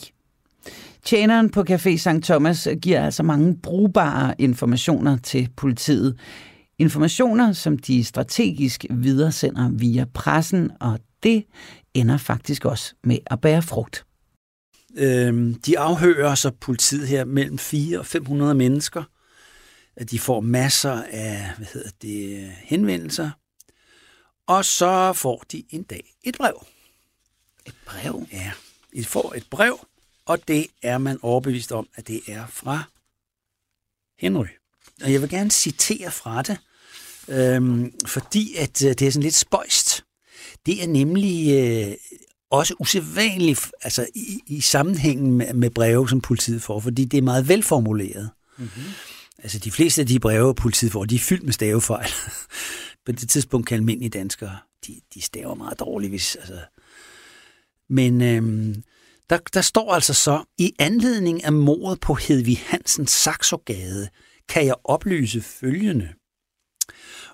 Tjeneren 1.05 1.51
på 1.51 1.65
Café 1.71 1.97
St. 1.97 2.23
Thomas 2.23 2.69
giver 2.83 3.05
altså 3.05 3.23
mange 3.23 3.57
brugbare 3.57 4.35
informationer 4.39 5.17
til 5.17 5.49
politiet. 5.57 6.19
Informationer, 6.79 7.53
som 7.53 7.79
de 7.79 8.05
strategisk 8.05 8.85
videresender 8.91 9.71
via 9.71 10.05
pressen, 10.15 10.71
og 10.81 10.99
det 11.23 11.45
ender 11.95 12.17
faktisk 12.17 12.65
også 12.65 12.95
med 13.05 13.19
at 13.27 13.41
bære 13.41 13.63
frugt. 13.63 14.05
Øh, 14.97 15.55
de 15.67 15.79
afhører 15.79 16.35
så 16.35 16.51
politiet 16.51 17.09
her 17.09 17.25
mellem 17.25 17.59
4 17.59 17.99
og 17.99 18.07
500 18.07 18.55
mennesker. 18.55 19.05
De 20.11 20.19
får 20.19 20.41
masser 20.41 21.03
af 21.03 21.51
hvad 21.57 21.67
hedder 21.73 21.91
det, 22.03 22.51
henvendelser. 22.51 23.31
Og 24.47 24.65
så 24.65 25.13
får 25.13 25.45
de 25.53 25.65
en 25.71 25.83
dag 25.83 26.15
et 26.25 26.37
brev. 26.37 26.67
Et 27.67 27.75
brev? 27.87 28.27
Ja, 28.33 28.53
de 28.95 29.05
får 29.05 29.35
et 29.37 29.47
brev, 29.51 29.87
og 30.27 30.49
det 30.49 30.67
er 30.83 30.99
man 30.99 31.19
overbevist 31.23 31.73
om, 31.73 31.89
at 31.95 32.09
det 32.09 32.21
er 32.29 32.47
fra 32.47 32.83
Henry. 34.19 34.47
Og 35.03 35.13
jeg 35.13 35.21
vil 35.21 35.31
gerne 35.31 35.51
citere 35.51 36.11
fra 36.11 36.43
det, 36.43 36.59
øhm, 37.29 37.93
fordi 38.07 38.55
at 38.57 38.85
øh, 38.85 38.91
det 38.91 39.03
er 39.03 39.11
sådan 39.11 39.23
lidt 39.23 39.35
spøjst. 39.35 40.05
Det 40.67 40.83
er 40.83 40.87
nemlig 40.87 41.53
øh, 41.53 41.97
også 42.53 42.75
usædvanligt 42.79 43.71
altså, 43.83 44.07
i, 44.15 44.41
i 44.47 44.61
sammenhængen 44.61 45.33
med, 45.33 45.55
med 45.55 45.71
breve, 45.71 46.09
som 46.09 46.21
politiet 46.21 46.63
får, 46.63 46.81
fordi 46.81 47.05
det 47.05 47.19
er 47.19 47.23
meget 47.23 47.49
velformuleret. 47.49 48.31
Mm-hmm. 48.59 48.83
Altså 49.39 49.59
de 49.59 49.71
fleste 49.71 50.01
af 50.01 50.07
de 50.07 50.21
breve, 50.21 50.55
politiet 50.55 50.93
får, 50.93 51.05
de 51.05 51.15
er 51.15 51.19
fyldt 51.19 51.43
med 51.43 51.53
stavefejl. 51.53 52.11
På 53.07 53.13
det 53.13 53.29
tidspunkt 53.29 53.67
kan 53.67 53.75
almindelige 53.77 54.11
danskere, 54.11 54.59
de, 54.87 55.01
de 55.15 55.23
staver 55.23 55.55
meget 55.55 55.81
dårligt. 55.81 56.11
Hvis, 56.11 56.37
altså. 56.37 56.59
Men 57.89 58.23
øhm, 58.23 58.83
der, 59.31 59.39
der 59.55 59.61
står 59.61 59.93
altså 59.93 60.15
så, 60.15 60.45
i 60.59 60.73
anledning 60.79 61.45
af 61.45 61.53
mordet 61.53 62.01
på 62.01 62.15
Hedvig 62.15 62.63
Hansen 62.67 63.07
Saxogade, 63.07 64.09
kan 64.49 64.67
jeg 64.67 64.75
oplyse 64.85 65.41
følgende. 65.41 66.09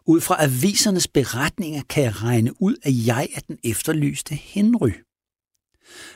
Ud 0.06 0.20
fra 0.20 0.44
avisernes 0.44 1.08
beretninger 1.08 1.82
kan 1.88 2.02
jeg 2.02 2.22
regne 2.22 2.62
ud, 2.62 2.76
at 2.82 3.06
jeg 3.06 3.28
er 3.34 3.40
den 3.40 3.58
efterlyste 3.64 4.34
Henry. 4.34 4.90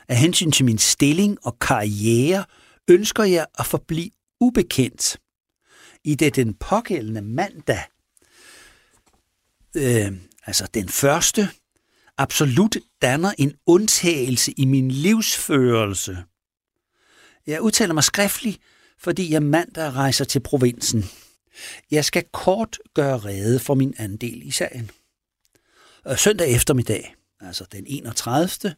Af 0.07 0.17
hensyn 0.17 0.51
til 0.51 0.65
min 0.65 0.77
stilling 0.77 1.37
og 1.43 1.59
karriere 1.59 2.45
ønsker 2.87 3.23
jeg 3.23 3.45
at 3.59 3.65
forblive 3.65 4.09
ubekendt. 4.41 5.17
I 6.03 6.15
det 6.15 6.35
den 6.35 6.53
pågældende 6.53 7.21
mandag, 7.21 7.83
øh, 9.75 10.11
altså 10.45 10.67
den 10.73 10.89
første, 10.89 11.49
absolut 12.17 12.77
danner 13.01 13.31
en 13.37 13.53
undtagelse 13.65 14.51
i 14.57 14.65
min 14.65 14.91
livsførelse. 14.91 16.23
Jeg 17.47 17.61
udtaler 17.61 17.93
mig 17.93 18.03
skriftligt, 18.03 18.59
fordi 18.99 19.31
jeg 19.31 19.43
mandag 19.43 19.93
rejser 19.93 20.25
til 20.25 20.39
provinsen. 20.39 21.05
Jeg 21.91 22.05
skal 22.05 22.23
kort 22.33 22.79
gøre 22.93 23.17
rede 23.17 23.59
for 23.59 23.73
min 23.73 23.93
andel 23.97 24.47
i 24.47 24.51
sagen. 24.51 24.91
Øh, 26.07 26.17
søndag 26.17 26.51
eftermiddag, 26.51 27.15
altså 27.39 27.65
den 27.71 27.83
31 27.87 28.75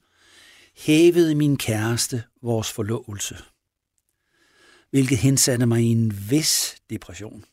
hævede 0.78 1.36
min 1.36 1.58
kæreste 1.58 2.24
vores 2.42 2.72
forlovelse, 2.72 3.38
hvilket 4.92 5.18
hensatte 5.18 5.66
mig 5.66 5.82
i 5.82 5.92
en 5.92 6.30
vis 6.30 6.76
depression. 6.90 7.46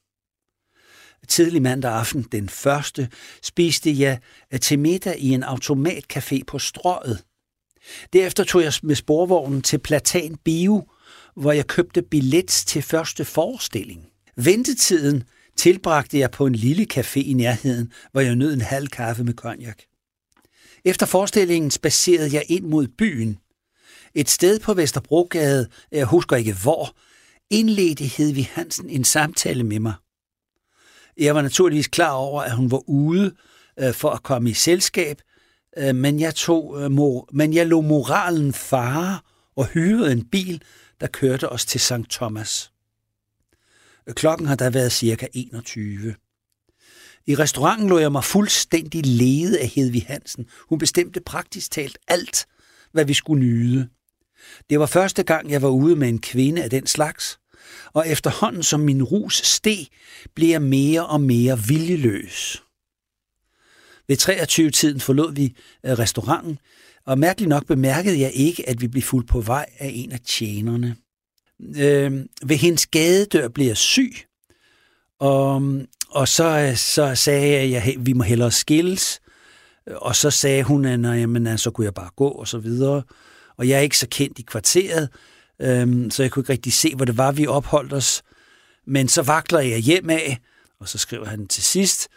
Tidlig 1.28 1.62
mandag 1.62 1.92
aften, 1.92 2.22
den 2.22 2.48
første, 2.48 3.08
spiste 3.42 4.00
jeg 4.00 4.20
til 4.60 4.78
middag 4.78 5.18
i 5.18 5.28
en 5.28 5.44
automatcafé 5.44 6.40
på 6.46 6.58
strøget. 6.58 7.24
Derefter 8.12 8.44
tog 8.44 8.62
jeg 8.62 8.72
med 8.82 8.94
sporvognen 8.94 9.62
til 9.62 9.78
Platan 9.78 10.36
Bio, 10.44 10.88
hvor 11.36 11.52
jeg 11.52 11.66
købte 11.66 12.02
billet 12.02 12.48
til 12.48 12.82
første 12.82 13.24
forestilling. 13.24 14.06
Ventetiden 14.36 15.24
tilbragte 15.56 16.18
jeg 16.18 16.30
på 16.30 16.46
en 16.46 16.54
lille 16.54 16.86
café 16.94 17.18
i 17.18 17.32
nærheden, 17.32 17.92
hvor 18.12 18.20
jeg 18.20 18.36
nød 18.36 18.54
en 18.54 18.60
halv 18.60 18.88
kaffe 18.88 19.24
med 19.24 19.34
cognac. 19.34 19.82
Efter 20.84 21.06
forestillingen 21.06 21.70
spacerede 21.70 22.34
jeg 22.34 22.44
ind 22.48 22.64
mod 22.64 22.88
byen. 22.98 23.38
Et 24.14 24.30
sted 24.30 24.60
på 24.60 24.74
Vesterbrogade, 24.74 25.68
jeg 25.92 26.06
husker 26.06 26.36
ikke 26.36 26.54
hvor, 26.62 26.96
indledte 27.50 28.04
Hedvig 28.04 28.50
Hansen 28.52 28.90
en 28.90 29.04
samtale 29.04 29.64
med 29.64 29.78
mig. 29.78 29.94
Jeg 31.16 31.34
var 31.34 31.42
naturligvis 31.42 31.88
klar 31.88 32.12
over, 32.12 32.42
at 32.42 32.56
hun 32.56 32.70
var 32.70 32.88
ude 32.88 33.34
øh, 33.78 33.94
for 33.94 34.10
at 34.10 34.22
komme 34.22 34.50
i 34.50 34.54
selskab, 34.54 35.20
øh, 35.76 35.94
men, 35.94 36.20
jeg 36.20 36.34
tog, 36.34 36.82
øh, 36.82 36.90
mor, 36.90 37.28
men 37.32 37.54
jeg 37.54 37.66
lå 37.66 37.80
moralen 37.80 38.52
fare 38.52 39.20
og 39.56 39.66
hyrede 39.66 40.12
en 40.12 40.24
bil, 40.24 40.62
der 41.00 41.06
kørte 41.06 41.48
os 41.48 41.64
til 41.64 41.80
St. 41.80 42.10
Thomas. 42.10 42.72
Klokken 44.10 44.46
har 44.46 44.54
der 44.54 44.70
været 44.70 44.92
cirka 44.92 45.26
21. 45.32 46.14
I 47.26 47.34
restauranten 47.34 47.88
lå 47.88 47.98
jeg 47.98 48.12
mig 48.12 48.24
fuldstændig 48.24 49.06
lede 49.06 49.60
af 49.60 49.68
Hedvig 49.68 50.04
Hansen. 50.06 50.46
Hun 50.68 50.78
bestemte 50.78 51.20
praktisk 51.20 51.70
talt 51.70 51.98
alt, 52.08 52.46
hvad 52.92 53.04
vi 53.04 53.14
skulle 53.14 53.44
nyde. 53.44 53.88
Det 54.70 54.80
var 54.80 54.86
første 54.86 55.22
gang, 55.22 55.50
jeg 55.50 55.62
var 55.62 55.68
ude 55.68 55.96
med 55.96 56.08
en 56.08 56.18
kvinde 56.18 56.62
af 56.62 56.70
den 56.70 56.86
slags, 56.86 57.38
og 57.92 58.08
efterhånden 58.08 58.62
som 58.62 58.80
min 58.80 59.02
rus 59.02 59.36
steg, 59.36 59.86
blev 60.34 60.48
jeg 60.48 60.62
mere 60.62 61.06
og 61.06 61.20
mere 61.20 61.58
viljeløs. 61.58 62.62
Ved 64.08 64.16
23-tiden 64.22 65.00
forlod 65.00 65.34
vi 65.34 65.56
øh, 65.86 65.98
restauranten, 65.98 66.58
og 67.06 67.18
mærkeligt 67.18 67.48
nok 67.48 67.66
bemærkede 67.66 68.20
jeg 68.20 68.32
ikke, 68.34 68.68
at 68.68 68.80
vi 68.80 68.88
blev 68.88 69.02
fuldt 69.02 69.28
på 69.28 69.40
vej 69.40 69.66
af 69.78 69.90
en 69.94 70.12
af 70.12 70.20
tjenerne. 70.20 70.96
Øh, 71.76 72.12
ved 72.42 72.56
hendes 72.56 72.86
gadedør 72.86 73.48
blev 73.48 73.66
jeg 73.66 73.76
syg, 73.76 74.12
og 75.18 75.62
og 76.14 76.28
så, 76.28 76.44
øh, 76.44 76.76
så 76.76 77.14
sagde 77.14 77.70
jeg, 77.70 77.82
at 77.82 78.06
vi 78.06 78.12
må 78.12 78.22
hellere 78.22 78.50
skilles. 78.50 79.20
Og 79.86 80.16
så 80.16 80.30
sagde 80.30 80.62
hun, 80.62 80.84
at 80.84 81.20
jamen, 81.20 81.58
så 81.58 81.70
kunne 81.70 81.84
jeg 81.84 81.94
bare 81.94 82.10
gå 82.16 82.28
og 82.28 82.48
så 82.48 82.58
videre. 82.58 83.02
Og 83.56 83.68
jeg 83.68 83.76
er 83.76 83.80
ikke 83.80 83.98
så 83.98 84.06
kendt 84.10 84.38
i 84.38 84.42
kvarteret, 84.42 85.08
øhm, 85.60 86.10
så 86.10 86.22
jeg 86.22 86.30
kunne 86.30 86.40
ikke 86.40 86.52
rigtig 86.52 86.72
se, 86.72 86.94
hvor 86.94 87.04
det 87.04 87.18
var, 87.18 87.32
vi 87.32 87.46
opholdt 87.46 87.92
os. 87.92 88.22
Men 88.86 89.08
så 89.08 89.22
vakler 89.22 89.60
jeg 89.60 89.78
hjem 89.78 90.10
af, 90.10 90.38
og 90.80 90.88
så 90.88 90.98
skriver 90.98 91.26
han 91.26 91.46
til 91.46 91.62
sidst, 91.62 92.08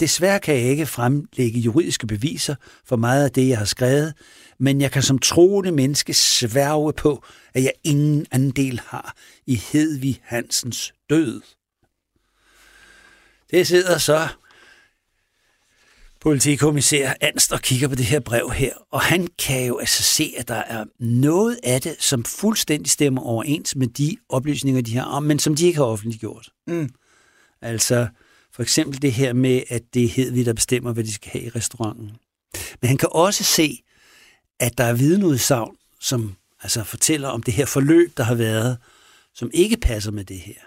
Desværre 0.00 0.40
kan 0.40 0.54
jeg 0.54 0.62
ikke 0.62 0.86
fremlægge 0.86 1.60
juridiske 1.60 2.06
beviser 2.06 2.54
for 2.84 2.96
meget 2.96 3.24
af 3.24 3.30
det, 3.30 3.48
jeg 3.48 3.58
har 3.58 3.64
skrevet, 3.64 4.14
men 4.58 4.80
jeg 4.80 4.92
kan 4.92 5.02
som 5.02 5.18
troende 5.18 5.72
menneske 5.72 6.14
sværge 6.14 6.92
på, 6.92 7.24
at 7.54 7.62
jeg 7.62 7.72
ingen 7.84 8.26
andel 8.30 8.80
har 8.86 9.16
i 9.46 9.54
Hedvig 9.54 10.20
Hansens 10.24 10.92
død. 11.10 11.40
Det 13.50 13.66
sidder 13.66 13.98
så 13.98 14.28
politikommissær 16.20 17.14
Anst 17.20 17.52
og 17.52 17.60
kigger 17.60 17.88
på 17.88 17.94
det 17.94 18.04
her 18.04 18.20
brev 18.20 18.50
her, 18.50 18.74
og 18.90 19.00
han 19.00 19.28
kan 19.38 19.66
jo 19.66 19.78
altså 19.78 20.02
se, 20.02 20.34
at 20.38 20.48
der 20.48 20.54
er 20.54 20.84
noget 20.98 21.58
af 21.62 21.80
det, 21.80 21.96
som 21.98 22.24
fuldstændig 22.24 22.90
stemmer 22.90 23.22
overens 23.22 23.76
med 23.76 23.86
de 23.86 24.16
oplysninger, 24.28 24.82
de 24.82 24.96
har, 24.96 25.20
men 25.20 25.38
som 25.38 25.56
de 25.56 25.66
ikke 25.66 25.78
har 25.78 25.84
offentliggjort. 25.84 26.48
Mm. 26.66 26.90
Altså 27.60 28.08
for 28.52 28.62
eksempel 28.62 29.02
det 29.02 29.12
her 29.12 29.32
med, 29.32 29.62
at 29.68 29.82
det 29.94 30.04
er 30.04 30.08
Hedvig, 30.08 30.46
der 30.46 30.52
bestemmer, 30.52 30.92
hvad 30.92 31.04
de 31.04 31.12
skal 31.12 31.30
have 31.30 31.44
i 31.44 31.48
restauranten. 31.48 32.10
Men 32.80 32.88
han 32.88 32.96
kan 32.96 33.08
også 33.12 33.44
se, 33.44 33.82
at 34.60 34.78
der 34.78 34.84
er 34.84 34.92
vidneudsagn, 34.92 35.76
som 36.00 36.36
altså 36.62 36.84
fortæller 36.84 37.28
om 37.28 37.42
det 37.42 37.54
her 37.54 37.66
forløb, 37.66 38.16
der 38.16 38.22
har 38.22 38.34
været, 38.34 38.78
som 39.34 39.50
ikke 39.54 39.76
passer 39.76 40.10
med 40.10 40.24
det 40.24 40.40
her. 40.40 40.60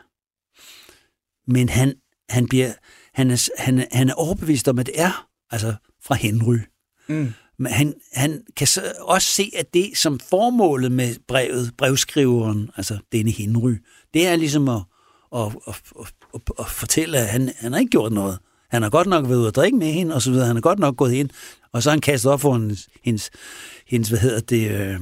Men 1.47 1.69
han, 1.69 1.95
han, 2.30 2.47
bliver, 2.47 2.74
han, 3.13 3.32
er, 3.32 3.49
han, 3.57 3.88
han 3.91 4.09
er 4.09 4.13
overbevist 4.13 4.67
om, 4.67 4.80
at 4.80 4.86
det 4.86 5.01
er 5.01 5.28
altså 5.51 5.74
fra 6.03 6.15
Henry. 6.15 6.57
Mm. 7.07 7.34
Men 7.59 7.71
han, 7.71 7.93
han 8.13 8.41
kan 8.57 8.67
så 8.67 8.93
også 8.99 9.28
se, 9.28 9.51
at 9.55 9.74
det 9.74 9.97
som 9.97 10.19
formålet 10.19 10.91
med 10.91 11.15
brevet, 11.28 11.71
brevskriveren, 11.78 12.69
altså 12.78 12.97
denne 13.11 13.32
Henry, 13.32 13.74
det 14.13 14.28
er 14.28 14.36
ligesom 14.36 14.69
at, 14.69 14.82
at, 15.36 15.55
at, 15.67 15.82
at, 16.34 16.41
at 16.59 16.65
fortælle, 16.65 17.17
at 17.17 17.28
han, 17.28 17.51
han 17.57 17.74
har 17.74 17.80
ikke 17.80 17.89
gjort 17.89 18.11
noget. 18.11 18.39
Han 18.69 18.82
har 18.82 18.89
godt 18.89 19.07
nok 19.07 19.26
været 19.28 19.38
ude 19.38 19.47
at 19.47 19.55
drikke 19.55 19.78
med 19.78 19.91
hende, 19.91 20.15
og 20.15 20.21
så 20.21 20.32
videre. 20.32 20.47
Han 20.47 20.55
har 20.55 20.61
godt 20.61 20.80
nok 20.80 20.97
gået 20.97 21.13
ind, 21.13 21.30
og 21.71 21.84
så 21.84 21.89
har 21.89 21.93
han 21.93 22.01
kastet 22.01 22.32
op 22.32 22.41
for 22.41 22.53
hendes, 22.53 22.88
hendes, 23.03 23.30
hendes 23.88 24.09
hvad 24.09 24.19
hedder 24.19 24.39
det, 24.39 24.71
øh, 24.71 24.99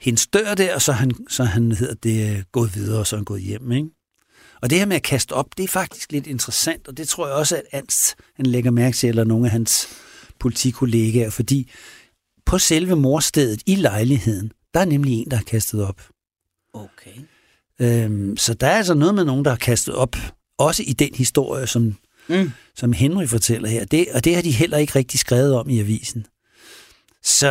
hendes 0.00 0.26
dør 0.26 0.54
der, 0.54 0.74
og 0.74 0.82
så 0.82 0.92
han, 0.92 1.10
så 1.28 1.44
han 1.44 1.72
hedder 1.72 1.94
det, 1.94 2.44
gået 2.52 2.74
videre, 2.74 2.98
og 2.98 3.06
så 3.06 3.16
er 3.16 3.18
han 3.18 3.24
gået 3.24 3.42
hjem, 3.42 3.72
ikke? 3.72 3.88
Og 4.62 4.70
det 4.70 4.78
her 4.78 4.86
med 4.86 4.96
at 4.96 5.02
kaste 5.02 5.32
op, 5.32 5.46
det 5.56 5.64
er 5.64 5.68
faktisk 5.68 6.12
lidt 6.12 6.26
interessant, 6.26 6.88
og 6.88 6.96
det 6.96 7.08
tror 7.08 7.26
jeg 7.26 7.36
også, 7.36 7.56
at 7.56 7.62
Anst 7.72 8.16
han 8.34 8.46
lægger 8.46 8.70
mærke 8.70 8.96
til, 8.96 9.08
eller 9.08 9.24
nogle 9.24 9.46
af 9.46 9.50
hans 9.50 9.88
politikollegaer, 10.38 11.30
fordi 11.30 11.70
på 12.46 12.58
selve 12.58 12.96
morstedet 12.96 13.62
i 13.66 13.74
lejligheden, 13.74 14.52
der 14.74 14.80
er 14.80 14.84
nemlig 14.84 15.12
en, 15.12 15.30
der 15.30 15.36
har 15.36 15.44
kastet 15.44 15.84
op. 15.84 16.02
Okay. 16.74 17.20
Øhm, 17.80 18.36
så 18.36 18.54
der 18.54 18.66
er 18.66 18.76
altså 18.76 18.94
noget 18.94 19.14
med 19.14 19.24
nogen, 19.24 19.44
der 19.44 19.50
har 19.50 19.58
kastet 19.58 19.94
op, 19.94 20.16
også 20.58 20.82
i 20.86 20.92
den 20.92 21.14
historie, 21.14 21.66
som, 21.66 21.94
mm. 22.28 22.52
som 22.76 22.92
Henry 22.92 23.26
fortæller 23.26 23.68
her. 23.68 23.84
Det, 23.84 24.06
og 24.14 24.24
det 24.24 24.34
har 24.34 24.42
de 24.42 24.50
heller 24.50 24.78
ikke 24.78 24.94
rigtig 24.94 25.20
skrevet 25.20 25.54
om 25.54 25.70
i 25.70 25.80
avisen. 25.80 26.26
Så 27.22 27.46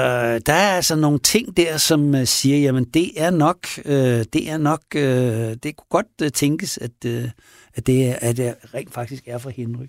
der 0.46 0.54
er 0.54 0.76
altså 0.76 0.96
nogle 0.96 1.20
ting 1.20 1.58
der, 1.58 1.78
som 1.78 2.16
øh, 2.16 2.26
siger, 2.26 2.58
jamen 2.58 2.84
det 2.84 3.22
er 3.22 3.30
nok, 3.30 3.68
øh, 3.86 4.26
det 4.34 4.50
er 4.50 4.58
nok, 4.58 4.82
øh, 4.96 5.56
det 5.64 5.76
kunne 5.76 5.90
godt 5.90 6.08
øh, 6.22 6.32
tænkes, 6.32 6.78
at, 6.78 7.06
øh, 7.06 7.30
at, 7.74 7.88
det, 7.88 8.16
at 8.22 8.38
det 8.38 8.56
rent 8.74 8.94
faktisk 8.94 9.28
er 9.28 9.38
fra 9.38 9.50
Henry. 9.50 9.86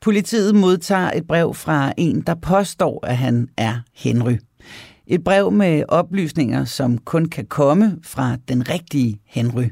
Politiet 0.00 0.54
modtager 0.54 1.10
et 1.10 1.26
brev 1.26 1.54
fra 1.54 1.92
en, 1.96 2.20
der 2.20 2.34
påstår, 2.34 3.06
at 3.06 3.16
han 3.16 3.48
er 3.56 3.78
Henry. 3.94 4.36
Et 5.06 5.24
brev 5.24 5.52
med 5.52 5.84
oplysninger, 5.88 6.64
som 6.64 6.98
kun 6.98 7.26
kan 7.26 7.46
komme 7.46 7.98
fra 8.02 8.36
den 8.48 8.68
rigtige 8.68 9.20
Henry. 9.26 9.64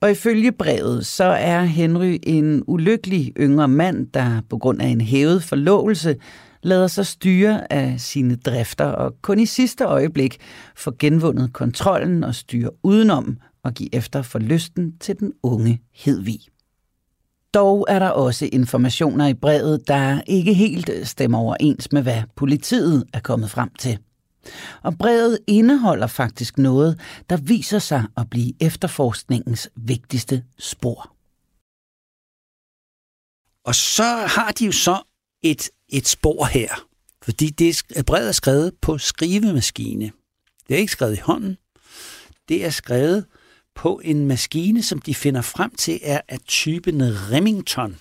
Og 0.00 0.10
ifølge 0.10 0.52
brevet, 0.52 1.06
så 1.06 1.24
er 1.24 1.62
Henry 1.62 2.18
en 2.22 2.62
ulykkelig 2.66 3.32
yngre 3.40 3.68
mand, 3.68 4.06
der 4.06 4.40
på 4.50 4.58
grund 4.58 4.82
af 4.82 4.86
en 4.86 5.00
hævet 5.00 5.42
forlovelse 5.42 6.16
lader 6.66 6.86
sig 6.86 7.06
styre 7.06 7.72
af 7.72 8.00
sine 8.00 8.36
drifter 8.36 8.84
og 8.84 9.14
kun 9.22 9.38
i 9.38 9.46
sidste 9.46 9.84
øjeblik 9.84 10.36
får 10.76 10.94
genvundet 10.98 11.52
kontrollen 11.52 12.24
og 12.24 12.34
styrer 12.34 12.70
udenom 12.82 13.38
og 13.62 13.74
give 13.74 13.94
efter 13.94 14.22
for 14.22 14.38
lysten 14.38 14.98
til 14.98 15.18
den 15.18 15.32
unge 15.42 15.82
Hedvig. 15.92 16.40
Dog 17.54 17.86
er 17.88 17.98
der 17.98 18.08
også 18.08 18.48
informationer 18.52 19.26
i 19.26 19.34
brevet, 19.34 19.88
der 19.88 20.20
ikke 20.26 20.54
helt 20.54 20.90
stemmer 21.04 21.38
overens 21.38 21.92
med, 21.92 22.02
hvad 22.02 22.22
politiet 22.36 23.04
er 23.12 23.20
kommet 23.20 23.50
frem 23.50 23.70
til. 23.78 23.98
Og 24.82 24.98
brevet 24.98 25.38
indeholder 25.46 26.06
faktisk 26.06 26.58
noget, 26.58 27.00
der 27.30 27.36
viser 27.36 27.78
sig 27.78 28.04
at 28.16 28.30
blive 28.30 28.52
efterforskningens 28.60 29.68
vigtigste 29.76 30.42
spor. 30.58 31.12
Og 33.64 33.74
så 33.74 34.26
har 34.36 34.52
de 34.58 34.66
jo 34.66 34.72
så 34.72 35.02
et, 35.42 35.70
et 35.88 36.08
spor 36.08 36.44
her, 36.44 36.86
fordi 37.22 37.50
det 37.50 37.82
er, 37.96 38.02
brevet 38.02 38.28
er 38.28 38.32
skrevet 38.32 38.72
på 38.82 38.98
skrivemaskine. 38.98 40.10
Det 40.68 40.74
er 40.74 40.78
ikke 40.78 40.92
skrevet 40.92 41.16
i 41.16 41.20
hånden. 41.22 41.56
Det 42.48 42.64
er 42.64 42.70
skrevet 42.70 43.24
på 43.74 44.00
en 44.04 44.26
maskine, 44.26 44.82
som 44.82 44.98
de 44.98 45.14
finder 45.14 45.42
frem 45.42 45.74
til 45.74 46.00
er 46.02 46.20
af 46.28 46.38
typen 46.46 47.02
Remington. 47.02 47.96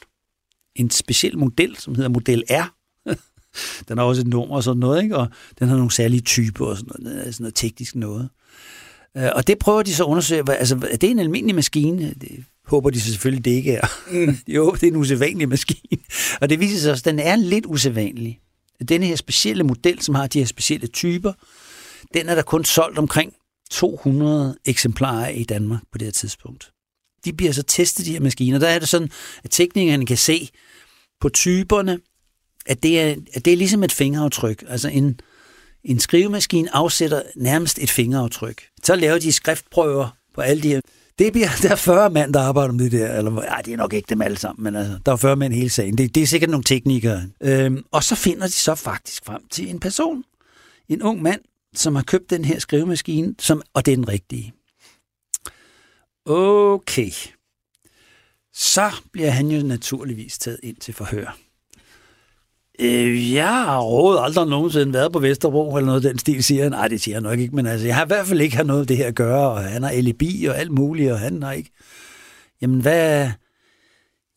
En 0.75 0.89
speciel 0.89 1.37
model, 1.37 1.75
som 1.77 1.95
hedder 1.95 2.09
Model 2.09 2.43
R. 2.49 2.73
den 3.87 3.97
har 3.97 4.05
også 4.05 4.21
et 4.21 4.27
nummer 4.27 4.55
og 4.55 4.63
sådan 4.63 4.79
noget, 4.79 5.03
ikke? 5.03 5.17
og 5.17 5.27
den 5.59 5.67
har 5.67 5.75
nogle 5.75 5.91
særlige 5.91 6.21
typer 6.21 6.65
og 6.65 6.77
sådan 6.77 6.93
noget, 6.99 7.35
sådan 7.35 7.43
noget 7.43 7.55
teknisk 7.55 7.95
noget. 7.95 8.29
Øh, 9.17 9.29
og 9.35 9.47
det 9.47 9.59
prøver 9.59 9.83
de 9.83 9.95
så 9.95 10.03
at 10.03 10.07
undersøge. 10.07 10.51
Altså, 10.51 10.87
er 10.91 10.97
det 10.97 11.11
en 11.11 11.19
almindelig 11.19 11.55
maskine? 11.55 12.13
Det 12.21 12.45
håber 12.67 12.89
de 12.89 13.01
selvfølgelig, 13.01 13.45
det 13.45 13.51
ikke 13.51 13.73
er. 13.73 13.87
Mm. 14.11 14.37
jo, 14.53 14.71
det 14.71 14.83
er 14.83 14.87
en 14.87 14.95
usædvanlig 14.95 15.49
maskine. 15.49 16.01
Og 16.41 16.49
det 16.49 16.59
viser 16.59 16.79
sig 16.79 16.91
også, 16.91 17.01
at 17.01 17.05
den 17.05 17.19
er 17.19 17.35
lidt 17.35 17.65
usædvanlig. 17.65 18.39
Den 18.89 19.03
her 19.03 19.15
specielle 19.15 19.63
model, 19.63 20.01
som 20.01 20.15
har 20.15 20.27
de 20.27 20.39
her 20.39 20.45
specielle 20.45 20.87
typer, 20.87 21.33
den 22.13 22.29
er 22.29 22.35
der 22.35 22.41
kun 22.41 22.65
solgt 22.65 22.97
omkring 22.97 23.33
200 23.71 24.57
eksemplarer 24.65 25.29
i 25.29 25.43
Danmark 25.43 25.81
på 25.91 25.97
det 25.97 26.05
her 26.05 26.11
tidspunkt. 26.11 26.71
De 27.25 27.33
bliver 27.33 27.51
så 27.51 27.63
testet, 27.63 28.05
de 28.05 28.11
her 28.11 28.19
maskiner. 28.19 28.59
Der 28.59 28.67
er 28.67 28.79
det 28.79 28.89
sådan, 28.89 29.09
at 29.43 29.51
teknikerne 29.51 30.05
kan 30.05 30.17
se 30.17 30.49
på 31.21 31.29
typerne, 31.29 31.99
at 32.65 32.83
det 32.83 33.01
er, 33.01 33.15
at 33.33 33.45
det 33.45 33.53
er 33.53 33.57
ligesom 33.57 33.83
et 33.83 33.91
fingeraftryk. 33.91 34.63
Altså 34.67 34.89
en, 34.89 35.19
en 35.83 35.99
skrivemaskine 35.99 36.75
afsætter 36.75 37.21
nærmest 37.35 37.79
et 37.79 37.91
fingeraftryk. 37.91 38.63
Så 38.83 38.95
laver 38.95 39.19
de 39.19 39.31
skriftprøver 39.31 40.17
på 40.35 40.41
alle 40.41 40.63
de 40.63 40.69
her. 40.69 40.81
Det 41.19 41.33
bliver, 41.33 41.47
der 41.63 41.71
er 41.71 41.75
40 41.75 42.09
mand, 42.09 42.33
der 42.33 42.41
arbejder 42.41 42.73
med 42.73 42.83
det 42.83 42.91
der. 42.91 43.17
Eller, 43.17 43.43
ja, 43.43 43.61
det 43.65 43.73
er 43.73 43.77
nok 43.77 43.93
ikke 43.93 44.09
dem 44.09 44.21
alle 44.21 44.37
sammen, 44.37 44.63
men 44.63 44.75
altså, 44.75 44.99
der 45.05 45.11
er 45.11 45.15
40 45.15 45.35
mænd 45.35 45.53
hele 45.53 45.69
sagen. 45.69 45.97
Det, 45.97 46.15
det 46.15 46.23
er 46.23 46.27
sikkert 46.27 46.49
nogle 46.49 46.63
teknikere. 46.63 47.23
Øhm, 47.41 47.85
og 47.91 48.03
så 48.03 48.15
finder 48.15 48.47
de 48.47 48.53
så 48.53 48.75
faktisk 48.75 49.25
frem 49.25 49.47
til 49.51 49.69
en 49.69 49.79
person. 49.79 50.23
En 50.89 51.01
ung 51.01 51.21
mand, 51.21 51.41
som 51.75 51.95
har 51.95 52.03
købt 52.03 52.29
den 52.29 52.45
her 52.45 52.59
skrivemaskine, 52.59 53.35
som, 53.39 53.61
og 53.73 53.85
det 53.85 53.91
er 53.91 53.95
den 53.95 54.07
rigtige. 54.07 54.53
Okay. 56.25 57.11
Så 58.53 58.91
bliver 59.11 59.29
han 59.29 59.47
jo 59.47 59.67
naturligvis 59.67 60.37
taget 60.37 60.59
ind 60.63 60.75
til 60.75 60.93
forhør. 60.93 61.37
Øh, 62.79 63.33
jeg 63.33 63.63
har 63.63 63.81
rådet 63.81 64.23
aldrig 64.23 64.47
nogensinde 64.47 64.93
været 64.93 65.11
på 65.11 65.19
Vesterbro 65.19 65.75
eller 65.75 65.85
noget 65.85 66.03
den 66.03 66.19
stil, 66.19 66.43
siger 66.43 66.63
han. 66.63 66.71
Nej, 66.71 66.87
det 66.87 67.01
siger 67.01 67.15
han 67.15 67.23
nok 67.23 67.39
ikke, 67.39 67.55
men 67.55 67.65
altså, 67.65 67.87
jeg 67.87 67.95
har 67.95 68.05
i 68.05 68.07
hvert 68.07 68.27
fald 68.27 68.41
ikke 68.41 68.55
haft 68.55 68.67
noget 68.67 68.81
af 68.81 68.87
det 68.87 68.97
her 68.97 69.07
at 69.07 69.15
gøre, 69.15 69.51
og 69.51 69.63
han 69.63 69.83
har 69.83 69.89
alibi 69.89 70.45
og 70.45 70.57
alt 70.57 70.71
muligt, 70.71 71.11
og 71.11 71.19
han 71.19 71.43
har 71.43 71.51
ikke... 71.51 71.71
Jamen, 72.61 72.81
hvad... 72.81 73.31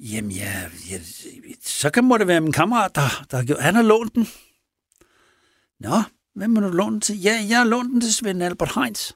Jamen, 0.01 0.31
ja, 0.31 0.53
ja 0.91 0.99
så 1.65 1.91
kan 1.91 2.05
må 2.05 2.19
det 2.19 2.27
være 2.27 2.41
min 2.41 2.53
kammerat, 2.53 2.95
der, 2.95 3.27
der 3.31 3.37
har 3.37 3.45
gjort... 3.45 3.61
Han 3.61 3.75
har 3.75 3.83
lånt 3.83 4.15
den. 4.15 4.29
Nå, 5.81 6.03
hvem 6.35 6.57
har 6.57 6.63
du 6.63 6.73
lånt 6.77 6.93
den 6.93 7.01
til? 7.01 7.21
Ja, 7.21 7.45
jeg 7.49 7.59
har 7.59 7.65
lånt 7.65 7.93
den 7.93 8.01
til 8.01 8.15
Svend 8.15 8.43
Albert 8.43 8.73
Heinz. 8.75 9.13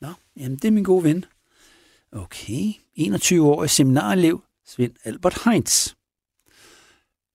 Nå, 0.00 0.08
jamen, 0.36 0.56
det 0.56 0.64
er 0.64 0.72
min 0.72 0.84
gode 0.84 1.04
ven. 1.04 1.24
Okay, 2.12 2.72
21 2.94 3.46
år 3.46 3.64
i 3.64 3.68
seminarelev, 3.68 4.42
Svend 4.66 4.92
Albert 5.04 5.42
Heinz. 5.44 5.95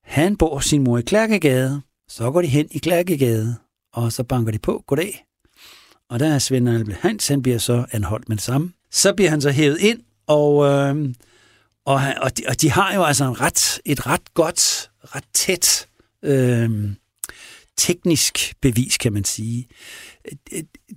Han 0.04 0.38
bor 0.38 0.60
sin 0.60 0.84
mor 0.84 0.98
i 0.98 1.02
Klærkegade. 1.02 1.82
Så 2.08 2.32
går 2.32 2.42
de 2.42 2.48
hen 2.48 2.68
i 2.72 2.78
Klærkegade, 2.78 3.56
og 3.94 4.12
så 4.12 4.24
banker 4.24 4.52
de 4.52 4.60
på. 4.60 4.84
Goddag. 4.88 5.26
Og 6.10 6.20
der 6.20 6.34
er 6.34 6.40
Svend 6.40 6.70
Albert 6.70 6.98
Hans, 7.02 7.28
han 7.28 7.42
bliver 7.42 7.58
så 7.58 7.86
anholdt 7.92 8.30
med 8.30 8.38
det 8.38 8.44
samme. 8.44 8.74
Så 8.92 9.14
bliver 9.14 9.30
han 9.30 9.42
så 9.42 9.52
hævet 9.52 9.80
ind, 9.80 10.00
og, 10.28 10.66
øh, 10.66 11.14
og, 11.86 12.02
og, 12.22 12.38
de, 12.38 12.44
og 12.48 12.62
de 12.62 12.72
har 12.72 12.94
jo 12.96 13.04
altså 13.04 13.26
en 13.26 13.42
ret, 13.42 13.80
et 13.86 14.08
ret 14.08 14.34
godt, 14.34 14.92
ret 15.04 15.24
tæt 15.34 15.88
øh, 16.24 16.70
teknisk 17.78 18.54
bevis, 18.62 18.98
kan 18.98 19.14
man 19.14 19.24
sige. 19.24 19.68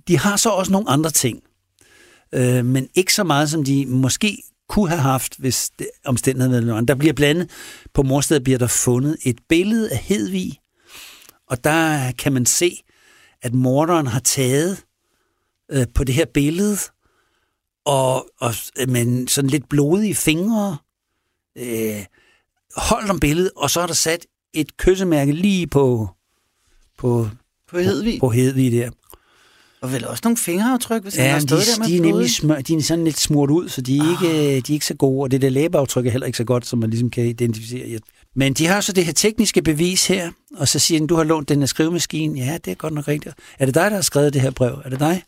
De 0.07 0.17
har 0.17 0.35
så 0.35 0.49
også 0.49 0.71
nogle 0.71 0.89
andre 0.89 1.11
ting, 1.11 1.43
øh, 2.31 2.65
men 2.65 2.89
ikke 2.95 3.13
så 3.13 3.23
meget, 3.23 3.49
som 3.49 3.63
de 3.63 3.85
måske 3.85 4.43
kunne 4.69 4.89
have 4.89 5.01
haft, 5.01 5.37
hvis 5.37 5.69
det, 5.79 5.87
omstændigheden 6.05 6.67
var 6.67 6.81
Der 6.81 6.95
bliver 6.95 7.13
blandet, 7.13 7.49
på 7.93 8.03
morstedet 8.03 8.43
bliver 8.43 8.59
der 8.59 8.67
fundet 8.67 9.17
et 9.23 9.39
billede 9.49 9.91
af 9.91 9.97
Hedvig, 9.97 10.59
og 11.49 11.63
der 11.63 12.11
kan 12.11 12.33
man 12.33 12.45
se, 12.45 12.81
at 13.41 13.53
morderen 13.53 14.07
har 14.07 14.19
taget 14.19 14.83
øh, 15.71 15.85
på 15.95 16.03
det 16.03 16.15
her 16.15 16.25
billede, 16.33 16.77
og, 17.85 18.27
og 18.41 18.53
med 18.87 19.27
sådan 19.27 19.49
lidt 19.49 19.69
blodige 19.69 20.15
fingre, 20.15 20.77
øh, 21.57 22.05
holdt 22.77 23.09
om 23.09 23.19
billedet, 23.19 23.51
og 23.55 23.69
så 23.69 23.81
er 23.81 23.87
der 23.87 23.93
sat 23.93 24.25
et 24.53 24.77
kyssemærke 24.77 25.31
lige 25.31 25.67
på, 25.67 26.09
på, 26.97 27.29
På 27.67 27.77
Hedvig. 27.77 28.19
på 28.19 28.29
Hedvig 28.29 28.71
der. 28.71 28.91
Og 29.85 29.91
vel 29.91 30.07
også 30.07 30.21
nogle 30.23 30.37
fingeraftryk, 30.37 31.01
hvis 31.03 31.15
han 31.15 31.25
Ja, 31.25 31.31
har 31.31 31.39
de, 31.39 31.47
stået 31.47 31.61
der 31.75 31.79
med 31.79 31.87
de 31.87 31.95
er 31.97 32.01
blod. 32.01 32.11
nemlig 32.11 32.31
smør, 32.31 32.61
de 32.61 32.75
er 32.75 32.81
sådan 32.81 33.03
lidt 33.03 33.19
smurt 33.19 33.49
ud, 33.49 33.69
så 33.69 33.81
de 33.81 33.97
er, 33.97 34.11
ikke, 34.11 34.37
de 34.61 34.71
er 34.71 34.73
ikke 34.73 34.85
så 34.85 34.93
gode, 34.93 35.23
og 35.23 35.31
det 35.31 35.41
der 35.41 35.49
læbeaftryk 35.49 36.05
er 36.05 36.11
heller 36.11 36.25
ikke 36.25 36.37
så 36.37 36.43
godt, 36.43 36.65
som 36.65 36.79
man 36.79 36.89
ligesom 36.89 37.09
kan 37.09 37.25
identificere. 37.25 37.99
Men 38.35 38.53
de 38.53 38.65
har 38.67 38.81
så 38.81 38.93
det 38.93 39.05
her 39.05 39.13
tekniske 39.13 39.61
bevis 39.61 40.07
her, 40.07 40.31
og 40.55 40.67
så 40.67 40.79
siger 40.79 40.99
den, 40.99 41.07
du 41.07 41.15
har 41.15 41.23
lånt 41.23 41.49
den 41.49 41.59
her 41.59 41.65
skrivemaskine. 41.65 42.39
Ja, 42.39 42.57
det 42.65 42.71
er 42.71 42.75
godt 42.75 42.93
nok 42.93 43.07
rigtigt. 43.07 43.35
Er 43.59 43.65
det 43.65 43.75
dig, 43.75 43.91
der 43.91 43.95
har 43.95 44.01
skrevet 44.01 44.33
det 44.33 44.41
her 44.41 44.51
brev? 44.51 44.81
Er 44.85 44.89
det 44.89 44.99
dig? 44.99 45.23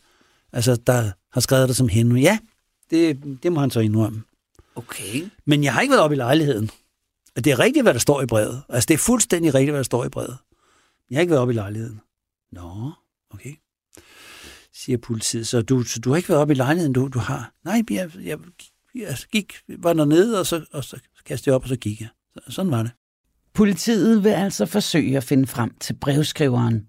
Altså, 0.52 0.76
der 0.86 1.10
har 1.32 1.40
skrevet 1.40 1.68
det 1.68 1.76
som 1.76 1.88
hende? 1.88 2.20
Ja, 2.20 2.38
det, 2.90 3.18
det 3.42 3.52
må 3.52 3.60
han 3.60 3.70
så 3.70 3.80
indrømme. 3.80 4.22
Okay. 4.76 5.24
Men 5.46 5.64
jeg 5.64 5.72
har 5.72 5.80
ikke 5.80 5.92
været 5.92 6.02
oppe 6.02 6.16
i 6.16 6.18
lejligheden. 6.18 6.70
Og 7.36 7.44
det 7.44 7.50
er 7.52 7.58
rigtigt, 7.58 7.84
hvad 7.84 7.92
der 7.94 8.00
står 8.00 8.22
i 8.22 8.26
brevet. 8.26 8.62
Altså, 8.68 8.86
det 8.86 8.94
er 8.94 8.98
fuldstændig 8.98 9.54
rigtigt, 9.54 9.70
hvad 9.70 9.78
der 9.78 9.84
står 9.84 10.04
i 10.04 10.08
brevet. 10.08 10.36
Jeg 11.10 11.16
har 11.16 11.20
ikke 11.20 11.30
været 11.30 11.40
oppe 11.42 11.54
i 11.54 11.56
lejligheden. 11.56 12.00
Nå, 12.52 12.90
okay. 13.34 13.54
Siger 14.88 14.98
politiet. 14.98 15.46
Så 15.46 15.62
du, 15.62 15.82
så 15.82 16.00
du 16.00 16.10
har 16.10 16.16
ikke 16.16 16.28
været 16.28 16.40
oppe 16.40 16.54
i 16.54 16.56
lejligheden, 16.56 16.92
du, 16.92 17.08
du 17.08 17.18
har? 17.18 17.52
Nej, 17.64 17.82
jeg, 17.90 18.10
jeg, 18.24 18.38
jeg 18.94 19.16
gik, 19.32 19.54
var 19.78 19.92
dernede, 19.92 20.40
og 20.40 20.46
så, 20.46 20.64
og 20.72 20.84
så 20.84 21.00
kastede 21.26 21.50
jeg 21.50 21.54
op, 21.54 21.62
og 21.62 21.68
så 21.68 21.76
gik 21.76 22.00
jeg. 22.00 22.08
Så, 22.34 22.52
sådan 22.52 22.70
var 22.70 22.82
det. 22.82 22.90
Politiet 23.54 24.24
vil 24.24 24.30
altså 24.30 24.66
forsøge 24.66 25.16
at 25.16 25.24
finde 25.24 25.46
frem 25.46 25.70
til 25.80 25.94
brevskriveren. 25.94 26.86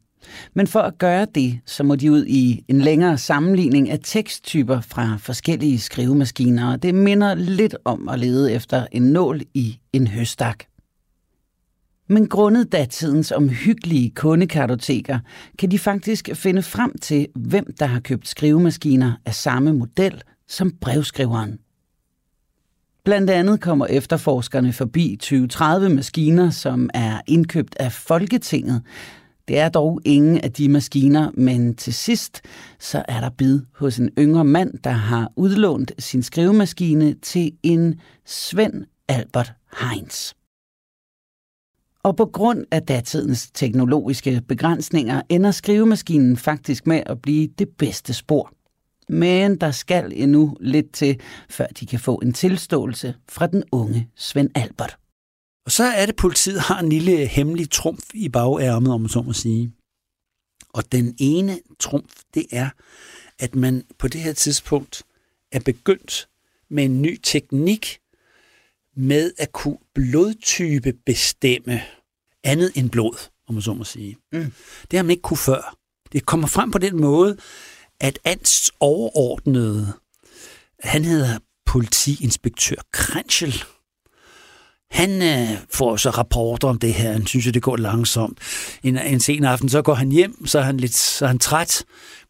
Men 0.53 0.67
for 0.67 0.79
at 0.79 0.97
gøre 0.97 1.27
det, 1.35 1.59
så 1.65 1.83
må 1.83 1.95
de 1.95 2.11
ud 2.11 2.25
i 2.25 2.65
en 2.67 2.81
længere 2.81 3.17
sammenligning 3.17 3.89
af 3.89 3.99
teksttyper 4.03 4.81
fra 4.81 5.17
forskellige 5.17 5.79
skrivemaskiner, 5.79 6.71
og 6.71 6.83
det 6.83 6.95
minder 6.95 7.35
lidt 7.35 7.75
om 7.85 8.09
at 8.09 8.19
lede 8.19 8.53
efter 8.53 8.87
en 8.91 9.01
nål 9.01 9.41
i 9.53 9.79
en 9.93 10.07
høstak. 10.07 10.68
Men 12.09 12.27
grundet 12.27 12.71
datidens 12.71 13.31
omhyggelige 13.31 14.11
kundekartoteker, 14.15 15.19
kan 15.59 15.71
de 15.71 15.79
faktisk 15.79 16.29
finde 16.33 16.63
frem 16.63 16.97
til, 17.01 17.27
hvem 17.35 17.65
der 17.79 17.85
har 17.85 17.99
købt 17.99 18.27
skrivemaskiner 18.27 19.13
af 19.25 19.35
samme 19.35 19.73
model 19.73 20.21
som 20.47 20.71
brevskriveren. 20.81 21.59
Blandt 23.03 23.29
andet 23.29 23.61
kommer 23.61 23.85
efterforskerne 23.85 24.73
forbi 24.73 25.19
20-30 25.23 25.63
maskiner, 25.87 26.49
som 26.49 26.89
er 26.93 27.21
indkøbt 27.27 27.75
af 27.79 27.91
Folketinget. 27.91 28.81
Det 29.47 29.59
er 29.59 29.69
dog 29.69 30.01
ingen 30.05 30.37
af 30.37 30.51
de 30.51 30.69
maskiner, 30.69 31.31
men 31.33 31.75
til 31.75 31.93
sidst 31.93 32.41
så 32.79 33.03
er 33.07 33.19
der 33.19 33.29
bid 33.29 33.61
hos 33.75 33.97
en 33.97 34.09
yngre 34.19 34.45
mand, 34.45 34.73
der 34.83 34.89
har 34.89 35.31
udlånt 35.35 35.91
sin 35.99 36.23
skrivemaskine 36.23 37.13
til 37.13 37.51
en 37.63 37.99
Svend 38.25 38.85
Albert 39.07 39.53
Heinz. 39.81 40.33
Og 42.03 42.17
på 42.17 42.25
grund 42.25 42.65
af 42.71 42.83
datidens 42.83 43.51
teknologiske 43.53 44.41
begrænsninger 44.47 45.21
ender 45.29 45.51
skrivemaskinen 45.51 46.37
faktisk 46.37 46.87
med 46.87 47.03
at 47.05 47.21
blive 47.21 47.47
det 47.47 47.69
bedste 47.69 48.13
spor. 48.13 48.53
Men 49.09 49.57
der 49.57 49.71
skal 49.71 50.11
endnu 50.15 50.57
lidt 50.59 50.91
til, 50.91 51.21
før 51.49 51.67
de 51.67 51.85
kan 51.85 51.99
få 51.99 52.15
en 52.15 52.33
tilståelse 52.33 53.15
fra 53.29 53.47
den 53.47 53.63
unge 53.71 54.09
Svend 54.15 54.49
Albert. 54.55 54.97
Og 55.65 55.71
så 55.71 55.83
er 55.83 56.05
det, 56.05 56.15
politiet 56.15 56.59
har 56.59 56.79
en 56.79 56.89
lille 56.89 57.25
hemmelig 57.25 57.71
trumf 57.71 58.03
i 58.13 58.29
bagærmet, 58.29 58.93
om 58.93 59.01
man 59.01 59.09
så 59.09 59.21
må 59.21 59.33
sige. 59.33 59.73
Og 60.73 60.91
den 60.91 61.15
ene 61.19 61.59
trumf, 61.79 62.13
det 62.33 62.45
er, 62.51 62.69
at 63.39 63.55
man 63.55 63.83
på 63.97 64.07
det 64.07 64.21
her 64.21 64.33
tidspunkt 64.33 65.03
er 65.51 65.59
begyndt 65.59 66.27
med 66.69 66.85
en 66.85 67.01
ny 67.01 67.19
teknik 67.23 67.99
med 68.99 69.31
at 69.37 69.51
kunne 69.51 69.77
blodtype 69.95 70.93
bestemme 71.05 71.81
andet 72.43 72.71
end 72.75 72.89
blod, 72.89 73.29
om 73.47 73.53
man 73.53 73.61
så 73.61 73.73
må 73.73 73.83
sige. 73.83 74.17
Mm. 74.31 74.51
Det 74.91 74.97
har 74.97 75.03
man 75.03 75.11
ikke 75.11 75.21
kunne 75.21 75.37
før. 75.37 75.75
Det 76.11 76.25
kommer 76.25 76.47
frem 76.47 76.71
på 76.71 76.77
den 76.77 77.01
måde, 77.01 77.37
at 77.99 78.19
Ants 78.25 78.71
overordnede, 78.79 79.93
han 80.83 81.05
hedder 81.05 81.39
politiinspektør 81.65 82.75
Krenschel, 82.91 83.63
han 84.91 85.21
øh, 85.21 85.57
får 85.73 85.97
så 85.97 86.09
rapporter 86.09 86.67
om 86.67 86.79
det 86.79 86.93
her. 86.93 87.11
Han 87.11 87.27
synes 87.27 87.45
jo, 87.45 87.51
det 87.51 87.61
går 87.61 87.77
langsomt. 87.77 88.39
En, 88.83 88.97
en 88.97 89.19
sen 89.19 89.43
aften, 89.43 89.69
så 89.69 89.81
går 89.81 89.93
han 89.93 90.09
hjem, 90.11 90.45
så 90.45 90.59
er 90.59 90.63
han 90.63 90.77
lidt 90.77 90.95
så 90.95 91.25
er 91.25 91.27
han 91.27 91.39
træt. 91.39 91.83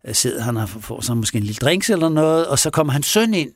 Der 0.06 0.14
sidder 0.14 0.42
han 0.42 0.58
og 0.58 0.70
får 0.70 1.02
så 1.02 1.14
måske 1.14 1.38
en 1.38 1.44
lille 1.44 1.60
drinks 1.60 1.90
eller 1.90 2.10
noget, 2.10 2.48
og 2.48 2.60
så 2.60 2.70
kommer 2.70 2.94
hans 2.94 3.06
søn 3.06 3.34
ind. 3.34 3.52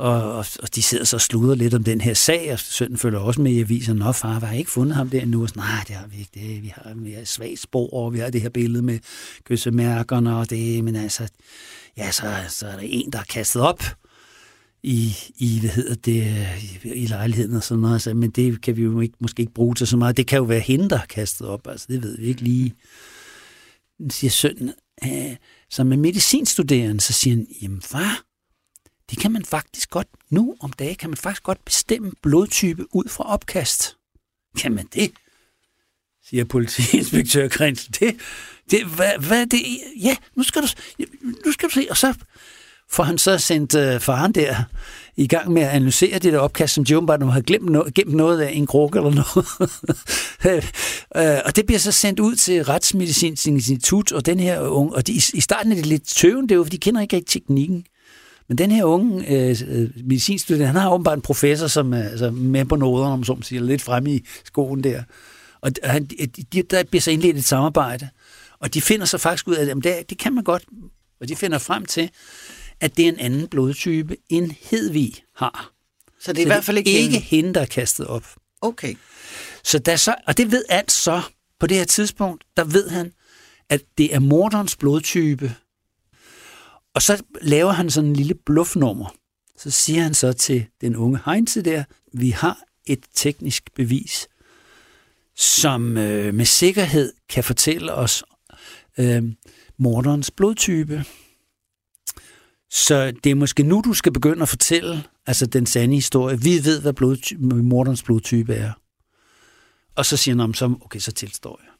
Og, 0.00 0.32
og, 0.32 0.46
og 0.62 0.74
de 0.74 0.82
sidder 0.82 1.04
så 1.04 1.16
og 1.16 1.20
sluder 1.20 1.54
lidt 1.54 1.74
om 1.74 1.84
den 1.84 2.00
her 2.00 2.14
sag, 2.14 2.52
og 2.52 2.58
sønnen 2.58 2.98
følger 2.98 3.18
også 3.18 3.40
med 3.40 3.52
i 3.52 3.60
avisen. 3.60 3.96
Nå 3.96 4.12
far, 4.12 4.40
vi 4.40 4.46
har 4.46 4.54
ikke 4.54 4.70
fundet 4.70 4.96
ham 4.96 5.10
der 5.10 5.20
endnu. 5.20 5.42
Og 5.42 5.48
så, 5.48 5.54
Nej, 5.56 5.84
det 5.88 5.96
har 5.96 6.06
vi 6.06 6.18
ikke. 6.18 6.30
Det, 6.34 6.62
vi 6.62 6.72
har, 6.74 6.92
vi 6.96 7.12
har 7.12 7.24
svagt 7.24 7.60
spor, 7.60 7.94
og 7.94 8.12
vi 8.12 8.18
har 8.18 8.30
det 8.30 8.40
her 8.40 8.48
billede 8.48 8.82
med 8.82 8.98
kyssemærkerne, 9.44 10.36
og 10.36 10.50
det, 10.50 10.84
men 10.84 10.96
altså, 10.96 11.28
ja, 11.96 12.10
så, 12.10 12.22
så 12.48 12.66
er 12.66 12.72
der 12.72 12.82
en, 12.82 13.12
der 13.12 13.18
er 13.18 13.24
kastet 13.24 13.62
op 13.62 13.82
i, 14.82 15.16
i 15.38 15.60
hvad 15.60 15.70
hedder 15.70 15.94
det, 15.94 16.46
i, 16.84 16.88
i 16.94 17.06
lejligheden 17.06 17.56
og 17.56 17.62
sådan 17.62 17.80
noget. 17.80 17.94
Altså, 17.94 18.14
men 18.14 18.30
det 18.30 18.62
kan 18.62 18.76
vi 18.76 18.82
jo 18.82 19.00
ikke, 19.00 19.14
måske 19.20 19.40
ikke 19.40 19.54
bruge 19.54 19.74
til 19.74 19.86
så 19.86 19.96
meget. 19.96 20.16
Det 20.16 20.26
kan 20.26 20.36
jo 20.36 20.44
være 20.44 20.60
hende, 20.60 20.90
der 20.90 20.98
er 20.98 21.06
kastet 21.06 21.46
op. 21.46 21.66
Altså, 21.68 21.86
det 21.90 22.02
ved 22.02 22.18
vi 22.18 22.24
ikke 22.26 22.42
lige. 22.42 22.74
Siger 24.10 24.30
sønnen, 24.30 24.72
øh, 25.04 25.36
som 25.70 25.92
er 25.92 25.96
medicinstuderende, 25.96 27.00
så 27.00 27.12
siger 27.12 27.36
han, 27.36 27.46
jamen 27.62 27.82
far, 27.82 28.29
det 29.10 29.18
kan 29.18 29.32
man 29.32 29.44
faktisk 29.44 29.90
godt, 29.90 30.08
nu 30.30 30.56
om 30.60 30.72
dagen, 30.72 30.96
kan 30.96 31.10
man 31.10 31.16
faktisk 31.16 31.42
godt 31.42 31.64
bestemme 31.64 32.12
blodtype 32.22 32.86
ud 32.94 33.08
fra 33.08 33.24
opkast. 33.24 33.96
Kan 34.58 34.72
man 34.72 34.88
det? 34.94 35.12
Siger 36.28 36.44
politiinspektør 36.44 37.48
Krins. 37.48 37.84
Det, 37.86 38.16
det, 38.70 38.84
hvad, 38.84 39.12
hvad 39.18 39.46
det? 39.46 39.62
Ja, 40.02 40.16
nu 40.36 40.42
skal 40.42 40.62
du, 40.62 40.68
nu 41.44 41.52
skal 41.52 41.68
du 41.68 41.74
se. 41.74 41.86
Og 41.90 41.96
så 41.96 42.14
får 42.90 43.02
han 43.02 43.18
så 43.18 43.38
sendt 43.38 43.74
øh, 43.74 44.00
faren 44.00 44.32
der 44.32 44.64
i 45.16 45.26
gang 45.26 45.52
med 45.52 45.62
at 45.62 45.68
analysere 45.68 46.18
det 46.18 46.32
der 46.32 46.38
opkast, 46.38 46.74
som 46.74 46.84
Joe 46.84 47.06
bare 47.06 47.30
har 47.30 47.40
glemt, 47.40 47.70
no- 47.70 47.90
gemt 47.94 48.14
noget 48.14 48.40
af 48.40 48.52
en 48.52 48.66
krukke 48.66 48.98
eller 48.98 49.10
noget. 49.10 50.64
øh, 51.16 51.40
og 51.44 51.56
det 51.56 51.66
bliver 51.66 51.78
så 51.78 51.92
sendt 51.92 52.20
ud 52.20 52.36
til 52.36 52.64
Retsmedicinsk 52.64 53.46
Institut, 53.46 54.12
og 54.12 54.26
den 54.26 54.40
her 54.40 54.60
unge, 54.60 54.94
og 54.94 55.06
de, 55.06 55.12
i, 55.12 55.40
starten 55.40 55.72
er 55.72 55.76
det 55.76 55.86
lidt 55.86 56.06
tøven, 56.06 56.42
det 56.42 56.50
er 56.50 56.56
jo, 56.56 56.64
for 56.64 56.70
de 56.70 56.78
kender 56.78 57.00
ikke 57.00 57.16
rigtig 57.16 57.42
teknikken. 57.42 57.84
Men 58.50 58.58
den 58.58 58.70
her 58.70 58.84
unge 58.84 59.28
øh, 59.28 59.56
øh, 59.68 59.90
medicinstuderende, 60.04 60.66
han 60.66 60.76
har 60.76 60.90
åbenbart 60.90 61.18
en 61.18 61.22
professor, 61.22 61.66
som 61.66 61.92
er 61.92 62.02
altså, 62.02 62.30
med 62.30 62.64
på 62.64 62.76
noderne, 62.76 63.12
om 63.12 63.24
så 63.24 63.34
man 63.34 63.42
siger, 63.42 63.62
lidt 63.62 63.82
fremme 63.82 64.14
i 64.14 64.26
skoen 64.44 64.84
der. 64.84 65.02
Og 65.60 65.72
han, 65.84 66.04
de, 66.52 66.62
der 66.62 66.84
bliver 66.84 67.00
så 67.00 67.10
indledt 67.10 67.36
et 67.36 67.44
samarbejde, 67.44 68.08
og 68.58 68.74
de 68.74 68.80
finder 68.80 69.06
så 69.06 69.18
faktisk 69.18 69.48
ud 69.48 69.54
af, 69.54 69.70
at 69.70 69.76
det, 69.84 70.10
det 70.10 70.18
kan 70.18 70.32
man 70.32 70.44
godt, 70.44 70.64
og 71.20 71.28
de 71.28 71.36
finder 71.36 71.58
frem 71.58 71.86
til, 71.86 72.10
at 72.80 72.96
det 72.96 73.04
er 73.04 73.08
en 73.08 73.18
anden 73.18 73.48
blodtype, 73.48 74.16
end 74.28 74.52
Hedvig 74.70 75.14
har. 75.36 75.72
Så 76.20 76.32
det 76.32 76.38
er 76.38 76.46
i 76.46 76.48
hvert 76.48 76.64
fald 76.64 76.78
ikke, 76.78 76.90
ikke 76.90 77.12
hende. 77.12 77.26
hende, 77.26 77.54
der 77.54 77.60
er 77.60 77.66
kastet 77.66 78.06
op. 78.06 78.24
Okay. 78.60 78.94
Så 79.64 79.78
der 79.78 79.96
så, 79.96 80.14
og 80.26 80.36
det 80.36 80.52
ved 80.52 80.64
Ans 80.68 80.92
så, 80.92 81.22
på 81.60 81.66
det 81.66 81.76
her 81.76 81.84
tidspunkt, 81.84 82.44
der 82.56 82.64
ved 82.64 82.88
han, 82.88 83.12
at 83.68 83.82
det 83.98 84.14
er 84.14 84.18
morderens 84.18 84.76
blodtype. 84.76 85.54
Og 86.94 87.02
så 87.02 87.22
laver 87.42 87.72
han 87.72 87.90
sådan 87.90 88.10
en 88.10 88.16
lille 88.16 88.34
bluffnummer. 88.46 89.14
Så 89.56 89.70
siger 89.70 90.02
han 90.02 90.14
så 90.14 90.32
til 90.32 90.66
den 90.80 90.96
unge 90.96 91.18
Heinze 91.24 91.62
der, 91.62 91.84
vi 92.12 92.30
har 92.30 92.58
et 92.86 93.04
teknisk 93.14 93.74
bevis, 93.74 94.28
som 95.36 95.96
øh, 95.98 96.34
med 96.34 96.44
sikkerhed 96.44 97.12
kan 97.28 97.44
fortælle 97.44 97.94
os 97.94 98.24
øh, 98.98 99.22
morderens 99.78 100.30
blodtype. 100.30 101.04
Så 102.70 103.12
det 103.24 103.30
er 103.30 103.34
måske 103.34 103.62
nu, 103.62 103.82
du 103.84 103.92
skal 103.92 104.12
begynde 104.12 104.42
at 104.42 104.48
fortælle 104.48 105.04
altså 105.26 105.46
den 105.46 105.66
sande 105.66 105.94
historie. 105.94 106.40
Vi 106.40 106.64
ved, 106.64 106.80
hvad 106.80 106.92
blodtype, 106.92 107.42
morderens 107.42 108.02
blodtype 108.02 108.54
er. 108.54 108.72
Og 109.94 110.06
så 110.06 110.16
siger 110.16 110.40
han, 110.40 110.54
så, 110.54 110.64
okay, 110.80 110.98
så 110.98 111.12
tilstår 111.12 111.60
jeg. 111.62 111.70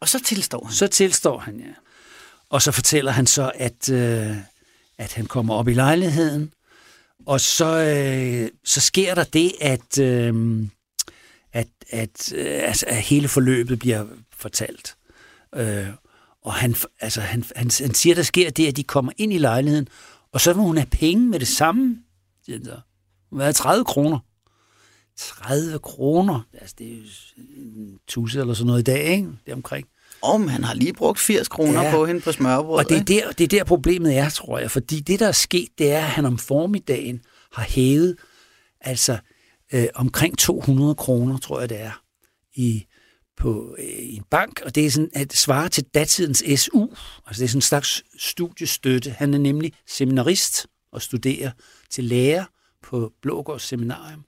Og 0.00 0.08
så 0.08 0.20
tilstår 0.24 0.64
han. 0.64 0.74
Så 0.74 0.86
tilstår 0.86 1.38
han, 1.38 1.60
ja. 1.60 1.72
Og 2.50 2.62
så 2.62 2.72
fortæller 2.72 3.12
han 3.12 3.26
så, 3.26 3.52
at, 3.54 3.90
øh, 3.90 4.36
at 4.98 5.12
han 5.12 5.26
kommer 5.26 5.54
op 5.54 5.68
i 5.68 5.74
lejligheden, 5.74 6.52
og 7.26 7.40
så, 7.40 7.76
øh, 7.76 8.50
så 8.64 8.80
sker 8.80 9.14
der 9.14 9.24
det, 9.24 9.52
at, 9.60 9.98
øh, 9.98 10.62
at, 11.52 11.68
at, 11.90 12.32
øh, 12.32 12.60
altså, 12.62 12.86
at 12.88 12.96
hele 12.96 13.28
forløbet 13.28 13.78
bliver 13.78 14.06
fortalt. 14.36 14.96
Øh, 15.54 15.86
og 16.42 16.54
han, 16.54 16.76
altså, 17.00 17.20
han, 17.20 17.44
han, 17.56 17.70
han 17.80 17.94
siger, 17.94 18.14
der 18.14 18.22
sker 18.22 18.50
det, 18.50 18.66
at 18.66 18.76
de 18.76 18.82
kommer 18.82 19.12
ind 19.16 19.32
i 19.32 19.38
lejligheden, 19.38 19.88
og 20.32 20.40
så 20.40 20.52
vil 20.52 20.62
hun 20.62 20.76
have 20.76 20.86
penge 20.86 21.28
med 21.28 21.40
det 21.40 21.48
samme, 21.48 21.98
siger 22.44 22.58
han 22.58 22.64
så. 22.64 23.62
30 23.62 23.84
kroner? 23.84 24.18
30 25.16 25.78
kroner? 25.78 26.40
Altså, 26.52 26.74
det 26.78 26.92
er 26.92 26.96
jo 26.96 27.02
en 27.56 27.98
tusse 28.06 28.40
eller 28.40 28.54
sådan 28.54 28.66
noget 28.66 28.80
i 28.80 28.84
dag, 28.84 29.04
ikke? 29.04 29.28
Det 29.44 29.52
er 29.52 29.54
omkring. 29.54 29.86
Om 30.22 30.48
han 30.48 30.64
har 30.64 30.74
lige 30.74 30.92
brugt 30.92 31.18
80 31.18 31.48
kroner 31.48 31.82
Ja. 31.82 31.90
på 31.90 32.06
hende 32.06 32.20
på 32.20 32.32
smørbrød. 32.32 32.78
Og 32.78 32.88
det 32.88 32.96
er, 32.98 33.02
der, 33.04 33.32
det 33.32 33.44
er 33.44 33.48
der 33.58 33.64
problemet 33.64 34.16
er, 34.16 34.28
tror 34.30 34.58
jeg. 34.58 34.70
Fordi 34.70 35.00
det, 35.00 35.20
der 35.20 35.28
er 35.28 35.32
sket, 35.32 35.68
det 35.78 35.92
er, 35.92 35.98
at 35.98 36.02
han 36.10 36.26
om 36.26 36.38
formiddagen 36.38 37.20
har 37.52 37.62
hævet 37.62 38.16
altså 38.80 39.18
øh, 39.72 39.86
omkring 39.94 40.38
200 40.38 40.94
kroner, 40.94 41.38
tror 41.38 41.60
jeg 41.60 41.68
det 41.68 41.80
er, 41.80 42.02
i, 42.54 42.84
på 43.36 43.76
øh, 43.78 43.84
i 43.84 44.16
en 44.16 44.24
bank, 44.30 44.60
og 44.64 44.74
det 44.74 44.86
er 44.86 44.90
sådan 44.90 45.10
at 45.14 45.32
svare 45.32 45.68
til 45.68 45.84
datidens 45.84 46.38
SU, 46.56 46.86
altså 47.26 47.40
det 47.40 47.44
er 47.44 47.48
sådan 47.48 47.56
en 47.58 47.62
slags 47.62 48.02
studiestøtte. 48.18 49.10
Han 49.10 49.34
er 49.34 49.38
nemlig 49.38 49.72
seminarist 49.88 50.66
og 50.92 51.02
studerer 51.02 51.50
til 51.90 52.04
lærer 52.04 52.44
på 52.82 53.12
Blågårds 53.22 53.62
Seminarium. 53.62 54.24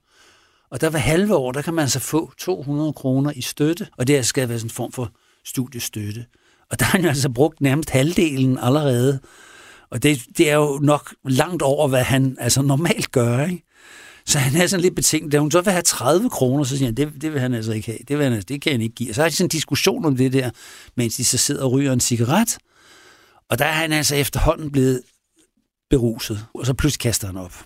Og 0.71 0.81
der 0.81 0.89
var 0.89 0.99
halve 0.99 1.35
år, 1.35 1.51
der 1.51 1.61
kan 1.61 1.73
man 1.73 1.81
altså 1.81 1.99
få 1.99 2.31
200 2.37 2.93
kroner 2.93 3.31
i 3.35 3.41
støtte, 3.41 3.87
og 3.97 4.07
det 4.07 4.25
skal 4.25 4.49
være 4.49 4.59
sådan 4.59 4.65
en 4.67 4.71
form 4.73 4.91
for 4.91 5.11
studiestøtte. 5.45 6.25
Og 6.71 6.79
der 6.79 6.85
har 6.85 6.91
han 6.91 7.01
jo 7.01 7.07
altså 7.07 7.29
brugt 7.29 7.61
nærmest 7.61 7.89
halvdelen 7.89 8.57
allerede. 8.61 9.19
Og 9.89 10.03
det, 10.03 10.21
det 10.37 10.49
er 10.49 10.55
jo 10.55 10.79
nok 10.83 11.15
langt 11.25 11.61
over, 11.61 11.87
hvad 11.87 12.03
han 12.03 12.37
altså 12.39 12.61
normalt 12.61 13.11
gør, 13.11 13.45
ikke? 13.45 13.63
Så 14.25 14.39
han 14.39 14.61
er 14.61 14.67
sådan 14.67 14.81
lidt 14.81 14.95
betænkt. 14.95 15.31
Da 15.31 15.39
hun 15.39 15.51
så 15.51 15.61
vil 15.61 15.71
have 15.71 15.83
30 15.83 16.29
kroner, 16.29 16.63
så 16.63 16.77
siger 16.77 16.87
han, 16.87 16.97
det, 16.97 17.21
det 17.21 17.33
vil 17.33 17.41
han 17.41 17.53
altså 17.53 17.71
ikke 17.71 17.85
have. 17.85 17.97
Det, 18.07 18.17
vil 18.17 18.23
han, 18.23 18.33
altså, 18.33 18.45
det 18.45 18.61
kan 18.61 18.71
han 18.71 18.81
ikke 18.81 18.95
give. 18.95 19.11
Og 19.11 19.15
så 19.15 19.21
har 19.21 19.29
de 19.29 19.35
sådan 19.35 19.45
en 19.45 19.49
diskussion 19.49 20.05
om 20.05 20.17
det 20.17 20.33
der, 20.33 20.49
mens 20.97 21.15
de 21.15 21.25
så 21.25 21.37
sidder 21.37 21.63
og 21.63 21.71
ryger 21.71 21.93
en 21.93 21.99
cigaret. 21.99 22.57
Og 23.49 23.59
der 23.59 23.65
er 23.65 23.71
han 23.71 23.91
altså 23.91 24.15
efterhånden 24.15 24.71
blevet 24.71 25.01
beruset. 25.89 26.45
Og 26.53 26.65
så 26.65 26.73
pludselig 26.73 26.99
kaster 26.99 27.27
han 27.27 27.37
op. 27.37 27.63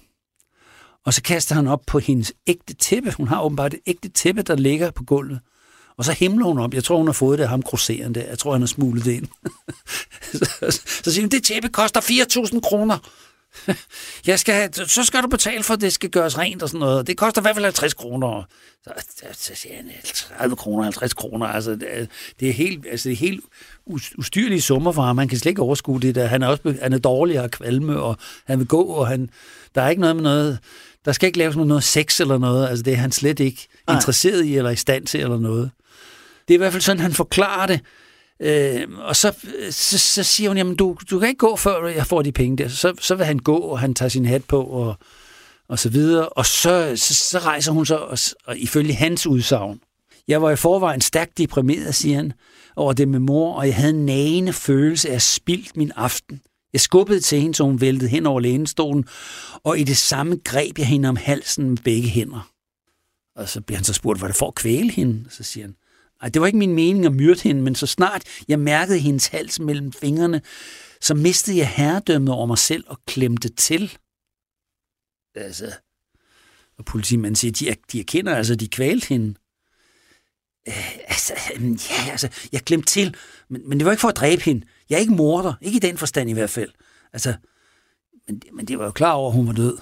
Og 1.06 1.14
så 1.14 1.22
kaster 1.22 1.56
han 1.56 1.68
op 1.68 1.82
på 1.88 2.00
hendes 2.00 2.34
ægte 2.48 2.74
tæppe. 2.74 3.12
Hun 3.12 3.28
har 3.28 3.42
åbenbart 3.42 3.74
et 3.74 3.80
ægte 3.88 4.10
tæppe, 4.10 4.42
der 4.42 4.56
ligger 4.56 4.92
på 4.92 5.04
gulvet. 5.04 5.40
Og 5.98 6.06
så 6.06 6.12
himler 6.12 6.46
hun 6.46 6.60
op. 6.60 6.74
Jeg 6.74 6.84
tror, 6.84 6.98
hun 6.98 7.08
har 7.08 7.14
fået 7.14 7.38
det 7.40 7.44
af 7.44 7.50
ham 7.50 7.62
grosserende 7.62 8.20
der. 8.20 8.28
Jeg 8.28 8.40
tror, 8.40 8.52
han 8.52 8.62
har 8.62 8.68
smuglet 8.68 9.06
det 9.06 9.12
ind. 9.12 9.28
så, 10.40 10.82
så 11.04 11.12
siger 11.12 11.24
hun, 11.24 11.30
det 11.30 11.44
tæppe 11.44 11.70
koster 11.70 12.02
4.000 12.02 12.60
kroner. 12.60 12.98
Jeg 14.28 14.40
skal, 14.40 14.74
så 14.74 15.04
skal 15.04 15.22
du 15.24 15.28
betale 15.28 15.64
for, 15.64 15.74
at 15.74 15.82
det 15.82 15.94
skal 15.94 16.10
gøres 16.10 16.38
rent 16.38 16.64
og 16.64 16.70
sådan 16.70 16.80
noget. 16.80 17.08
Det 17.08 17.18
koster 17.18 17.42
i 17.42 17.44
hvert 17.44 17.56
fald 17.56 17.66
50 17.66 17.94
kroner. 17.94 18.44
Så, 18.84 18.92
så 19.34 19.52
siger 19.56 19.76
han, 19.76 19.92
30 20.38 20.56
kroner, 20.56 20.84
50 20.84 21.14
kroner. 21.14 21.46
Altså, 21.46 21.76
det, 22.40 22.50
er 22.50 22.54
helt, 22.54 22.86
altså, 22.92 23.10
det 23.10 23.14
er 23.14 23.18
helt 23.18 23.44
ustyrlige 24.18 24.62
summer 24.62 24.92
for 24.92 25.02
ham. 25.02 25.16
Man 25.16 25.28
kan 25.28 25.38
slet 25.38 25.50
ikke 25.50 25.62
overskue 25.62 26.00
det 26.00 26.16
der. 26.16 26.26
Han 26.26 26.44
er 26.44 26.48
også 26.48 26.76
han 26.82 26.94
er 26.94 26.98
dårlig 26.98 27.42
og 27.42 27.52
kvalme, 27.52 28.00
og 28.00 28.18
han 28.46 28.60
vil 28.60 28.68
gå, 28.68 28.82
og 28.82 29.08
han, 29.08 29.30
der 29.76 29.82
er 29.82 29.90
ikke 29.90 30.02
noget 30.02 30.16
med 30.16 30.24
noget... 30.24 30.60
Der 31.06 31.12
skal 31.12 31.28
ikke 31.28 31.38
laves 31.38 31.56
noget 31.56 31.84
sex 31.84 32.20
eller 32.20 32.38
noget. 32.38 32.68
Altså, 32.70 32.84
det 32.84 32.94
er 32.94 32.98
han 32.98 33.12
slet 33.12 33.40
ikke 33.40 33.68
Ej. 33.88 33.96
interesseret 33.96 34.46
i, 34.46 34.58
eller 34.58 34.70
i 34.70 34.76
stand 34.76 35.06
til, 35.06 35.20
eller 35.20 35.40
noget. 35.40 35.72
Det 36.48 36.54
er 36.54 36.58
i 36.58 36.58
hvert 36.58 36.72
fald 36.72 36.82
sådan, 36.82 37.02
han 37.02 37.14
forklarer 37.14 37.68
det. 37.68 37.80
Øh, 38.40 38.88
og 39.00 39.16
så, 39.16 39.36
øh, 39.58 39.72
så, 39.72 39.98
så 39.98 40.24
siger 40.24 40.50
hun, 40.50 40.58
jamen 40.58 40.76
du, 40.76 40.98
du 41.12 41.20
kan 41.20 41.30
ikke 41.30 41.40
gå, 41.40 41.56
før 41.56 41.88
jeg 41.88 42.08
får 42.08 42.22
de 42.22 42.32
penge 42.32 42.58
der. 42.58 42.68
Så, 42.68 42.94
så 43.00 43.16
vil 43.16 43.26
han 43.26 43.40
gå, 43.40 43.58
og 43.58 43.80
han 43.80 43.94
tager 43.94 44.10
sin 44.10 44.26
hat 44.26 44.44
på, 44.46 44.64
og, 44.64 44.96
og 45.70 45.80
så 45.80 45.90
videre. 45.90 46.30
Og 46.30 46.46
så, 46.46 46.94
så, 46.96 47.14
så 47.14 47.40
rejser 47.40 47.72
hun 47.72 47.86
så, 47.86 47.96
og, 47.96 48.18
og 48.46 48.58
ifølge 48.58 48.94
hans 48.94 49.28
udsagn, 49.28 49.80
jeg 50.28 50.42
var 50.42 50.52
i 50.52 50.56
forvejen 50.56 51.02
stærkt 51.02 51.38
deprimeret, 51.38 51.96
siger 51.96 52.16
han, 52.16 52.34
over 52.76 52.94
det 52.94 53.08
med 53.08 53.20
mor, 53.20 53.54
og 53.54 53.68
jeg 53.68 53.76
havde 53.76 53.94
en 53.94 54.06
nagende 54.06 54.54
følelse 54.54 55.10
af 55.10 55.16
at 55.16 55.22
spildt 55.22 55.78
min 55.78 55.92
aften. 55.96 56.42
Jeg 56.74 56.82
skubbede 56.82 57.20
til 57.20 57.42
hende, 57.42 57.56
så 57.56 57.64
hun 57.64 57.82
væltede 57.82 58.10
hen 58.10 58.26
over 58.26 58.40
lænestolen, 58.40 59.06
og 59.64 59.80
i 59.80 59.84
det 59.84 59.98
samme 59.98 60.40
greb 60.44 60.78
jeg 60.78 60.88
hende 60.88 61.10
om 61.10 61.16
halsen 61.16 61.70
med 61.70 61.78
begge 61.78 62.10
hænder. 62.10 62.50
Og 63.36 63.50
så 63.50 63.62
bliver 63.62 63.78
han 63.78 63.86
så 63.86 63.94
spurgt, 63.94 64.22
var 64.22 64.28
det 64.28 64.36
for 64.36 64.48
at 64.48 64.56
kvæle 64.56 64.92
hende? 64.92 65.26
Så 65.30 65.44
siger 65.44 65.66
han, 65.66 65.76
ej, 66.22 66.30
det 66.30 66.42
var 66.42 66.48
ikke 66.48 66.60
min 66.60 66.76
mening 66.76 67.06
at 67.06 67.14
myrde 67.14 67.42
hende, 67.42 67.62
men 67.62 67.76
så 67.76 67.88
snart 67.88 68.24
jeg 68.48 68.60
mærkede 68.60 69.00
hendes 69.00 69.28
hals 69.28 69.60
mellem 69.60 69.92
fingrene, 69.92 70.42
så 71.02 71.14
mistede 71.14 71.58
jeg 71.58 71.70
herredømmet 71.70 72.34
over 72.34 72.46
mig 72.46 72.58
selv 72.58 72.84
og 72.88 73.00
klemte 73.08 73.50
til. 73.50 73.98
Altså, 75.36 75.72
og 76.78 76.86
politimanden 76.86 77.36
siger, 77.36 77.52
de, 77.52 77.76
de 77.92 78.00
erkender, 78.00 78.36
altså, 78.36 78.56
de 78.56 78.68
kvalte 78.68 79.08
hende. 79.08 79.36
Øh, 80.68 80.98
altså, 81.08 81.34
ja, 81.62 82.12
altså, 82.12 82.30
jeg 82.52 82.66
klemte 82.66 82.88
til, 82.88 83.16
men, 83.50 83.70
men 83.70 83.80
det 83.80 83.86
var 83.86 83.92
ikke 83.92 84.02
for 84.02 84.08
at 84.08 84.16
dræbe 84.16 84.42
hende. 84.42 84.66
Jeg 84.90 84.96
er 84.96 85.00
ikke 85.00 85.14
morder, 85.14 85.54
ikke 85.62 85.76
i 85.76 85.80
den 85.80 85.98
forstand 85.98 86.30
i 86.30 86.34
hvert 86.34 86.50
fald. 86.50 86.72
Altså, 87.14 87.34
men, 88.28 88.42
men 88.54 88.68
det 88.68 88.80
var 88.80 88.86
jo 88.86 88.92
klar 88.92 89.12
over, 89.12 89.30
at 89.30 89.36
hun 89.36 89.48
var 89.48 89.54
død. 89.54 89.78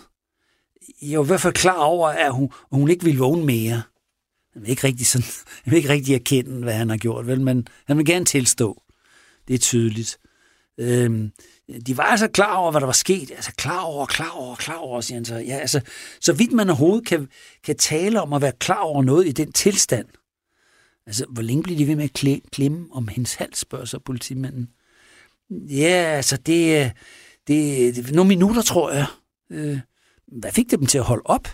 Jeg 1.01 1.19
var 1.19 1.25
i 1.25 1.27
hvert 1.27 1.41
fald 1.41 1.53
klar 1.53 1.77
over, 1.77 2.09
at 2.09 2.33
hun, 2.33 2.45
at 2.71 2.79
hun 2.79 2.89
ikke 2.89 3.03
ville 3.03 3.19
vågne 3.19 3.45
mere. 3.45 3.81
Han 4.55 4.61
vil 4.61 4.69
ikke 4.69 4.87
rigtig, 4.87 5.07
sådan, 5.07 5.27
han 5.63 5.71
vil 5.71 5.77
ikke 5.77 5.89
rigtig 5.89 6.15
erkende, 6.15 6.63
hvad 6.63 6.73
han 6.73 6.89
har 6.89 6.97
gjort, 6.97 7.27
vel? 7.27 7.41
men 7.41 7.67
han 7.87 7.97
vil 7.97 8.05
gerne 8.05 8.25
tilstå. 8.25 8.81
Det 9.47 9.53
er 9.53 9.57
tydeligt. 9.57 10.17
Øhm, 10.77 11.31
de 11.87 11.97
var 11.97 12.03
altså 12.03 12.27
klar 12.27 12.55
over, 12.55 12.71
hvad 12.71 12.81
der 12.81 12.85
var 12.85 12.93
sket. 12.93 13.31
Altså 13.31 13.51
klar 13.57 13.81
over, 13.81 14.05
klar 14.05 14.29
over, 14.29 14.55
klar 14.55 14.75
over, 14.75 15.01
siger 15.01 15.17
han 15.17 15.25
så. 15.25 15.35
Ja, 15.35 15.57
altså, 15.57 15.81
så 16.21 16.33
vidt 16.33 16.51
man 16.51 16.69
overhovedet 16.69 17.07
kan, 17.07 17.27
kan 17.63 17.77
tale 17.77 18.21
om 18.21 18.33
at 18.33 18.41
være 18.41 18.51
klar 18.59 18.79
over 18.79 19.03
noget 19.03 19.27
i 19.27 19.31
den 19.31 19.51
tilstand. 19.51 20.07
Altså, 21.07 21.25
hvor 21.29 21.41
længe 21.41 21.63
bliver 21.63 21.77
de 21.77 21.87
ved 21.87 21.95
med 21.95 22.03
at 22.03 22.41
klemme 22.51 22.87
om 22.91 23.07
hendes 23.07 23.33
hals, 23.33 23.59
spørger 23.59 23.85
så 23.85 23.99
politimanden. 23.99 24.69
Ja, 25.51 26.13
altså, 26.15 26.37
det, 26.37 26.85
øh, 26.85 26.91
det, 27.47 27.95
det 27.95 28.11
nogle 28.11 28.27
minutter, 28.27 28.61
tror 28.61 28.91
jeg. 28.91 29.05
Øh, 29.49 29.79
hvad 30.27 30.51
fik 30.51 30.71
det 30.71 30.79
dem 30.79 30.87
til 30.87 30.97
at 30.97 31.03
holde 31.03 31.23
op? 31.25 31.47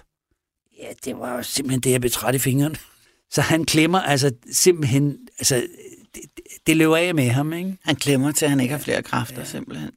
Ja, 0.81 0.87
det 1.05 1.19
var 1.19 1.41
simpelthen 1.41 1.81
det, 1.81 1.91
jeg 1.91 2.01
blev 2.01 2.11
træt 2.11 2.35
i 2.35 2.39
fingeren. 2.39 2.75
Så 3.33 3.41
han 3.41 3.65
klemmer 3.65 4.01
altså 4.01 4.31
simpelthen, 4.51 5.17
altså 5.39 5.67
det, 6.15 6.21
det 6.67 6.77
løber 6.77 6.97
af 6.97 7.15
med 7.15 7.29
ham, 7.29 7.53
ikke? 7.53 7.77
Han 7.83 7.95
klemmer 7.95 8.31
til, 8.31 8.45
at 8.45 8.51
han 8.51 8.59
ikke 8.59 8.71
har 8.71 8.79
flere 8.79 9.03
kræfter, 9.03 9.39
ja. 9.39 9.45
simpelthen. 9.45 9.91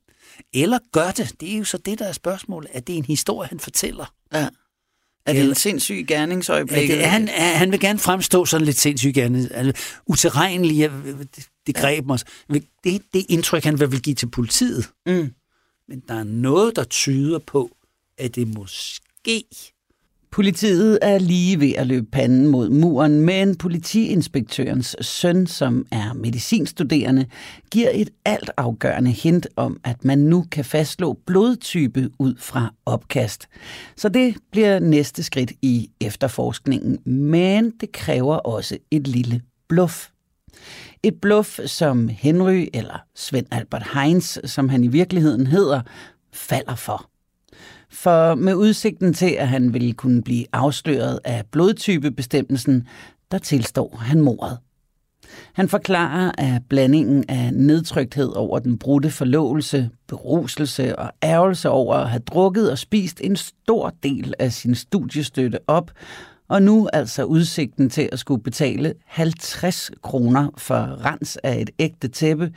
Eller 0.52 0.78
gør 0.92 1.10
det. 1.10 1.40
Det 1.40 1.54
er 1.54 1.58
jo 1.58 1.64
så 1.64 1.78
det, 1.78 1.98
der 1.98 2.04
er 2.04 2.12
spørgsmålet. 2.12 2.70
Er 2.72 2.80
det 2.80 2.96
en 2.96 3.04
historie, 3.04 3.48
han 3.48 3.60
fortæller? 3.60 4.14
Ja. 4.32 4.48
Er 5.26 5.32
det 5.32 5.44
en 5.44 5.54
sindssyg 5.54 6.04
gerningsøjeblik? 6.08 6.88
Ja, 6.88 6.96
det, 6.96 7.04
han, 7.04 7.28
han 7.28 7.72
vil 7.72 7.80
gerne 7.80 7.98
fremstå 7.98 8.44
sådan 8.44 8.64
lidt 8.64 8.76
sindssyg 8.76 9.12
gerning. 9.14 9.54
Altså, 9.54 10.00
uterrenelig, 10.06 10.90
det, 11.36 11.48
det 11.66 11.74
greb 11.74 12.06
mig. 12.06 12.18
Det, 12.84 13.02
det 13.14 13.26
indtryk, 13.28 13.64
han 13.64 13.80
vil 13.80 14.02
give 14.02 14.14
til 14.14 14.30
politiet. 14.30 14.88
Mm. 15.06 15.32
Men 15.88 16.02
der 16.08 16.14
er 16.14 16.24
noget, 16.24 16.76
der 16.76 16.84
tyder 16.84 17.38
på, 17.38 17.70
at 18.18 18.34
det 18.34 18.54
måske 18.54 19.44
Politiet 20.34 20.98
er 21.02 21.18
lige 21.18 21.60
ved 21.60 21.72
at 21.76 21.86
løbe 21.86 22.06
panden 22.12 22.46
mod 22.46 22.70
muren, 22.70 23.20
men 23.20 23.56
politiinspektørens 23.56 24.96
søn, 25.00 25.46
som 25.46 25.86
er 25.92 26.12
medicinstuderende, 26.12 27.26
giver 27.70 27.90
et 27.94 28.10
alt 28.24 28.50
afgørende 28.56 29.10
hint 29.10 29.46
om, 29.56 29.80
at 29.84 30.04
man 30.04 30.18
nu 30.18 30.44
kan 30.50 30.64
fastslå 30.64 31.18
blodtype 31.26 32.10
ud 32.18 32.34
fra 32.38 32.74
opkast. 32.86 33.48
Så 33.96 34.08
det 34.08 34.36
bliver 34.50 34.78
næste 34.78 35.22
skridt 35.22 35.52
i 35.62 35.90
efterforskningen, 36.00 36.98
men 37.04 37.70
det 37.80 37.92
kræver 37.92 38.36
også 38.36 38.78
et 38.90 39.08
lille 39.08 39.40
bluff. 39.68 40.08
Et 41.02 41.14
bluff, 41.22 41.60
som 41.66 42.08
Henry, 42.08 42.66
eller 42.72 42.98
Svend 43.14 43.46
Albert 43.50 43.86
Heinz, 43.94 44.38
som 44.44 44.68
han 44.68 44.84
i 44.84 44.88
virkeligheden 44.88 45.46
hedder, 45.46 45.80
falder 46.32 46.74
for. 46.74 47.13
For 47.94 48.34
med 48.34 48.54
udsigten 48.54 49.14
til, 49.14 49.30
at 49.38 49.48
han 49.48 49.72
ville 49.72 49.92
kunne 49.92 50.22
blive 50.22 50.46
afsløret 50.52 51.20
af 51.24 51.44
blodtypebestemmelsen, 51.50 52.88
der 53.30 53.38
tilstår 53.38 53.96
han 53.96 54.20
mordet. 54.20 54.58
Han 55.52 55.68
forklarer, 55.68 56.32
at 56.38 56.62
blandingen 56.68 57.24
af 57.28 57.52
nedtrykthed 57.52 58.28
over 58.36 58.58
den 58.58 58.78
brudte 58.78 59.10
forlovelse, 59.10 59.90
beruselse 60.08 60.98
og 60.98 61.12
ærgelse 61.22 61.70
over 61.70 61.94
at 61.94 62.10
have 62.10 62.22
drukket 62.26 62.70
og 62.70 62.78
spist 62.78 63.20
en 63.20 63.36
stor 63.36 63.92
del 64.02 64.34
af 64.38 64.52
sin 64.52 64.74
studiestøtte 64.74 65.58
op, 65.66 65.90
og 66.48 66.62
nu 66.62 66.88
altså 66.92 67.24
udsigten 67.24 67.90
til 67.90 68.08
at 68.12 68.18
skulle 68.18 68.42
betale 68.42 68.94
50 69.06 69.90
kroner 70.02 70.50
for 70.56 71.04
rens 71.04 71.38
af 71.42 71.60
et 71.60 71.70
ægte 71.78 72.08
tæppe, 72.08 72.52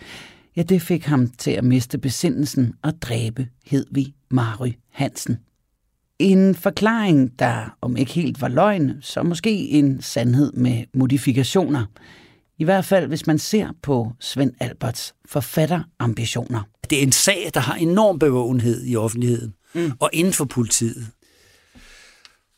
ja, 0.55 0.61
det 0.61 0.81
fik 0.81 1.05
ham 1.05 1.27
til 1.27 1.51
at 1.51 1.63
miste 1.63 1.97
besindelsen 1.97 2.73
og 2.83 3.01
dræbe 3.01 3.47
Hedvig 3.65 4.16
Mary 4.31 4.71
Hansen. 4.91 5.37
En 6.19 6.55
forklaring, 6.55 7.39
der 7.39 7.77
om 7.81 7.97
ikke 7.97 8.11
helt 8.11 8.41
var 8.41 8.47
løgn, 8.47 8.91
så 9.01 9.23
måske 9.23 9.69
en 9.69 10.01
sandhed 10.01 10.53
med 10.53 10.83
modifikationer. 10.93 11.85
I 12.57 12.63
hvert 12.63 12.85
fald, 12.85 13.07
hvis 13.07 13.27
man 13.27 13.39
ser 13.39 13.69
på 13.81 14.11
Svend 14.19 14.53
Alberts 14.59 15.15
forfatterambitioner. 15.25 16.63
Det 16.89 16.97
er 16.97 17.03
en 17.03 17.11
sag, 17.11 17.51
der 17.53 17.59
har 17.59 17.75
enorm 17.75 18.19
bevågenhed 18.19 18.85
i 18.85 18.95
offentligheden 18.95 19.53
mm. 19.75 19.91
og 19.99 20.09
inden 20.13 20.33
for 20.33 20.45
politiet. 20.45 21.07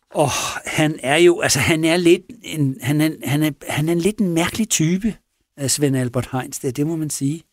Og 0.09 0.30
han 0.65 0.99
er 1.03 1.15
jo, 1.15 1.39
altså 1.39 1.59
han 1.59 1.84
er 1.84 1.97
lidt 1.97 2.22
en, 2.43 2.78
han 2.82 3.01
er, 3.01 3.09
han 3.24 3.43
er, 3.43 3.51
han 3.67 3.89
er 3.89 3.93
en 3.93 3.99
lidt 3.99 4.17
en 4.17 4.34
mærkelig 4.34 4.70
type 4.70 5.15
af 5.57 5.72
Svend 5.72 5.97
Albert 5.97 6.30
Heinz, 6.32 6.59
det, 6.59 6.78
det 6.78 6.88
må 6.88 6.95
man 6.95 7.09
sige. 7.09 7.43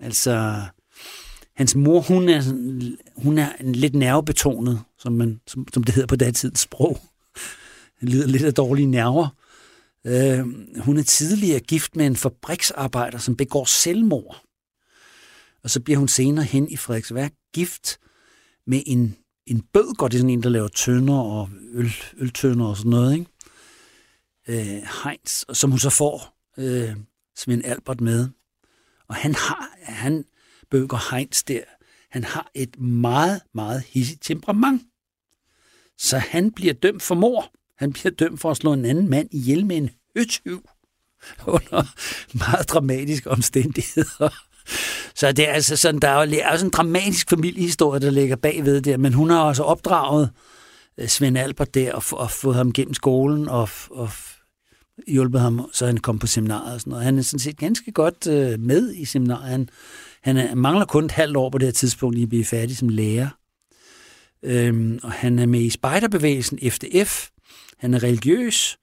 Altså, 0.00 0.62
hans 1.56 1.74
mor, 1.74 2.00
hun 2.00 2.28
er, 2.28 2.42
hun 3.16 3.38
er 3.38 3.52
en 3.60 3.74
lidt 3.74 3.94
nervebetonet, 3.94 4.82
som, 4.98 5.12
man, 5.12 5.40
som, 5.46 5.66
som 5.72 5.84
det 5.84 5.94
hedder 5.94 6.06
på 6.06 6.16
datidens 6.16 6.60
sprog. 6.60 7.00
Han 7.98 8.08
lider 8.08 8.26
lidt 8.26 8.44
af 8.44 8.54
dårlige 8.54 8.86
nerver. 8.86 9.28
Øh, 10.06 10.38
hun 10.80 10.96
er 10.96 11.02
tidligere 11.02 11.60
gift 11.60 11.96
med 11.96 12.06
en 12.06 12.16
fabriksarbejder, 12.16 13.18
som 13.18 13.36
begår 13.36 13.64
selvmord. 13.64 14.42
Og 15.62 15.70
så 15.70 15.80
bliver 15.80 15.98
hun 15.98 16.08
senere 16.08 16.44
hen 16.44 16.68
i 16.68 16.76
Frederiksværk 16.76 17.32
gift 17.54 17.98
med 18.66 18.82
en 18.86 19.16
en 19.46 19.62
bødger, 19.72 20.08
det 20.08 20.14
er 20.14 20.20
sådan 20.20 20.30
en, 20.30 20.42
der 20.42 20.48
laver 20.48 20.68
tønder 20.68 21.14
og 21.14 21.50
øl, 21.72 21.92
øltønder 22.16 22.66
og 22.66 22.76
sådan 22.76 22.90
noget, 22.90 23.14
ikke? 23.14 23.30
Øh, 24.48 24.82
Heinz, 25.04 25.44
som 25.52 25.70
hun 25.70 25.78
så 25.78 25.90
får 25.90 26.36
øh, 26.58 26.96
Svend 27.36 27.64
Albert 27.64 28.00
med. 28.00 28.28
Og 29.08 29.14
han 29.14 29.34
har, 29.34 29.70
han 29.82 30.24
bøger 30.70 31.14
Heinz 31.14 31.42
der, 31.42 31.60
han 32.10 32.24
har 32.24 32.50
et 32.54 32.80
meget, 32.80 33.40
meget 33.54 33.82
hissigt 33.82 34.22
temperament. 34.22 34.82
Så 35.98 36.18
han 36.18 36.52
bliver 36.52 36.74
dømt 36.74 37.02
for 37.02 37.14
mor. 37.14 37.52
Han 37.78 37.92
bliver 37.92 38.10
dømt 38.10 38.40
for 38.40 38.50
at 38.50 38.56
slå 38.56 38.72
en 38.72 38.84
anden 38.84 39.10
mand 39.10 39.28
ihjel 39.32 39.66
med 39.66 39.76
en 39.76 39.90
høtyv 40.16 40.68
under 41.46 41.82
meget 42.38 42.68
dramatiske 42.68 43.30
omstændigheder. 43.30 44.28
Så 45.14 45.32
det 45.32 45.48
er 45.48 45.52
altså 45.52 45.76
sådan, 45.76 46.00
der 46.00 46.08
er 46.08 46.24
jo 46.24 46.36
også 46.52 46.66
en 46.66 46.72
dramatisk 46.72 47.30
familiehistorie, 47.30 48.00
der 48.00 48.10
ligger 48.10 48.36
bagved 48.36 48.80
der, 48.80 48.96
men 48.96 49.12
hun 49.12 49.30
har 49.30 49.40
også 49.40 49.62
opdraget 49.62 50.30
øh, 50.98 51.08
Svend 51.08 51.38
Albert 51.38 51.74
der 51.74 51.92
og, 51.92 52.02
og 52.12 52.30
fået 52.30 52.56
ham 52.56 52.72
gennem 52.72 52.94
skolen 52.94 53.48
og, 53.48 53.68
og 53.90 54.10
hjulpet 55.06 55.40
ham, 55.40 55.68
så 55.72 55.86
han 55.86 55.96
kom 55.96 56.18
på 56.18 56.26
seminaret 56.26 56.74
og 56.74 56.80
sådan 56.80 56.90
noget. 56.90 57.04
Han 57.04 57.18
er 57.18 57.22
sådan 57.22 57.38
set 57.38 57.58
ganske 57.58 57.92
godt 57.92 58.26
øh, 58.26 58.60
med 58.60 58.94
i 58.94 59.04
seminaret. 59.04 59.48
Han, 59.48 59.68
han 60.24 60.58
mangler 60.58 60.84
kun 60.84 61.04
et 61.04 61.12
halvt 61.12 61.36
år 61.36 61.50
på 61.50 61.58
det 61.58 61.66
her 61.66 61.72
tidspunkt 61.72 62.18
i 62.18 62.22
at 62.22 62.28
blive 62.28 62.44
færdig 62.44 62.76
som 62.76 62.88
lærer. 62.88 63.28
Øhm, 64.42 64.98
og 65.02 65.12
han 65.12 65.38
er 65.38 65.46
med 65.46 65.60
i 65.60 65.70
spejderbevægelsen 65.70 66.58
FDF. 66.70 67.28
Han 67.78 67.94
er 67.94 68.02
religiøs. 68.02 68.78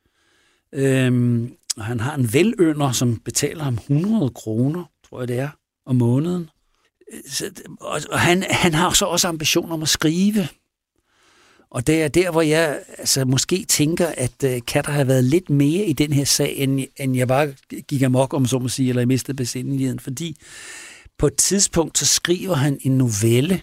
Øhm, 0.73 1.53
og 1.77 1.85
han 1.85 1.99
har 1.99 2.15
en 2.15 2.33
velønder, 2.33 2.91
som 2.91 3.15
betaler 3.15 3.63
ham 3.63 3.73
100 3.73 4.29
kroner, 4.29 4.83
tror 5.09 5.21
jeg 5.21 5.27
det 5.27 5.39
er, 5.39 5.49
om 5.85 5.95
måneden. 5.95 6.49
Så, 7.27 7.51
og, 7.79 8.01
og 8.11 8.19
han, 8.19 8.43
han 8.49 8.73
har 8.73 8.93
så 8.93 9.05
også 9.05 9.27
ambitioner 9.27 9.73
om 9.73 9.81
at 9.81 9.89
skrive. 9.89 10.47
Og 11.69 11.87
det 11.87 12.03
er 12.03 12.07
der, 12.07 12.31
hvor 12.31 12.41
jeg 12.41 12.79
altså, 12.97 13.25
måske 13.25 13.65
tænker, 13.67 14.07
at 14.07 14.43
øh, 14.43 14.61
kan 14.67 14.83
der 14.83 14.91
have 14.91 15.07
været 15.07 15.23
lidt 15.23 15.49
mere 15.49 15.85
i 15.85 15.93
den 15.93 16.13
her 16.13 16.25
sag, 16.25 16.57
end, 16.57 16.79
end 16.97 17.15
jeg 17.17 17.27
bare 17.27 17.53
gik 17.87 18.01
amok, 18.01 18.33
om 18.33 18.45
så 18.45 18.59
må 18.59 18.67
sige, 18.67 18.89
eller 18.89 19.01
jeg 19.01 19.07
mistede 19.07 19.37
besindeligheden. 19.37 19.99
Fordi 19.99 20.37
på 21.21 21.27
et 21.27 21.35
tidspunkt, 21.35 21.97
så 21.97 22.05
skriver 22.05 22.55
han 22.55 22.79
en 22.81 22.97
novelle, 22.97 23.61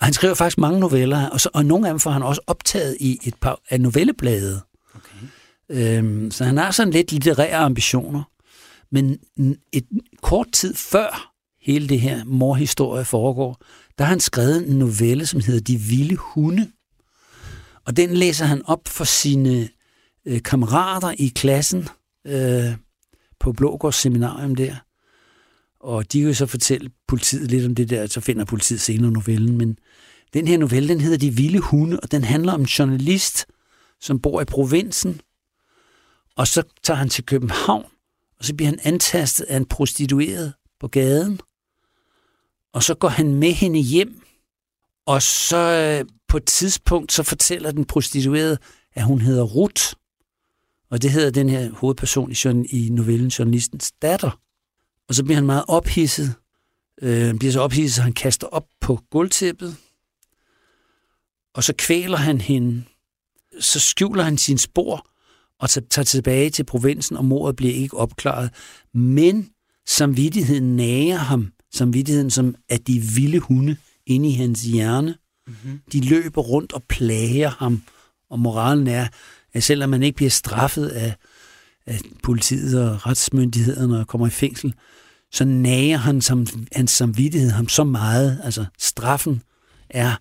og 0.00 0.06
han 0.06 0.12
skriver 0.12 0.34
faktisk 0.34 0.58
mange 0.58 0.80
noveller, 0.80 1.28
og, 1.28 1.40
så, 1.40 1.48
og 1.54 1.64
nogle 1.64 1.86
af 1.86 1.92
dem 1.92 2.00
får 2.00 2.10
han 2.10 2.22
også 2.22 2.40
optaget 2.46 2.96
i 3.00 3.18
et 3.24 3.34
par 3.40 3.60
af 3.70 3.80
novelleblade. 3.80 4.60
Okay. 4.94 5.26
Øhm, 5.70 6.30
så 6.30 6.44
han 6.44 6.56
har 6.56 6.70
sådan 6.70 6.92
lidt 6.92 7.12
litterære 7.12 7.56
ambitioner. 7.56 8.22
Men 8.90 9.18
et 9.72 9.84
kort 10.22 10.46
tid 10.52 10.74
før 10.74 11.32
hele 11.60 11.88
det 11.88 12.00
her 12.00 12.24
morhistorie 12.24 13.04
foregår, 13.04 13.62
der 13.98 14.04
har 14.04 14.10
han 14.10 14.20
skrevet 14.20 14.68
en 14.68 14.78
novelle, 14.78 15.26
som 15.26 15.40
hedder 15.40 15.60
De 15.60 15.76
Vilde 15.76 16.16
Hunde. 16.16 16.70
Og 17.86 17.96
den 17.96 18.14
læser 18.14 18.44
han 18.44 18.62
op 18.64 18.88
for 18.88 19.04
sine 19.04 19.68
øh, 20.26 20.42
kammerater 20.42 21.14
i 21.18 21.32
klassen 21.34 21.88
øh, 22.26 22.76
på 23.40 23.52
Blågårds 23.52 23.96
seminarium 23.96 24.54
der. 24.54 24.76
Og 25.82 26.12
de 26.12 26.20
kan 26.20 26.28
jo 26.28 26.34
så 26.34 26.46
fortælle 26.46 26.90
politiet 27.08 27.50
lidt 27.50 27.66
om 27.66 27.74
det 27.74 27.90
der, 27.90 28.06
så 28.06 28.20
finder 28.20 28.44
politiet 28.44 28.80
senere 28.80 29.10
novellen. 29.10 29.58
Men 29.58 29.78
den 30.34 30.48
her 30.48 30.58
novelle, 30.58 30.88
den 30.88 31.00
hedder 31.00 31.18
De 31.18 31.30
Vilde 31.30 31.58
Hunde, 31.58 32.00
og 32.00 32.10
den 32.10 32.24
handler 32.24 32.52
om 32.52 32.60
en 32.60 32.66
journalist, 32.66 33.46
som 34.00 34.20
bor 34.20 34.40
i 34.40 34.44
provinsen. 34.44 35.20
Og 36.36 36.46
så 36.46 36.62
tager 36.82 36.98
han 36.98 37.08
til 37.08 37.24
København, 37.24 37.86
og 38.38 38.44
så 38.44 38.54
bliver 38.54 38.68
han 38.68 38.78
antastet 38.82 39.44
af 39.44 39.56
en 39.56 39.66
prostitueret 39.66 40.52
på 40.80 40.88
gaden. 40.88 41.40
Og 42.72 42.82
så 42.82 42.94
går 42.94 43.08
han 43.08 43.34
med 43.34 43.52
hende 43.52 43.80
hjem, 43.80 44.22
og 45.06 45.22
så 45.22 45.56
øh, 45.56 46.08
på 46.28 46.36
et 46.36 46.44
tidspunkt, 46.44 47.12
så 47.12 47.22
fortæller 47.22 47.70
den 47.70 47.84
prostituerede, 47.84 48.58
at 48.94 49.04
hun 49.04 49.20
hedder 49.20 49.42
Ruth. 49.42 49.82
Og 50.90 51.02
det 51.02 51.10
hedder 51.10 51.30
den 51.30 51.48
her 51.48 51.70
hovedperson 51.70 52.64
i, 52.70 52.88
novellen 52.90 53.28
Journalistens 53.28 53.92
datter. 53.92 54.38
Og 55.08 55.14
så 55.14 55.24
bliver 55.24 55.36
han 55.36 55.46
meget 55.46 55.64
ophidset. 55.68 56.34
Øh, 57.02 57.26
han 57.26 57.38
bliver 57.38 57.52
så 57.52 57.60
ophidset, 57.60 57.98
at 57.98 58.04
han 58.04 58.12
kaster 58.12 58.46
op 58.46 58.66
på 58.80 59.00
gulvtæppet. 59.10 59.76
Og 61.54 61.64
så 61.64 61.72
kvæler 61.78 62.16
han 62.16 62.40
hende. 62.40 62.82
Så 63.60 63.80
skjuler 63.80 64.22
han 64.22 64.38
sin 64.38 64.58
spor 64.58 65.06
og 65.58 65.70
tager 65.70 66.04
tilbage 66.04 66.50
til 66.50 66.64
provinsen, 66.64 67.16
og 67.16 67.24
mordet 67.24 67.56
bliver 67.56 67.74
ikke 67.74 67.96
opklaret. 67.96 68.50
Men 68.94 69.50
samvittigheden 69.86 70.76
nager 70.76 71.16
ham. 71.16 71.52
Samvittigheden 71.74 72.30
som 72.30 72.54
er 72.68 72.76
de 72.76 73.00
vilde 73.00 73.38
hunde 73.38 73.76
inde 74.06 74.28
i 74.28 74.32
hans 74.32 74.62
hjerne. 74.62 75.14
Mm-hmm. 75.46 75.80
De 75.92 76.00
løber 76.00 76.42
rundt 76.42 76.72
og 76.72 76.82
plager 76.88 77.50
ham. 77.50 77.82
Og 78.30 78.38
moralen 78.38 78.86
er, 78.86 79.08
at 79.52 79.62
selvom 79.62 79.90
man 79.90 80.02
ikke 80.02 80.16
bliver 80.16 80.30
straffet 80.30 80.88
af, 80.88 81.14
af 81.86 82.00
politiet 82.22 82.82
og 82.90 83.06
retsmyndighederne 83.06 83.98
og 83.98 84.06
kommer 84.06 84.26
i 84.26 84.30
fængsel, 84.30 84.74
så 85.32 85.44
nager 85.44 85.96
han 85.96 86.20
som, 86.20 86.46
hans 86.72 86.90
samvittighed 86.90 87.50
ham 87.50 87.68
så 87.68 87.84
meget. 87.84 88.40
Altså 88.44 88.64
straffen 88.78 89.42
er 89.90 90.14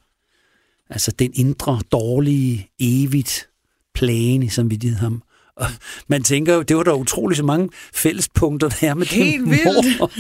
altså 0.89 1.11
den 1.11 1.31
indre, 1.35 1.81
dårlige, 1.91 2.69
evigt 2.79 3.49
plagende 3.93 4.49
samvittighed 4.49 4.97
ham. 4.97 5.23
Og 5.55 5.67
man 6.07 6.23
tænker 6.23 6.53
jo, 6.53 6.61
det 6.61 6.77
var 6.77 6.83
der 6.83 6.91
utrolig 6.93 7.37
så 7.37 7.43
mange 7.43 7.69
fællespunkter, 7.93 8.69
der 8.69 8.87
er 8.89 8.93
med 8.93 9.05
Helt 9.05 9.39
den 9.39 9.51
vildt. 9.51 9.99
mor. 9.99 10.11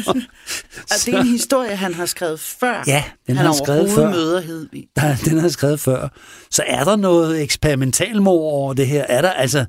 altså, 0.91 1.05
det 1.05 1.13
er 1.13 1.19
en 1.21 1.27
historie, 1.27 1.75
han 1.75 1.93
har 1.93 2.05
skrevet 2.05 2.39
før. 2.39 2.83
Ja, 2.87 3.03
den 3.27 3.37
han 3.37 3.45
har 3.45 3.53
skrevet 3.53 3.91
før. 3.91 4.11
møder 4.11 4.41
Hedvig. 4.41 4.87
Den 5.25 5.37
har 5.37 5.49
skrevet 5.49 5.79
før. 5.79 6.07
Så 6.51 6.63
er 6.67 6.83
der 6.83 6.95
noget 6.95 7.41
eksperimentalmor 7.41 8.41
over 8.41 8.73
det 8.73 8.87
her? 8.87 9.05
Er 9.09 9.21
der 9.21 9.31
altså 9.31 9.65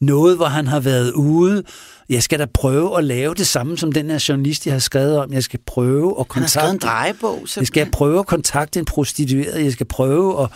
noget, 0.00 0.36
hvor 0.36 0.46
han 0.46 0.66
har 0.66 0.80
været 0.80 1.12
ude 1.12 1.62
jeg 2.08 2.22
skal 2.22 2.38
da 2.38 2.46
prøve 2.54 2.98
at 2.98 3.04
lave 3.04 3.34
det 3.34 3.46
samme, 3.46 3.78
som 3.78 3.92
den 3.92 4.10
her 4.10 4.24
journalist, 4.28 4.66
jeg 4.66 4.74
har 4.74 4.78
skrevet 4.78 5.18
om. 5.18 5.32
Jeg 5.32 5.42
skal 5.42 5.60
prøve 5.66 6.20
at 6.20 6.28
kontakte... 6.28 6.34
Han 6.34 6.42
har 6.42 6.48
skrevet 6.48 6.72
en 6.72 6.78
drejebog, 6.78 7.34
simpelthen. 7.34 7.60
Jeg 7.60 7.66
skal 7.66 7.90
prøve 7.90 8.18
at 8.18 8.26
kontakte 8.26 8.78
en 8.78 8.84
prostitueret. 8.84 9.64
Jeg 9.64 9.72
skal 9.72 9.86
prøve 9.86 10.42
at... 10.42 10.48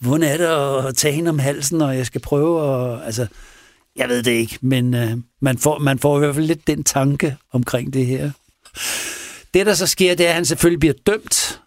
Hvordan 0.00 0.28
er 0.28 0.36
det 0.36 0.88
at 0.88 0.96
tage 0.96 1.14
hende 1.14 1.28
om 1.28 1.38
halsen, 1.38 1.82
og 1.82 1.96
jeg 1.96 2.06
skal 2.06 2.20
prøve 2.20 2.82
at... 2.94 3.06
Altså, 3.06 3.26
jeg 3.96 4.08
ved 4.08 4.22
det 4.22 4.30
ikke, 4.30 4.58
men 4.60 4.94
øh, 4.94 5.16
man, 5.40 5.58
får, 5.58 5.78
man 5.78 5.98
får 5.98 6.16
i 6.16 6.18
hvert 6.18 6.34
fald 6.34 6.46
lidt 6.46 6.66
den 6.66 6.84
tanke 6.84 7.36
omkring 7.52 7.92
det 7.92 8.06
her. 8.06 8.30
Det, 9.54 9.66
der 9.66 9.74
så 9.74 9.86
sker, 9.86 10.14
det 10.14 10.26
er, 10.26 10.30
at 10.30 10.34
han 10.34 10.44
selvfølgelig 10.44 10.80
bliver 10.80 10.94
dømt. 11.06 11.60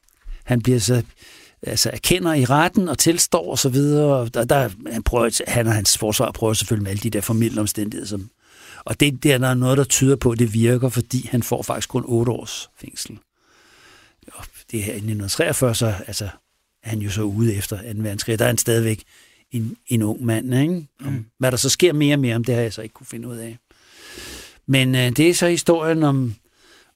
Han 0.44 0.62
bliver 0.62 0.80
så 0.80 1.02
altså 1.64 1.90
erkender 1.94 2.34
i 2.34 2.46
retten 2.46 2.90
og 2.90 2.98
tilstår 2.98 3.52
og 3.52 3.60
så 3.60 3.70
videre. 3.70 4.16
Og 4.16 4.34
der, 4.34 4.44
der, 4.44 4.70
han, 4.92 5.04
prøver, 5.04 5.42
han 5.48 5.68
og 5.68 5.74
hans 5.74 5.98
forsvar 5.98 6.32
prøver 6.32 6.54
selvfølgelig 6.54 6.84
med 6.84 6.92
alle 6.92 7.02
de 7.02 7.10
der 7.10 7.22
formidlende 7.22 7.60
omstændigheder, 7.60 8.08
som, 8.08 8.30
og 8.86 9.00
det, 9.00 9.24
det 9.24 9.32
er 9.32 9.38
der 9.38 9.54
noget, 9.54 9.78
der 9.78 9.84
tyder 9.84 10.16
på, 10.16 10.32
at 10.32 10.40
det 10.40 10.54
virker, 10.54 10.90
fordi 10.90 11.28
han 11.28 11.44
får 11.44 11.62
faktisk 11.62 11.90
kun 11.90 12.04
8 12.06 12.32
års 12.32 12.70
fængsel. 12.78 13.20
Og 14.34 14.46
det 14.72 14.84
her 14.84 14.94
i 14.94 14.96
1943, 14.96 15.76
så 15.76 15.94
altså, 16.08 16.26
er 16.84 16.90
han 16.90 17.00
jo 17.00 17.10
så 17.10 17.22
ude 17.22 17.56
efter 17.56 17.78
2. 17.78 17.84
verdenskrig. 17.96 18.40
Der 18.40 18.46
er 18.46 18.50
han 18.50 18.58
stadigvæk 18.58 19.04
en, 19.52 19.78
en 19.88 20.02
ung 20.02 20.26
mand. 20.26 20.54
Ikke? 20.54 20.88
mm. 21.00 21.26
Hvad 21.40 21.52
der 21.52 21.58
så 21.58 21.70
sker 21.70 21.94
mere 21.94 22.16
og 22.16 22.20
mere 22.20 22.36
om, 22.36 22.44
det 22.44 22.56
har 22.56 22.62
jeg 22.62 22.74
så 22.74 22.82
ikke 22.82 22.94
kunne 22.94 23.08
finde 23.08 23.28
ud 23.28 23.38
af. 23.38 23.58
Men 24.68 24.96
øh, 24.96 25.10
det 25.10 25.30
er 25.30 25.34
så 25.34 25.48
historien 25.48 26.04
om, 26.04 26.36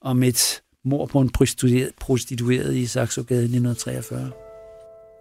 om 0.01 0.23
et 0.23 0.61
mor 0.83 1.05
på 1.05 1.21
en 1.21 1.29
prostitueret, 1.29 1.91
prostitueret 1.99 2.75
i 2.75 2.85
Saxogade 2.85 3.41
i 3.41 3.43
1943. 3.43 4.46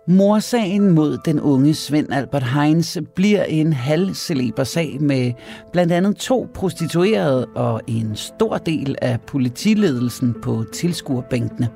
Morsagen 0.08 0.90
mod 0.90 1.18
den 1.24 1.40
unge 1.40 1.74
Svend 1.74 2.12
Albert 2.12 2.42
Heinz 2.42 2.96
bliver 3.14 3.44
en 3.44 3.72
halvceleber 3.72 4.64
sag 4.64 4.96
med 5.00 5.32
blandt 5.72 5.92
andet 5.92 6.16
to 6.16 6.48
prostituerede 6.54 7.46
og 7.46 7.80
en 7.86 8.16
stor 8.16 8.58
del 8.58 8.96
af 9.02 9.20
politiledelsen 9.20 10.34
på 10.42 10.64
tilskuerbænkene. 10.72 11.68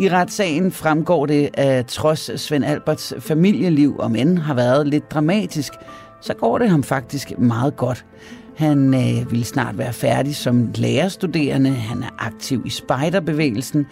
I 0.00 0.08
retssagen 0.10 0.72
fremgår 0.72 1.26
det, 1.26 1.50
at 1.54 1.86
trods 1.86 2.40
Svend 2.40 2.64
Alberts 2.64 3.14
familieliv 3.18 3.96
om 3.98 4.16
end 4.16 4.38
har 4.38 4.54
været 4.54 4.88
lidt 4.88 5.10
dramatisk, 5.10 5.72
så 6.20 6.34
går 6.34 6.58
det 6.58 6.70
ham 6.70 6.82
faktisk 6.82 7.38
meget 7.38 7.76
godt. 7.76 8.04
Han 8.56 8.94
øh, 8.94 9.32
vil 9.32 9.44
snart 9.44 9.78
være 9.78 9.92
færdig 9.92 10.36
som 10.36 10.70
lærerstuderende, 10.74 11.70
han 11.70 12.02
er 12.02 12.14
aktiv 12.18 12.62
i 12.66 12.70
spejderbevægelsen, 12.70 13.86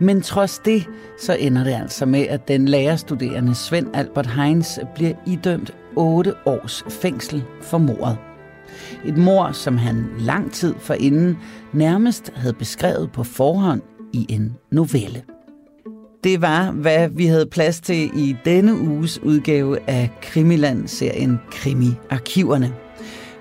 men 0.00 0.20
trods 0.20 0.58
det, 0.58 0.86
så 1.18 1.36
ender 1.40 1.64
det 1.64 1.72
altså 1.72 2.06
med, 2.06 2.20
at 2.20 2.48
den 2.48 2.68
lærerstuderende 2.68 3.54
Svend 3.54 3.86
Albert 3.94 4.26
Heinz 4.26 4.78
bliver 4.94 5.12
idømt 5.26 5.74
8 5.96 6.34
års 6.46 6.84
fængsel 6.88 7.44
for 7.62 7.78
mordet. 7.78 8.18
Et 9.04 9.16
mor, 9.16 9.52
som 9.52 9.76
han 9.76 10.06
lang 10.18 10.52
tid 10.52 10.74
forinden 10.78 11.38
nærmest 11.72 12.32
havde 12.34 12.54
beskrevet 12.54 13.12
på 13.12 13.24
forhånd 13.24 13.82
i 14.12 14.26
en 14.28 14.56
novelle. 14.70 15.22
Det 16.24 16.42
var, 16.42 16.70
hvad 16.70 17.08
vi 17.08 17.26
havde 17.26 17.46
plads 17.46 17.80
til 17.80 18.10
i 18.14 18.36
denne 18.44 18.74
uges 18.74 19.22
udgave 19.22 19.90
af 19.90 20.10
Krimiland-serien 20.22 21.40
Krimi-arkiverne. 21.50 22.85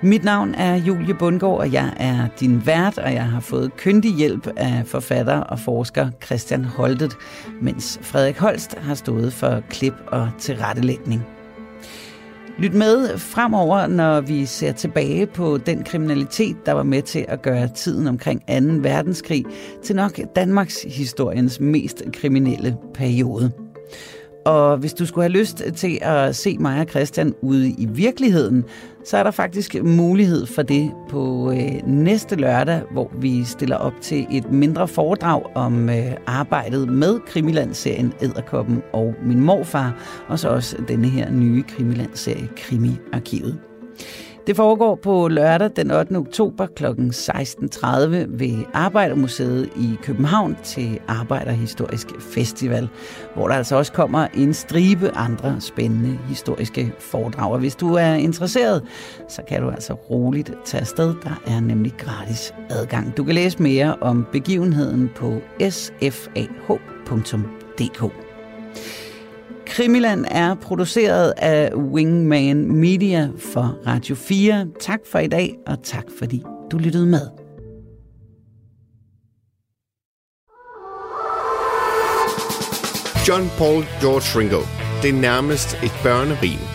Mit 0.06 0.24
navn 0.24 0.56
er 0.56 0.76
Julie 0.76 1.14
Bundgaard, 1.14 1.58
og 1.58 1.74
jeg 1.74 1.94
er 1.98 2.28
din 2.40 2.66
vært, 2.66 2.98
og 2.98 3.14
jeg 3.14 3.26
har 3.26 3.40
fået 3.40 3.78
kyndig 3.78 4.14
hjælp 4.14 4.48
af 4.58 4.84
forfatter 4.86 5.38
og 5.38 5.60
forsker 5.60 6.10
Christian 6.26 6.66
Holtet, 6.66 7.18
mens 7.62 8.00
Frederik 8.02 8.38
Holst 8.38 8.76
har 8.76 8.94
stået 8.96 9.34
for 9.34 9.62
klip 9.70 9.94
og 10.08 10.30
tilrettelægning. 10.40 11.26
Lyt 12.58 12.74
med 12.74 13.18
fremover, 13.18 13.88
når 13.88 14.22
vi 14.22 14.46
ser 14.46 14.72
tilbage 14.72 15.26
på 15.26 15.58
den 15.58 15.84
kriminalitet, 15.84 16.66
der 16.66 16.72
var 16.72 16.84
med 16.84 17.02
til 17.02 17.26
at 17.28 17.42
gøre 17.42 17.68
tiden 17.68 18.08
omkring 18.08 18.42
2. 18.42 18.46
verdenskrig 18.90 19.46
til 19.84 19.96
nok 19.96 20.20
Danmarks 20.36 20.82
historiens 20.82 21.60
mest 21.60 22.04
kriminelle 22.14 22.78
periode. 22.94 23.52
Og 24.46 24.78
hvis 24.78 24.94
du 24.94 25.06
skulle 25.06 25.24
have 25.24 25.40
lyst 25.40 25.64
til 25.76 26.00
at 26.02 26.36
se 26.36 26.58
mig 26.58 26.80
og 26.80 26.88
Christian 26.90 27.34
ude 27.42 27.70
i 27.70 27.86
virkeligheden, 27.86 28.64
så 29.06 29.18
er 29.18 29.24
der 29.24 29.32
faktisk 29.32 29.76
mulighed 29.84 30.46
for 30.46 30.62
det 30.62 30.92
på 31.10 31.52
øh, 31.52 31.88
næste 31.88 32.36
lørdag, 32.36 32.82
hvor 32.92 33.12
vi 33.20 33.44
stiller 33.44 33.76
op 33.76 33.94
til 34.02 34.28
et 34.32 34.52
mindre 34.52 34.88
foredrag 34.88 35.56
om 35.56 35.90
øh, 35.90 36.12
arbejdet 36.28 36.90
med 36.90 37.20
Krimiland-serien 37.28 38.14
Æderkoppen 38.22 38.84
og 38.94 39.16
min 39.24 39.40
morfar, 39.40 39.94
og 40.28 40.40
så 40.40 40.50
også 40.50 40.78
denne 40.88 41.08
her 41.08 41.32
nye 41.32 41.64
Krimiland-serie 41.64 42.50
Krimi-arkivet. 42.58 43.60
Det 44.48 44.56
foregår 44.56 44.96
på 44.96 45.28
lørdag 45.28 45.70
den 45.76 45.92
8. 45.92 46.16
oktober 46.16 46.66
kl. 46.66 46.86
16.30 46.86 47.88
ved 48.30 48.66
Arbejdermuseet 48.74 49.70
i 49.76 49.96
København 50.04 50.58
til 50.64 51.00
Arbejderhistorisk 51.08 52.08
Festival, 52.20 52.90
hvor 53.36 53.48
der 53.48 53.56
altså 53.56 53.76
også 53.76 53.94
kommer 53.94 54.28
en 54.34 54.54
stribe 54.54 55.12
andre 55.12 55.62
spændende 55.62 56.20
historiske 56.28 56.94
foredrag. 57.00 57.52
Og 57.52 57.60
hvis 57.60 57.76
du 57.76 57.94
er 57.94 58.14
interesseret, 58.14 58.84
så 59.30 59.42
kan 59.48 59.62
du 59.62 59.70
altså 59.70 59.94
roligt 59.94 60.54
tage 60.66 60.82
afsted. 60.82 61.14
Der 61.24 61.42
er 61.48 61.60
nemlig 61.60 61.94
gratis 61.98 62.54
adgang. 62.70 63.18
Du 63.18 63.24
kan 63.24 63.36
læse 63.36 63.64
mere 63.64 63.96
om 64.02 64.26
begivenheden 64.32 65.10
på 65.16 65.42
sfah.dk. 65.70 66.66
Krimiland 69.68 70.26
er 70.32 70.56
produceret 70.56 71.34
af 71.38 71.76
Wingman 71.76 72.72
Media 72.72 73.30
for 73.40 73.78
Radio 73.88 74.16
4. 74.16 74.68
Tak 74.80 75.00
for 75.12 75.20
i 75.20 75.28
dag, 75.28 75.56
og 75.68 75.84
tak 75.84 76.06
fordi 76.20 76.44
du 76.72 76.78
lyttede 76.78 77.06
med. 77.06 77.30
John 83.28 83.50
Paul 83.58 83.84
George 84.02 84.40
Ringo. 84.40 84.62
Det 85.02 85.10
er 85.10 85.22
nærmest 85.22 85.74
et 85.84 85.94
børnerim. 86.04 86.75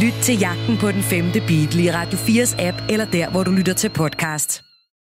Lyt 0.00 0.12
til 0.22 0.38
jagten 0.38 0.78
på 0.78 0.90
den 0.90 1.02
femte 1.02 1.40
Beatle 1.40 1.82
i 1.82 1.90
Radio 1.90 2.18
4's 2.18 2.62
app 2.62 2.78
eller 2.88 3.04
der, 3.04 3.30
hvor 3.30 3.42
du 3.44 3.50
lytter 3.50 3.72
til 3.72 3.90
podcast. 3.90 4.71